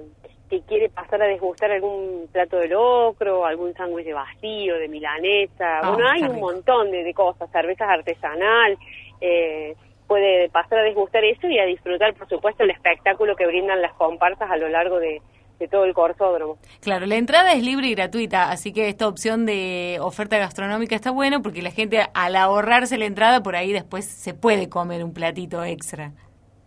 que 0.49 0.61
quiere 0.61 0.87
pasar 0.87 1.21
a 1.21 1.27
desgustar 1.27 1.69
algún 1.71 2.29
plato 2.31 2.55
de 2.55 2.69
locro, 2.69 3.45
algún 3.45 3.73
sándwich 3.73 4.05
de 4.05 4.13
vacío, 4.13 4.79
de 4.79 4.87
milanesa, 4.87 5.79
ah, 5.79 5.91
bueno, 5.91 6.09
hay 6.09 6.23
un 6.23 6.39
montón 6.39 6.89
de, 6.89 7.03
de, 7.03 7.13
cosas, 7.13 7.51
cervezas 7.51 7.89
artesanal, 7.89 8.77
eh, 9.19 9.75
puede 10.07 10.47
pasar 10.47 10.79
a 10.79 10.83
desgustar 10.83 11.25
eso 11.25 11.49
y 11.49 11.59
a 11.59 11.65
disfrutar, 11.65 12.13
por 12.13 12.29
supuesto, 12.29 12.63
el 12.63 12.69
espectáculo 12.69 13.35
que 13.35 13.45
brindan 13.45 13.81
las 13.81 13.91
comparsas 13.95 14.49
a 14.49 14.55
lo 14.55 14.69
largo 14.69 15.01
de, 15.01 15.21
todo 15.69 15.85
el 15.85 15.93
corsódromo. 15.93 16.57
Claro, 16.81 17.05
la 17.05 17.15
entrada 17.15 17.53
es 17.53 17.63
libre 17.63 17.87
y 17.87 17.95
gratuita, 17.95 18.51
así 18.51 18.73
que 18.73 18.89
esta 18.89 19.07
opción 19.07 19.45
de 19.45 19.97
oferta 20.01 20.37
gastronómica 20.37 20.95
está 20.95 21.11
bueno 21.11 21.41
porque 21.41 21.61
la 21.61 21.71
gente 21.71 22.01
al 22.13 22.35
ahorrarse 22.35 22.97
la 22.97 23.05
entrada 23.05 23.41
por 23.41 23.55
ahí 23.55 23.71
después 23.73 24.05
se 24.05 24.33
puede 24.33 24.69
comer 24.69 25.03
un 25.03 25.13
platito 25.13 25.63
extra. 25.63 26.11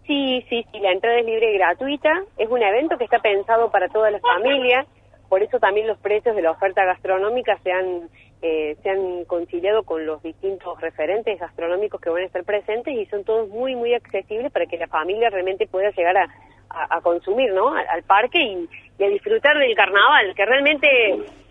Sí, 0.07 0.45
sí, 0.49 0.65
sí, 0.73 0.81
la 0.81 0.93
entrada 0.93 1.19
es 1.19 1.27
libre 1.27 1.53
y 1.53 1.59
gratuita, 1.59 2.11
es 2.39 2.49
un 2.49 2.63
evento 2.63 2.97
que 2.97 3.05
está 3.05 3.19
pensado 3.19 3.71
para 3.71 3.89
todas 3.89 4.11
las 4.11 4.23
familias, 4.23 4.87
por 5.29 5.43
eso 5.43 5.59
también 5.59 5.87
los 5.87 5.99
precios 5.99 6.35
de 6.35 6.43
la 6.43 6.53
oferta 6.53 6.85
gastronómica 6.85 7.59
se 7.63 7.71
han 7.71 8.09
eh, 8.41 8.77
se 8.85 8.91
han 8.91 9.25
conciliado 9.25 9.83
con 9.83 10.07
los 10.07 10.23
distintos 10.23 10.81
referentes 10.81 11.41
gastronómicos 11.41 12.01
que 12.01 12.09
van 12.09 12.23
a 12.23 12.27
estar 12.27 12.45
presentes 12.45 12.95
y 12.95 13.05
son 13.07 13.25
todos 13.25 13.49
muy, 13.49 13.75
muy 13.75 13.95
accesibles 13.95 14.53
para 14.53 14.67
que 14.67 14.79
la 14.79 14.87
familia 14.87 15.29
realmente 15.29 15.67
pueda 15.67 15.91
llegar 15.91 16.17
a, 16.17 16.29
a, 16.71 17.01
consumir, 17.01 17.53
¿no? 17.53 17.75
Al, 17.75 18.03
parque 18.03 18.41
y, 18.41 19.03
a 19.03 19.09
disfrutar 19.09 19.59
del 19.59 19.75
carnaval, 19.75 20.35
que 20.35 20.45
realmente 20.45 20.89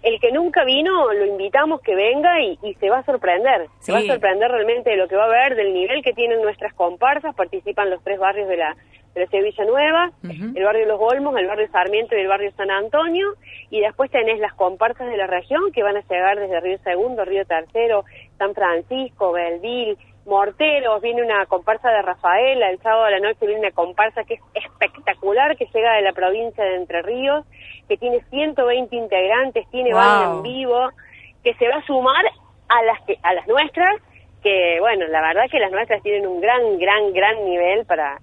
el 0.04 0.20
que 0.20 0.32
nunca 0.32 0.64
vino 0.64 1.12
lo 1.14 1.26
invitamos 1.26 1.82
que 1.82 1.96
venga 1.96 2.42
y, 2.42 2.58
se 2.80 2.90
va 2.90 3.00
a 3.00 3.06
sorprender. 3.06 3.68
Se 3.80 3.92
va 3.92 4.00
a 4.00 4.04
sorprender 4.04 4.52
realmente 4.52 4.92
de 4.92 4.98
lo 4.98 5.08
que 5.08 5.16
va 5.16 5.26
a 5.26 5.30
ver, 5.30 5.56
del 5.56 5.74
nivel 5.74 6.04
que 6.04 6.14
tienen 6.14 6.42
nuestras 6.42 6.74
comparsas. 6.74 7.36
Participan 7.36 7.90
los 7.90 8.04
tres 8.04 8.20
barrios 8.20 8.48
de 8.48 8.58
la, 8.58 8.76
de 9.14 9.22
la 9.22 9.28
Sevilla 9.28 9.66
Nueva, 9.66 10.12
el 10.24 10.64
barrio 10.64 10.86
Los 10.86 11.02
Olmos, 11.02 11.36
el 11.38 11.48
barrio 11.48 11.68
Sarmiento 11.72 12.16
y 12.16 12.22
el 12.22 12.28
barrio 12.28 12.52
San 12.56 12.70
Antonio. 12.70 13.34
Y 13.70 13.82
después 13.82 14.12
tenés 14.12 14.40
las 14.40 14.54
comparsas 14.54 15.10
de 15.10 15.18
la 15.18 15.28
región 15.28 15.72
que 15.74 15.84
van 15.84 15.98
a 15.98 16.02
llegar 16.02 16.40
desde 16.40 16.60
Río 16.60 16.78
Segundo, 16.80 17.26
Río 17.26 17.46
Tercero, 17.46 18.06
San 18.38 18.54
Francisco, 18.54 19.32
Belville, 19.32 19.98
Morteros, 20.28 21.02
viene 21.02 21.24
una 21.24 21.46
comparsa 21.46 21.90
de 21.90 22.02
Rafaela, 22.02 22.70
el 22.70 22.80
sábado 22.80 23.06
a 23.06 23.12
la 23.12 23.20
noche 23.20 23.46
viene 23.46 23.62
una 23.62 23.72
comparsa 23.72 24.24
que 24.26 24.36
es 24.36 24.42
espectacular, 24.54 25.56
que 25.56 25.68
llega 25.74 25.94
de 25.94 26.02
la 26.02 26.12
provincia 26.12 26.64
de 26.64 26.76
Entre 26.76 27.02
Ríos, 27.02 27.46
que 27.88 27.98
tiene 27.98 28.22
120 28.30 28.96
integrantes, 28.96 29.70
tiene 29.72 29.94
banda 29.94 30.36
en 30.36 30.44
vivo, 30.44 30.90
que 31.44 31.54
se 31.54 31.68
va 31.70 31.78
a 31.78 31.86
sumar 31.86 32.26
a 32.68 32.84
las, 32.84 33.00
a 33.24 33.34
las 33.34 33.48
nuestras, 33.48 34.02
que 34.44 34.78
bueno, 34.82 35.08
la 35.08 35.22
verdad 35.22 35.50
que 35.50 35.60
las 35.60 35.72
nuestras 35.72 36.04
tienen 36.04 36.28
un 36.28 36.42
gran, 36.42 36.78
gran, 36.78 37.14
gran 37.14 37.46
nivel 37.46 37.86
para, 37.86 38.20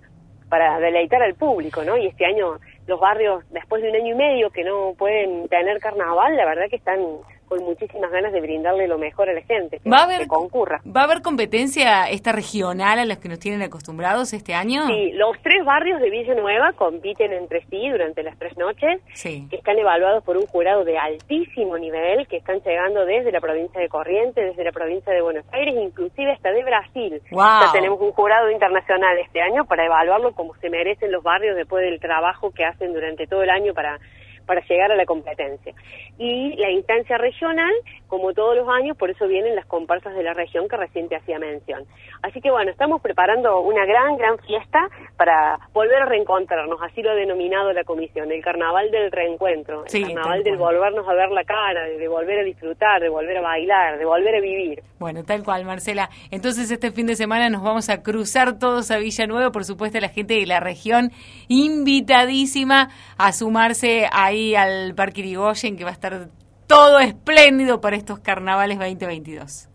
para 0.50 0.78
deleitar 0.78 1.22
al 1.22 1.34
público, 1.34 1.84
¿no? 1.84 1.96
Y 1.96 2.06
este 2.06 2.26
año 2.26 2.58
los 2.86 3.00
barrios, 3.00 3.44
después 3.50 3.82
de 3.82 3.88
un 3.88 3.96
año 3.96 4.14
y 4.14 4.18
medio 4.18 4.50
que 4.50 4.62
no 4.62 4.94
pueden 4.98 5.48
tener 5.48 5.80
carnaval, 5.80 6.36
la 6.36 6.44
verdad 6.44 6.68
que 6.68 6.76
están 6.76 7.00
con 7.48 7.62
muchísimas 7.64 8.10
ganas 8.10 8.32
de 8.32 8.40
brindarle 8.40 8.88
lo 8.88 8.98
mejor 8.98 9.28
a 9.28 9.32
la 9.32 9.42
gente, 9.42 9.78
que, 9.78 9.88
¿Va 9.90 9.98
a 9.98 10.04
haber, 10.04 10.26
concurra. 10.26 10.80
¿Va 10.84 11.02
a 11.02 11.04
haber 11.04 11.22
competencia 11.22 12.08
esta 12.10 12.32
regional 12.32 12.98
a 12.98 13.04
las 13.04 13.18
que 13.18 13.28
nos 13.28 13.38
tienen 13.38 13.62
acostumbrados 13.62 14.32
este 14.32 14.54
año? 14.54 14.86
Sí, 14.86 15.12
los 15.12 15.36
tres 15.42 15.64
barrios 15.64 16.00
de 16.00 16.10
Villanueva 16.10 16.72
compiten 16.72 17.32
entre 17.32 17.64
sí 17.66 17.88
durante 17.90 18.22
las 18.22 18.38
tres 18.38 18.56
noches, 18.56 19.00
que 19.22 19.56
están 19.56 19.78
evaluados 19.78 20.24
por 20.24 20.36
un 20.36 20.46
jurado 20.46 20.84
de 20.84 20.98
altísimo 20.98 21.78
nivel, 21.78 22.26
que 22.28 22.36
están 22.36 22.60
llegando 22.60 23.04
desde 23.04 23.32
la 23.32 23.40
provincia 23.40 23.80
de 23.80 23.88
Corrientes, 23.88 24.44
desde 24.44 24.64
la 24.64 24.72
provincia 24.72 25.12
de 25.12 25.22
Buenos 25.22 25.44
Aires, 25.52 25.74
inclusive 25.80 26.32
hasta 26.32 26.50
de 26.50 26.64
Brasil. 26.64 27.20
Ya 27.30 27.70
tenemos 27.72 28.00
un 28.00 28.12
jurado 28.12 28.50
internacional 28.50 29.18
este 29.18 29.40
año 29.40 29.64
para 29.64 29.84
evaluarlo 29.86 30.32
como 30.32 30.54
se 30.56 30.70
merecen 30.70 31.12
los 31.12 31.22
barrios 31.22 31.56
después 31.56 31.84
del 31.84 32.00
trabajo 32.00 32.50
que 32.52 32.64
hacen 32.64 32.92
durante 32.92 33.26
todo 33.26 33.42
el 33.42 33.50
año 33.50 33.74
para 33.74 33.98
para 34.46 34.60
llegar 34.66 34.92
a 34.92 34.96
la 34.96 35.04
competencia. 35.04 35.74
Y 36.18 36.56
la 36.56 36.70
instancia 36.70 37.18
regional, 37.18 37.72
como 38.08 38.32
todos 38.32 38.56
los 38.56 38.68
años, 38.68 38.96
por 38.96 39.10
eso 39.10 39.26
vienen 39.26 39.56
las 39.56 39.66
comparsas 39.66 40.14
de 40.14 40.22
la 40.22 40.32
región 40.32 40.68
que 40.68 40.76
recién 40.76 41.08
te 41.08 41.16
hacía 41.16 41.38
mención. 41.38 41.84
Así 42.22 42.40
que 42.40 42.50
bueno, 42.50 42.70
estamos 42.70 43.02
preparando 43.02 43.60
una 43.60 43.84
gran, 43.84 44.16
gran 44.16 44.38
fiesta 44.38 44.88
para 45.16 45.58
volver 45.72 46.02
a 46.02 46.06
reencontrarnos, 46.06 46.80
así 46.82 47.02
lo 47.02 47.10
ha 47.10 47.14
denominado 47.14 47.72
la 47.72 47.84
comisión, 47.84 48.30
el 48.30 48.42
carnaval 48.42 48.90
del 48.90 49.10
reencuentro, 49.10 49.84
el 49.92 50.06
carnaval 50.06 50.42
del 50.42 50.56
volvernos 50.56 51.06
a 51.08 51.14
ver 51.14 51.30
la 51.30 51.44
cara, 51.44 51.84
de, 51.84 52.08
volver 52.08 52.40
a 52.40 52.42
disfrutar, 52.42 53.00
de 53.00 53.08
volver 53.08 53.38
a 53.38 53.40
bailar, 53.40 53.98
de 53.98 54.04
volver 54.04 54.36
a 54.36 54.40
vivir. 54.40 54.82
Bueno, 54.98 55.22
tal 55.24 55.44
cual, 55.44 55.64
Marcela. 55.64 56.08
Entonces 56.30 56.70
este 56.70 56.90
fin 56.92 57.06
de 57.06 57.16
semana 57.16 57.50
nos 57.50 57.62
vamos 57.62 57.88
a 57.88 58.02
cruzar 58.02 58.58
todos 58.58 58.90
a 58.90 58.98
Villanueva, 58.98 59.50
por 59.50 59.64
supuesto 59.64 60.00
la 60.00 60.08
gente 60.08 60.34
de 60.34 60.46
la 60.46 60.60
región 60.60 61.10
invitadísima 61.48 62.88
a 63.18 63.32
sumarse 63.32 64.06
a 64.12 64.32
ahí 64.34 64.54
al 64.54 64.94
Parque 64.94 65.20
Irigoyen, 65.20 65.76
que 65.76 65.84
va 65.84 65.90
a 65.90 65.92
estar 65.92 66.28
todo 66.66 66.98
espléndido 66.98 67.80
para 67.80 67.96
estos 67.96 68.18
carnavales 68.18 68.78
2022. 68.78 69.68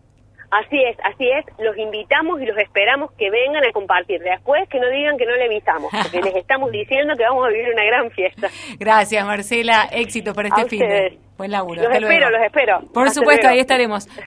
Así 0.52 0.82
es, 0.82 0.98
así 1.04 1.30
es. 1.30 1.46
Los 1.60 1.78
invitamos 1.78 2.42
y 2.42 2.46
los 2.46 2.58
esperamos 2.58 3.12
que 3.14 3.30
vengan 3.30 3.64
a 3.64 3.72
compartir. 3.72 4.20
Después 4.20 4.68
que 4.70 4.80
no 4.80 4.90
digan 4.90 5.16
que 5.18 5.26
no 5.26 5.36
le 5.36 5.46
avisamos, 5.46 5.92
porque 5.92 6.22
les 6.22 6.36
estamos 6.36 6.72
diciendo 6.72 7.14
que 7.16 7.24
vamos 7.24 7.46
a 7.46 7.50
vivir 7.50 7.72
una 7.72 7.86
gran 7.86 8.10
fiesta. 8.12 8.48
Gracias, 8.80 9.24
Marcela. 9.26 9.88
Éxito 9.92 10.34
para 10.34 10.48
este 10.48 10.66
fin. 10.68 10.84
Buen 11.38 11.52
laburo. 11.52 11.84
Los 11.84 11.94
espero, 11.94 12.30
los 12.32 12.42
espero. 12.42 12.82
Por 12.94 13.12
supuesto, 13.12 13.48
ahí 13.48 13.60
estaremos. 13.60 14.10